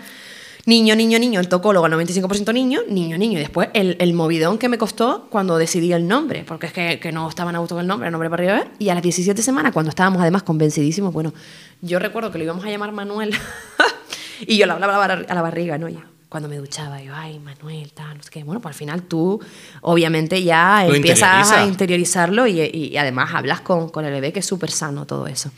Niño, 0.66 0.94
niño, 0.94 1.18
niño, 1.18 1.40
el 1.40 1.48
tocólogo 1.48 1.86
al 1.86 1.92
95% 1.92 2.52
niño, 2.52 2.80
niño, 2.86 3.16
niño. 3.16 3.38
Y 3.38 3.40
después 3.40 3.70
el, 3.72 3.96
el 3.98 4.12
movidón 4.12 4.58
que 4.58 4.68
me 4.68 4.76
costó 4.76 5.26
cuando 5.30 5.56
decidí 5.56 5.92
el 5.94 6.06
nombre, 6.06 6.44
porque 6.46 6.66
es 6.66 6.72
que, 6.74 7.00
que 7.00 7.12
no 7.12 7.28
estaba 7.28 7.48
en 7.50 7.56
auto 7.56 7.74
con 7.76 7.80
el 7.82 7.86
nombre, 7.88 8.08
el 8.08 8.12
nombre 8.12 8.28
para 8.28 8.42
arriba. 8.42 8.70
Y 8.78 8.90
a 8.90 8.94
las 8.94 9.02
17 9.02 9.40
semanas, 9.42 9.72
cuando 9.72 9.88
estábamos 9.88 10.20
además 10.20 10.42
convencidísimos, 10.42 11.14
bueno, 11.14 11.32
yo 11.80 11.98
recuerdo 11.98 12.30
que 12.30 12.36
lo 12.38 12.44
íbamos 12.44 12.64
a 12.66 12.68
llamar 12.70 12.92
Manuel. 12.92 13.34
y 14.46 14.58
yo 14.58 14.66
le 14.66 14.72
hablaba 14.72 14.94
a 14.96 14.98
la 15.08 15.14
bar- 15.14 15.26
a 15.28 15.34
la 15.34 15.42
barriga, 15.42 15.78
¿no? 15.78 15.88
Yo, 15.88 16.00
cuando 16.28 16.48
me 16.48 16.56
duchaba, 16.58 17.02
yo, 17.02 17.12
ay, 17.14 17.38
Manuel, 17.40 17.90
tal, 17.92 18.18
no 18.18 18.22
sé 18.22 18.30
qué. 18.30 18.44
Bueno, 18.44 18.60
pues 18.60 18.74
al 18.74 18.78
final 18.78 19.02
tú, 19.04 19.40
obviamente, 19.80 20.42
ya 20.44 20.86
empiezas 20.86 21.22
a 21.22 21.36
interioriza. 21.40 21.66
interiorizarlo 21.66 22.46
y, 22.46 22.60
y- 22.60 22.88
y 22.92 22.96
además 22.98 23.30
hablas 23.34 23.62
con, 23.62 23.88
con 23.88 24.04
el 24.04 24.12
bebé, 24.12 24.32
que 24.32 24.40
es 24.40 24.46
súper 24.46 24.70
sano 24.70 25.06
todo 25.06 25.26
eso. 25.26 25.50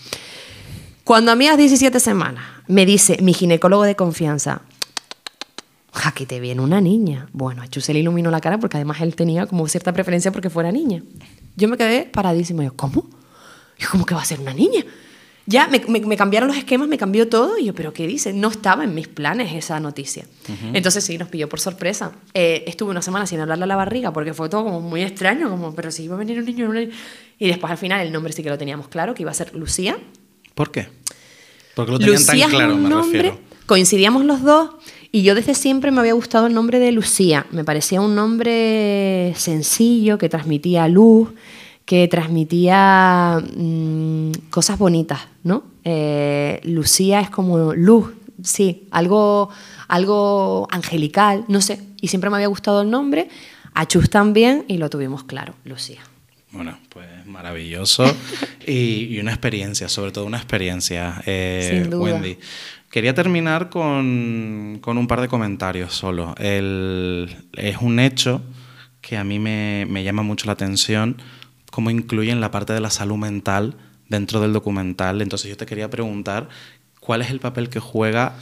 Cuando 1.05 1.32
a 1.32 1.36
mí 1.36 1.46
a 1.46 1.50
las 1.50 1.59
17 1.59 1.98
semanas 2.00 2.44
me 2.68 2.86
dice 2.86 3.18
mi 3.22 3.34
ginecólogo 3.34 3.82
de 3.82 3.96
confianza, 3.96 4.62
aquí 6.05 6.26
te 6.26 6.40
viene 6.40 6.61
una 6.61 6.80
niña. 6.80 7.28
Bueno, 7.32 7.62
a 7.62 7.68
Chu 7.68 7.80
se 7.80 7.92
le 7.92 8.00
iluminó 8.00 8.30
la 8.30 8.40
cara 8.40 8.59
porque 8.59 8.76
además 8.76 9.00
él 9.00 9.14
tenía 9.14 9.46
como 9.46 9.66
cierta 9.68 9.92
preferencia 9.92 10.30
porque 10.32 10.50
fuera 10.50 10.70
niña. 10.72 11.03
Yo 11.57 11.68
me 11.68 11.76
quedé 11.76 12.05
paradísima. 12.05 12.64
Yo, 12.64 12.74
¿cómo? 12.76 13.09
Yo, 13.78 13.88
¿cómo 13.90 14.07
que 14.07 14.14
va 14.14 14.22
a 14.22 14.24
ser 14.24 14.40
una 14.40 14.55
niña? 14.55 14.84
Ya 15.44 15.66
me, 15.66 15.80
me- 15.88 16.00
me 16.00 16.16
cambiaron 16.16 16.46
los 16.48 16.57
esquemas, 16.57 16.86
me 16.86 16.96
cambió 16.96 17.28
todo. 17.28 17.59
Y 17.59 17.64
yo, 17.66 17.74
¿pero 17.74 17.92
qué 17.92 18.07
dice? 18.07 18.32
No 18.32 18.48
estaba 18.48 18.84
en 18.84 18.94
mis 18.94 19.09
planes 19.09 19.53
esa 19.53 19.80
noticia. 19.80 20.24
Entonces 20.72 21.03
sí, 21.05 21.18
nos 21.18 21.28
pilló 21.28 21.48
por 21.48 21.59
sorpresa. 21.59 22.12
Eh, 22.32 22.62
estuve 22.68 22.90
una 22.92 23.03
semana 23.03 23.26
sin 23.26 23.40
hablarle 23.40 23.64
a 23.64 23.66
la 23.66 23.76
barriga 23.76 24.12
porque 24.12 24.34
fue 24.34 24.48
todo 24.48 24.62
como 24.64 24.80
muy 24.80 25.03
extraño, 25.03 25.50
como, 25.50 25.74
pero 25.74 25.90
si 25.90 26.05
iba 26.05 26.14
a 26.14 26.18
venir 26.18 26.38
un 26.38 26.44
niño. 26.44 26.70
una 26.70 26.78
niña". 26.80 26.94
Y 27.40 27.48
después 27.48 27.70
al 27.72 27.76
final 27.78 28.00
el 28.07 28.12
nombre 28.12 28.32
sí 28.32 28.44
que 28.44 28.50
lo 28.50 28.57
teníamos 28.57 28.86
claro, 28.86 29.14
que 29.14 29.22
iba 29.22 29.32
a 29.32 29.34
ser 29.34 29.53
Lucía. 29.55 29.98
¿Por 30.55 30.70
qué? 30.70 30.88
Porque 31.74 31.92
lo 31.92 31.98
tenían 31.98 32.16
Lucía 32.16 32.46
tan 32.46 32.50
claro, 32.50 32.76
me 32.76 32.88
nombre, 32.88 33.22
refiero. 33.22 33.40
coincidíamos 33.66 34.24
los 34.24 34.42
dos 34.42 34.70
y 35.11 35.22
yo 35.22 35.34
desde 35.34 35.55
siempre 35.55 35.90
me 35.90 36.00
había 36.00 36.14
gustado 36.14 36.46
el 36.46 36.55
nombre 36.55 36.78
de 36.78 36.92
Lucía. 36.92 37.46
Me 37.50 37.64
parecía 37.64 38.00
un 38.00 38.14
nombre 38.14 39.34
sencillo, 39.36 40.18
que 40.18 40.28
transmitía 40.28 40.88
luz, 40.88 41.30
que 41.84 42.09
transmitía 42.09 43.42
mm, 43.57 44.32
cosas 44.50 44.78
bonitas, 44.78 45.20
¿no? 45.44 45.64
Eh, 45.84 46.61
Lucía 46.64 47.20
es 47.20 47.28
como 47.28 47.74
luz, 47.74 48.12
sí, 48.42 48.86
algo, 48.90 49.50
algo 49.88 50.66
angelical, 50.70 51.44
no 51.48 51.61
sé, 51.61 51.80
y 52.00 52.09
siempre 52.09 52.30
me 52.30 52.36
había 52.36 52.46
gustado 52.48 52.82
el 52.82 52.90
nombre, 52.90 53.28
a 53.74 53.86
Chus 53.86 54.09
también, 54.11 54.64
y 54.68 54.78
lo 54.78 54.88
tuvimos 54.90 55.24
claro, 55.24 55.55
Lucía. 55.64 56.00
Bueno, 56.53 56.78
pues 56.90 57.09
maravilloso 57.26 58.05
y, 58.66 59.18
una 59.18 59.32
experiencia, 59.32 59.88
sobre 59.88 60.12
todo 60.12 60.26
una 60.26 60.36
experiencia, 60.36 61.22
eh, 61.26 61.88
Wendy. 61.90 62.38
Quería 62.90 63.14
terminar 63.14 63.70
con, 63.70 64.78
con, 64.82 64.98
un 64.98 65.07
par 65.07 65.22
de 65.22 65.28
comentarios 65.28 65.94
solo. 65.94 66.34
El, 66.38 67.34
es 67.55 67.78
un 67.78 67.98
hecho 67.98 68.42
que 69.00 69.16
a 69.16 69.24
mí 69.24 69.38
me, 69.38 69.86
me 69.88 70.05
llama 70.05 70.22
mucho 70.22 70.44
la 70.46 70.53
atención 70.53 71.16
cómo 71.70 71.90
incluyen 71.90 72.42
la 72.42 72.50
parte 72.50 72.74
de 72.74 72.80
la 72.80 72.90
salud 72.90 73.16
mental 73.16 73.76
dentro 74.11 74.40
del 74.40 74.53
documental. 74.53 75.22
Entonces 75.22 75.48
yo 75.48 75.57
te 75.57 75.64
quería 75.64 75.88
preguntar, 75.88 76.50
¿cuál 77.00 77.22
es 77.22 77.30
el 77.30 77.40
papel 77.40 77.70
que 77.70 77.80
juega 77.80 78.36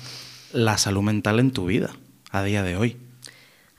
la 0.52 0.76
salud 0.78 1.02
mental 1.02 1.38
en 1.38 1.52
tu 1.52 1.66
vida 1.66 1.92
a 2.32 2.42
día 2.42 2.64
de 2.64 2.76
hoy? 2.76 2.96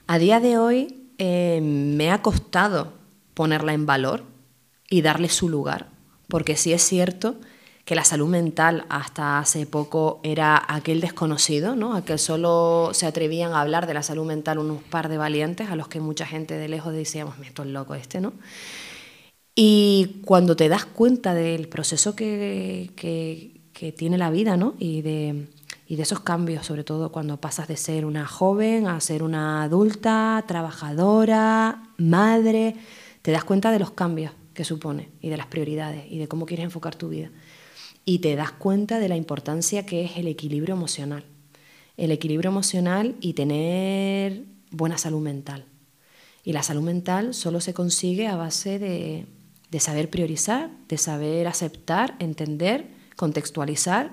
A 0.06 0.18
día 0.18 0.40
de 0.40 0.56
hoy 0.56 1.02
eh, 1.18 1.60
me 1.62 2.10
ha 2.10 2.22
costado 2.22 3.01
ponerla 3.34 3.72
en 3.72 3.86
valor 3.86 4.24
y 4.90 5.02
darle 5.02 5.28
su 5.28 5.48
lugar, 5.48 5.88
porque 6.28 6.56
sí 6.56 6.72
es 6.72 6.82
cierto 6.82 7.36
que 7.84 7.94
la 7.94 8.04
salud 8.04 8.28
mental 8.28 8.84
hasta 8.88 9.38
hace 9.38 9.66
poco 9.66 10.20
era 10.22 10.62
aquel 10.68 11.00
desconocido, 11.00 11.74
¿no? 11.74 11.94
Aquel 11.94 12.18
solo 12.18 12.90
se 12.92 13.06
atrevían 13.06 13.52
a 13.52 13.60
hablar 13.60 13.86
de 13.86 13.94
la 13.94 14.02
salud 14.04 14.24
mental 14.24 14.58
unos 14.58 14.82
par 14.82 15.08
de 15.08 15.18
valientes 15.18 15.68
a 15.68 15.76
los 15.76 15.88
que 15.88 15.98
mucha 15.98 16.24
gente 16.24 16.54
de 16.54 16.68
lejos 16.68 16.92
decíamos, 16.92 17.34
esto 17.44 17.62
es 17.62 17.68
loco 17.70 17.94
este, 17.94 18.20
¿no? 18.20 18.34
Y 19.54 20.22
cuando 20.24 20.56
te 20.56 20.68
das 20.68 20.84
cuenta 20.84 21.34
del 21.34 21.68
proceso 21.68 22.14
que, 22.16 22.90
que, 22.96 23.60
tiene 23.96 24.16
la 24.16 24.30
vida, 24.30 24.56
¿no? 24.56 24.74
Y 24.78 25.02
de, 25.02 25.48
y 25.88 25.96
de 25.96 26.02
esos 26.02 26.20
cambios, 26.20 26.64
sobre 26.64 26.84
todo 26.84 27.10
cuando 27.10 27.38
pasas 27.38 27.66
de 27.66 27.76
ser 27.76 28.04
una 28.04 28.28
joven 28.28 28.86
a 28.86 29.00
ser 29.00 29.24
una 29.24 29.64
adulta, 29.64 30.44
trabajadora, 30.46 31.82
madre, 31.98 32.76
te 33.22 33.30
das 33.30 33.44
cuenta 33.44 33.70
de 33.70 33.78
los 33.78 33.92
cambios 33.92 34.32
que 34.52 34.64
supone 34.64 35.08
y 35.20 35.28
de 35.28 35.36
las 35.36 35.46
prioridades 35.46 36.04
y 36.10 36.18
de 36.18 36.28
cómo 36.28 36.46
quieres 36.46 36.64
enfocar 36.64 36.96
tu 36.96 37.08
vida. 37.08 37.30
Y 38.04 38.18
te 38.18 38.34
das 38.34 38.52
cuenta 38.52 38.98
de 38.98 39.08
la 39.08 39.16
importancia 39.16 39.86
que 39.86 40.04
es 40.04 40.16
el 40.16 40.26
equilibrio 40.26 40.74
emocional. 40.74 41.24
El 41.96 42.10
equilibrio 42.10 42.50
emocional 42.50 43.14
y 43.20 43.34
tener 43.34 44.44
buena 44.70 44.98
salud 44.98 45.20
mental. 45.20 45.66
Y 46.44 46.52
la 46.52 46.64
salud 46.64 46.82
mental 46.82 47.34
solo 47.34 47.60
se 47.60 47.72
consigue 47.72 48.26
a 48.26 48.36
base 48.36 48.80
de, 48.80 49.26
de 49.70 49.80
saber 49.80 50.10
priorizar, 50.10 50.70
de 50.88 50.98
saber 50.98 51.46
aceptar, 51.46 52.16
entender, 52.18 52.88
contextualizar 53.14 54.12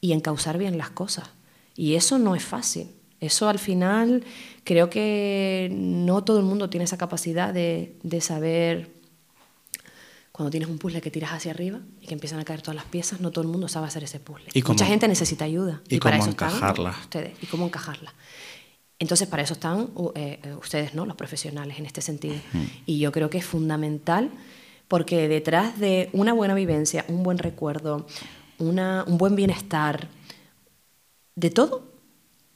y 0.00 0.12
encauzar 0.12 0.58
bien 0.58 0.76
las 0.76 0.90
cosas. 0.90 1.30
Y 1.76 1.94
eso 1.94 2.18
no 2.18 2.34
es 2.34 2.44
fácil. 2.44 2.88
Eso 3.20 3.48
al 3.48 3.58
final 3.58 4.24
creo 4.64 4.88
que 4.88 5.68
no 5.72 6.24
todo 6.24 6.38
el 6.38 6.44
mundo 6.44 6.70
tiene 6.70 6.84
esa 6.84 6.96
capacidad 6.96 7.52
de, 7.52 7.96
de 8.02 8.20
saber 8.20 9.00
cuando 10.40 10.50
tienes 10.50 10.70
un 10.70 10.78
puzzle 10.78 11.02
que 11.02 11.10
tiras 11.10 11.32
hacia 11.32 11.50
arriba 11.50 11.80
y 12.00 12.06
que 12.06 12.14
empiezan 12.14 12.40
a 12.40 12.44
caer 12.44 12.62
todas 12.62 12.76
las 12.76 12.86
piezas, 12.86 13.20
no 13.20 13.30
todo 13.30 13.42
el 13.42 13.50
mundo 13.50 13.68
sabe 13.68 13.88
hacer 13.88 14.04
ese 14.04 14.20
puzzle. 14.20 14.46
¿Y 14.54 14.62
Mucha 14.62 14.86
gente 14.86 15.06
necesita 15.06 15.44
ayuda. 15.44 15.82
Y, 15.88 15.98
para 15.98 16.16
eso 16.16 16.30
encajarla. 16.30 16.96
ustedes. 16.98 17.34
Y 17.42 17.46
cómo 17.46 17.66
encajarla. 17.66 18.14
Entonces, 18.98 19.28
para 19.28 19.42
eso 19.42 19.52
están 19.52 19.90
eh, 20.14 20.40
eh, 20.42 20.54
ustedes, 20.54 20.94
¿no? 20.94 21.04
los 21.04 21.16
profesionales, 21.16 21.78
en 21.78 21.84
este 21.84 22.00
sentido. 22.00 22.36
Y 22.86 22.98
yo 23.00 23.12
creo 23.12 23.28
que 23.28 23.36
es 23.36 23.44
fundamental 23.44 24.30
porque 24.88 25.28
detrás 25.28 25.78
de 25.78 26.08
una 26.12 26.32
buena 26.32 26.54
vivencia, 26.54 27.04
un 27.08 27.22
buen 27.22 27.36
recuerdo, 27.36 28.06
un 28.58 29.18
buen 29.18 29.36
bienestar, 29.36 30.08
de 31.34 31.50
todo, 31.50 31.89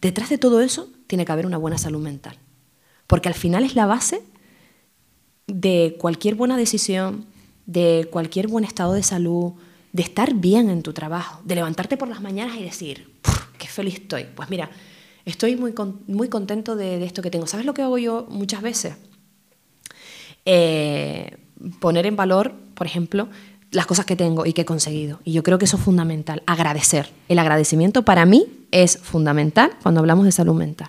detrás 0.05 0.29
de 0.29 0.37
todo 0.37 0.61
eso 0.61 0.91
tiene 1.07 1.25
que 1.25 1.33
haber 1.33 1.47
una 1.47 1.57
buena 1.57 1.79
salud 1.79 2.03
mental. 2.03 2.37
Porque 3.07 3.29
al 3.29 3.35
final 3.35 3.65
es 3.65 3.75
la 3.75 3.87
base 3.87 4.23
de 5.47 5.97
cualquier 5.99 6.35
buena 6.35 6.59
decisión, 6.59 7.25
de 7.65 8.07
cualquier 8.11 8.49
buen 8.49 8.65
estado 8.65 8.93
de 8.93 9.03
salud, 9.03 9.55
de 9.93 10.03
estar 10.03 10.35
bien 10.35 10.69
en 10.69 10.83
tu 10.83 10.93
trabajo, 10.93 11.41
de 11.47 11.55
levantarte 11.55 11.97
por 11.97 12.09
las 12.09 12.21
mañanas 12.21 12.59
y 12.59 12.63
decir, 12.65 13.15
qué 13.59 13.67
feliz 13.67 13.95
estoy. 13.95 14.27
Pues 14.35 14.51
mira, 14.51 14.71
estoy 15.25 15.57
muy, 15.57 15.73
muy 16.07 16.29
contento 16.29 16.77
de, 16.77 17.03
esto 17.03 17.23
que 17.23 17.31
tengo. 17.31 17.47
¿Sabes 17.47 17.65
lo 17.65 17.73
que 17.73 17.81
hago 17.81 17.97
yo 17.97 18.27
muchas 18.29 18.61
veces? 18.61 18.97
Eh, 20.45 21.39
poner 21.81 22.05
en 22.05 22.17
valor, 22.17 22.53
por 22.75 22.87
ejemplo, 22.87 23.31
las 23.75 23.87
cosas 23.87 24.07
que 24.07 24.17
tengo 24.17 24.47
y 24.47 24.53
que 24.53 24.63
he 24.63 24.65
conseguido. 24.65 25.21
Y 25.25 25.33
yo 25.33 25.43
creo 25.43 25.59
que 25.59 25.65
eso 25.65 25.77
es 25.77 25.83
fundamental, 25.83 26.43
agradecer. 26.47 27.11
El 27.29 27.39
agradecimiento 27.39 28.05
para 28.05 28.25
mí 28.25 28.47
es 28.71 28.99
fundamental 28.99 29.73
cuando 29.83 30.01
hablamos 30.01 30.25
de 30.25 30.33
salud 30.33 30.55
mental. 30.55 30.89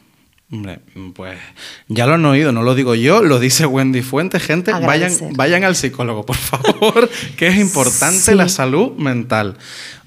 Hombre, 0.52 0.80
pues 1.16 1.40
ya 1.88 2.06
lo 2.06 2.14
han 2.14 2.26
oído, 2.26 2.52
no 2.52 2.62
lo 2.62 2.76
digo 2.76 2.94
yo, 2.94 3.24
lo 3.24 3.40
dice 3.40 3.66
Wendy 3.66 4.04
Fuentes. 4.04 4.44
Gente, 4.44 4.72
vayan, 4.72 5.12
vayan 5.32 5.64
al 5.64 5.76
psicólogo, 5.76 6.24
por 6.26 6.36
favor, 6.36 7.10
que 7.38 7.48
es 7.48 7.58
importante 7.58 8.36
la 8.36 8.48
salud 8.48 8.92
mental. 8.92 9.58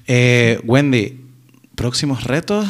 Eh, 0.07 0.61
Wendy, 0.63 1.19
próximos 1.75 2.23
retos, 2.23 2.65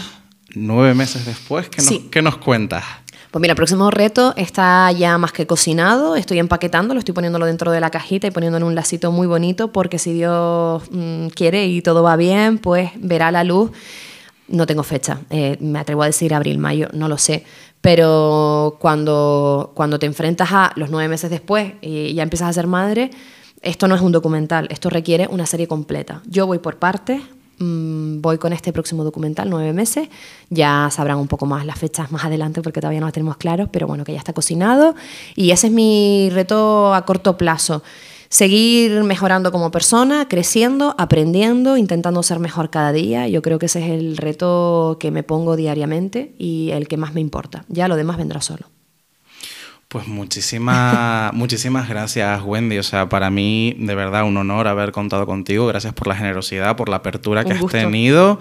nueve 0.56 0.96
meses 0.96 1.26
después, 1.26 1.70
¿qué, 1.70 2.10
¿qué 2.10 2.22
nos 2.24 2.38
cuentas? 2.38 2.84
Pues 3.32 3.42
mira, 3.42 3.52
el 3.52 3.58
próximo 3.58 3.92
reto 3.92 4.34
está 4.38 4.92
ya 4.92 5.20
más 5.20 5.32
que 5.32 5.46
cocinado, 5.46 6.16
estoy 6.16 6.40
empaquetándolo, 6.40 6.98
estoy 6.98 7.14
poniéndolo 7.14 7.46
dentro 7.46 7.72
de 7.72 7.80
la 7.80 7.92
cajita 7.92 8.26
y 8.26 8.32
poniéndolo 8.32 8.66
en 8.66 8.70
un 8.70 8.76
lacito 8.76 9.12
muy 9.12 9.28
bonito 9.28 9.72
porque 9.72 10.00
si 10.00 10.14
Dios 10.14 10.82
mm, 10.90 11.28
quiere 11.28 11.68
y 11.68 11.84
todo 11.84 12.02
va 12.02 12.16
bien, 12.16 12.58
pues 12.58 12.90
verá 12.96 13.32
la 13.32 13.44
luz. 13.44 13.70
No 14.48 14.66
tengo 14.66 14.82
fecha, 14.82 15.20
eh, 15.30 15.58
me 15.60 15.78
atrevo 15.78 16.02
a 16.02 16.08
decir 16.08 16.34
abril, 16.34 16.58
mayo, 16.58 16.88
no 16.92 17.08
lo 17.08 17.20
sé. 17.20 17.46
Pero 17.82 18.78
cuando, 18.80 19.74
cuando 19.76 20.00
te 20.00 20.08
enfrentas 20.08 20.50
a 20.52 20.72
los 20.76 20.90
nueve 20.90 21.08
meses 21.08 21.30
después 21.30 21.74
y 21.82 22.16
ya 22.16 22.24
empiezas 22.24 22.50
a 22.50 22.54
ser 22.54 22.66
madre, 22.66 23.12
esto 23.62 23.88
no 23.88 23.94
es 23.94 24.02
un 24.02 24.12
documental, 24.12 24.68
esto 24.72 24.90
requiere 24.90 25.28
una 25.28 25.46
serie 25.46 25.68
completa. 25.68 26.24
Yo 26.26 26.48
voy 26.48 26.58
por 26.58 26.78
partes, 26.78 27.22
Mm, 27.60 28.22
voy 28.22 28.38
con 28.38 28.54
este 28.54 28.72
próximo 28.74 29.04
documental, 29.04 29.50
nueve 29.50 29.74
meses. 29.74 30.10
Ya 30.50 30.90
sabrán 30.92 31.18
un 31.18 31.28
poco 31.28 31.46
más 31.46 31.66
las 31.66 31.78
fechas 31.78 32.12
más 32.12 32.26
adelante 32.26 32.62
porque 32.62 32.80
todavía 32.80 33.02
no 33.02 33.06
las 33.06 33.14
tenemos 33.14 33.38
claros, 33.38 33.70
pero 33.72 33.86
bueno, 33.86 34.04
que 34.04 34.14
ya 34.14 34.18
está 34.18 34.34
cocinado. 34.34 34.96
Y 35.36 35.52
ese 35.52 35.68
es 35.68 35.74
mi 35.74 36.30
reto 36.32 36.94
a 36.94 37.06
corto 37.06 37.38
plazo. 37.38 37.84
Seguir 38.30 39.04
mejorando 39.04 39.52
como 39.52 39.72
persona, 39.72 40.28
creciendo, 40.28 40.94
aprendiendo, 41.00 41.78
intentando 41.78 42.22
ser 42.22 42.40
mejor 42.40 42.70
cada 42.70 42.92
día. 42.92 43.28
Yo 43.28 43.42
creo 43.42 43.58
que 43.60 43.66
ese 43.66 43.84
es 43.84 43.92
el 43.92 44.18
reto 44.18 44.98
que 45.00 45.10
me 45.12 45.24
pongo 45.24 45.56
diariamente 45.56 46.36
y 46.38 46.70
el 46.72 46.88
que 46.88 46.98
más 46.98 47.14
me 47.14 47.22
importa. 47.22 47.66
Ya 47.70 47.88
lo 47.88 47.96
demás 47.96 48.18
vendrá 48.18 48.40
solo. 48.42 48.68
Pues 49.90 50.08
muchísimas, 50.08 51.34
muchísimas 51.34 51.90
gracias, 51.90 52.44
Wendy. 52.44 52.78
O 52.78 52.84
sea, 52.84 53.10
para 53.10 53.32
mí, 53.32 53.76
de 53.80 53.96
verdad, 53.96 54.24
un 54.24 54.38
honor 54.38 54.68
haber 54.68 54.92
contado 54.92 55.26
contigo. 55.26 55.66
Gracias 55.66 55.94
por 55.94 56.08
la 56.08 56.16
generosidad, 56.16 56.76
por 56.76 56.90
la 56.90 56.98
apertura 56.98 57.44
que 57.44 57.54
has 57.54 57.66
tenido. 57.66 58.40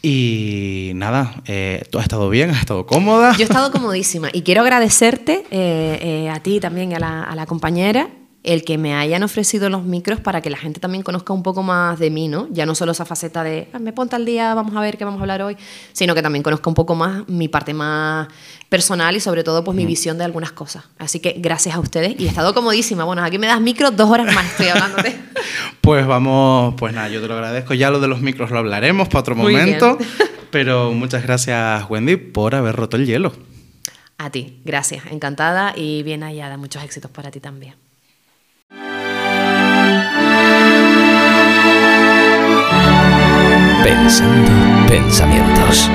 Y 0.00 0.92
nada, 0.94 1.34
eh, 1.44 1.84
tú 1.90 1.98
has 1.98 2.04
estado 2.04 2.30
bien, 2.30 2.48
has 2.48 2.60
estado 2.60 2.86
cómoda. 2.86 3.32
Yo 3.32 3.40
he 3.40 3.42
estado 3.42 3.70
comodísima. 3.72 4.30
Y 4.32 4.40
quiero 4.40 4.62
agradecerte 4.62 5.44
eh, 5.50 5.98
eh, 6.00 6.30
a 6.30 6.40
ti 6.40 6.60
también 6.60 6.92
y 6.92 6.94
a 6.94 6.98
la, 6.98 7.24
a 7.24 7.36
la 7.36 7.44
compañera 7.44 8.08
el 8.46 8.64
que 8.64 8.78
me 8.78 8.94
hayan 8.94 9.24
ofrecido 9.24 9.68
los 9.68 9.82
micros 9.82 10.20
para 10.20 10.40
que 10.40 10.50
la 10.50 10.56
gente 10.56 10.78
también 10.78 11.02
conozca 11.02 11.32
un 11.32 11.42
poco 11.42 11.64
más 11.64 11.98
de 11.98 12.10
mí, 12.10 12.28
¿no? 12.28 12.46
Ya 12.52 12.64
no 12.64 12.76
solo 12.76 12.92
esa 12.92 13.04
faceta 13.04 13.42
de, 13.42 13.68
ah, 13.72 13.80
me 13.80 13.92
ponte 13.92 14.14
al 14.14 14.24
día, 14.24 14.54
vamos 14.54 14.74
a 14.76 14.80
ver 14.80 14.96
qué 14.96 15.04
vamos 15.04 15.18
a 15.18 15.22
hablar 15.22 15.42
hoy, 15.42 15.56
sino 15.92 16.14
que 16.14 16.22
también 16.22 16.44
conozca 16.44 16.70
un 16.70 16.74
poco 16.74 16.94
más 16.94 17.28
mi 17.28 17.48
parte 17.48 17.74
más 17.74 18.28
personal 18.68 19.16
y 19.16 19.20
sobre 19.20 19.42
todo 19.42 19.64
pues 19.64 19.76
mi 19.76 19.84
visión 19.84 20.16
de 20.16 20.24
algunas 20.24 20.52
cosas. 20.52 20.84
Así 20.96 21.18
que 21.18 21.34
gracias 21.38 21.74
a 21.74 21.80
ustedes 21.80 22.14
y 22.18 22.26
he 22.26 22.28
estado 22.28 22.54
comodísima. 22.54 23.02
Bueno, 23.02 23.24
aquí 23.24 23.36
me 23.36 23.48
das 23.48 23.60
micros 23.60 23.96
dos 23.96 24.08
horas 24.08 24.32
más, 24.32 24.46
estoy 24.46 24.68
hablándote. 24.68 25.16
pues 25.80 26.06
vamos, 26.06 26.74
pues 26.78 26.94
nada, 26.94 27.08
yo 27.08 27.20
te 27.20 27.26
lo 27.26 27.34
agradezco. 27.34 27.74
Ya 27.74 27.90
lo 27.90 27.98
de 27.98 28.06
los 28.06 28.20
micros 28.20 28.52
lo 28.52 28.58
hablaremos 28.58 29.08
para 29.08 29.20
otro 29.20 29.34
momento. 29.34 29.98
Pero 30.52 30.92
muchas 30.92 31.24
gracias, 31.24 31.84
Wendy, 31.90 32.16
por 32.16 32.54
haber 32.54 32.76
roto 32.76 32.96
el 32.96 33.06
hielo. 33.06 33.32
A 34.18 34.30
ti, 34.30 34.60
gracias, 34.64 35.04
encantada 35.10 35.74
y 35.76 36.04
bien 36.04 36.22
hallada. 36.22 36.56
Muchos 36.56 36.84
éxitos 36.84 37.10
para 37.10 37.32
ti 37.32 37.40
también. 37.40 37.74
Pensando 43.84 44.50
pensamientos. 44.88 45.90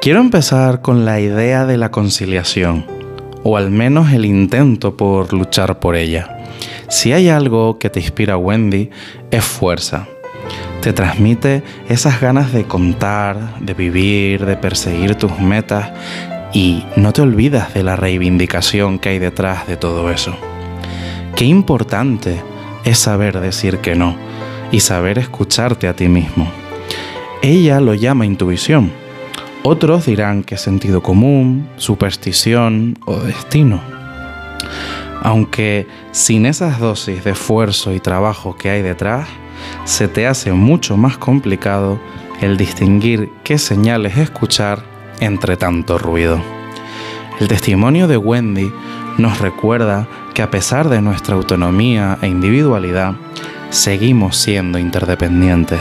Quiero 0.00 0.20
empezar 0.20 0.80
con 0.80 1.04
la 1.04 1.20
idea 1.20 1.66
de 1.66 1.76
la 1.76 1.90
conciliación, 1.90 2.86
o 3.42 3.56
al 3.56 3.70
menos 3.70 4.12
el 4.12 4.24
intento 4.24 4.96
por 4.96 5.32
luchar 5.32 5.78
por 5.78 5.96
ella. 5.96 6.38
Si 6.88 7.12
hay 7.12 7.28
algo 7.28 7.78
que 7.78 7.90
te 7.90 8.00
inspira 8.00 8.36
Wendy, 8.36 8.90
es 9.30 9.44
fuerza. 9.44 10.08
Te 10.80 10.94
transmite 10.94 11.62
esas 11.88 12.20
ganas 12.20 12.52
de 12.52 12.64
contar, 12.64 13.58
de 13.60 13.74
vivir, 13.74 14.46
de 14.46 14.56
perseguir 14.56 15.14
tus 15.16 15.38
metas 15.38 15.90
y 16.52 16.84
no 16.96 17.12
te 17.12 17.22
olvidas 17.22 17.74
de 17.74 17.82
la 17.82 17.96
reivindicación 17.96 18.98
que 18.98 19.10
hay 19.10 19.18
detrás 19.18 19.66
de 19.66 19.76
todo 19.76 20.10
eso. 20.10 20.36
Qué 21.36 21.44
importante 21.44 22.42
es 22.84 22.98
saber 22.98 23.40
decir 23.40 23.78
que 23.78 23.94
no 23.94 24.16
y 24.72 24.80
saber 24.80 25.18
escucharte 25.18 25.88
a 25.88 25.94
ti 25.94 26.08
mismo. 26.08 26.50
Ella 27.42 27.80
lo 27.80 27.94
llama 27.94 28.26
intuición. 28.26 28.92
Otros 29.62 30.06
dirán 30.06 30.42
que 30.42 30.56
sentido 30.56 31.02
común, 31.02 31.68
superstición 31.76 32.98
o 33.04 33.16
destino. 33.16 33.80
Aunque 35.22 35.86
sin 36.12 36.46
esas 36.46 36.80
dosis 36.80 37.24
de 37.24 37.32
esfuerzo 37.32 37.92
y 37.92 38.00
trabajo 38.00 38.56
que 38.56 38.70
hay 38.70 38.82
detrás, 38.82 39.28
se 39.84 40.08
te 40.08 40.26
hace 40.26 40.52
mucho 40.52 40.96
más 40.96 41.18
complicado 41.18 42.00
el 42.40 42.56
distinguir 42.56 43.28
qué 43.44 43.58
señales 43.58 44.16
escuchar 44.16 44.89
entre 45.20 45.56
tanto 45.56 45.98
ruido. 45.98 46.42
El 47.38 47.48
testimonio 47.48 48.08
de 48.08 48.16
Wendy 48.16 48.72
nos 49.18 49.38
recuerda 49.38 50.06
que 50.34 50.42
a 50.42 50.50
pesar 50.50 50.88
de 50.88 51.00
nuestra 51.02 51.34
autonomía 51.34 52.18
e 52.22 52.28
individualidad, 52.28 53.14
seguimos 53.70 54.36
siendo 54.36 54.78
interdependientes. 54.78 55.80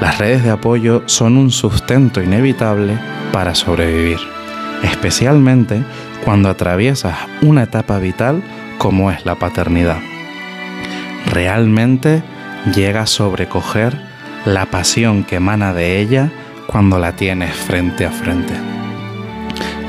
Las 0.00 0.18
redes 0.18 0.42
de 0.42 0.50
apoyo 0.50 1.02
son 1.06 1.36
un 1.36 1.50
sustento 1.50 2.22
inevitable 2.22 2.98
para 3.32 3.54
sobrevivir, 3.54 4.18
especialmente 4.82 5.84
cuando 6.24 6.48
atraviesas 6.48 7.16
una 7.42 7.64
etapa 7.64 7.98
vital 7.98 8.42
como 8.78 9.10
es 9.10 9.24
la 9.26 9.34
paternidad. 9.34 9.98
Realmente 11.32 12.22
llega 12.74 13.02
a 13.02 13.06
sobrecoger 13.06 14.00
la 14.44 14.66
pasión 14.66 15.24
que 15.24 15.36
emana 15.36 15.74
de 15.74 16.00
ella 16.00 16.30
cuando 16.70 16.98
la 16.98 17.12
tienes 17.16 17.52
frente 17.54 18.06
a 18.06 18.10
frente. 18.10 18.54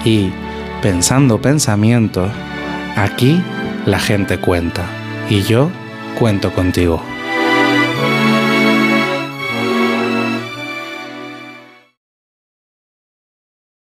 Y 0.03 0.31
pensando 0.81 1.39
pensamientos, 1.39 2.31
aquí 2.95 3.41
la 3.85 3.99
gente 3.99 4.39
cuenta 4.39 4.85
y 5.29 5.43
yo 5.43 5.69
cuento 6.17 6.51
contigo. 6.51 7.03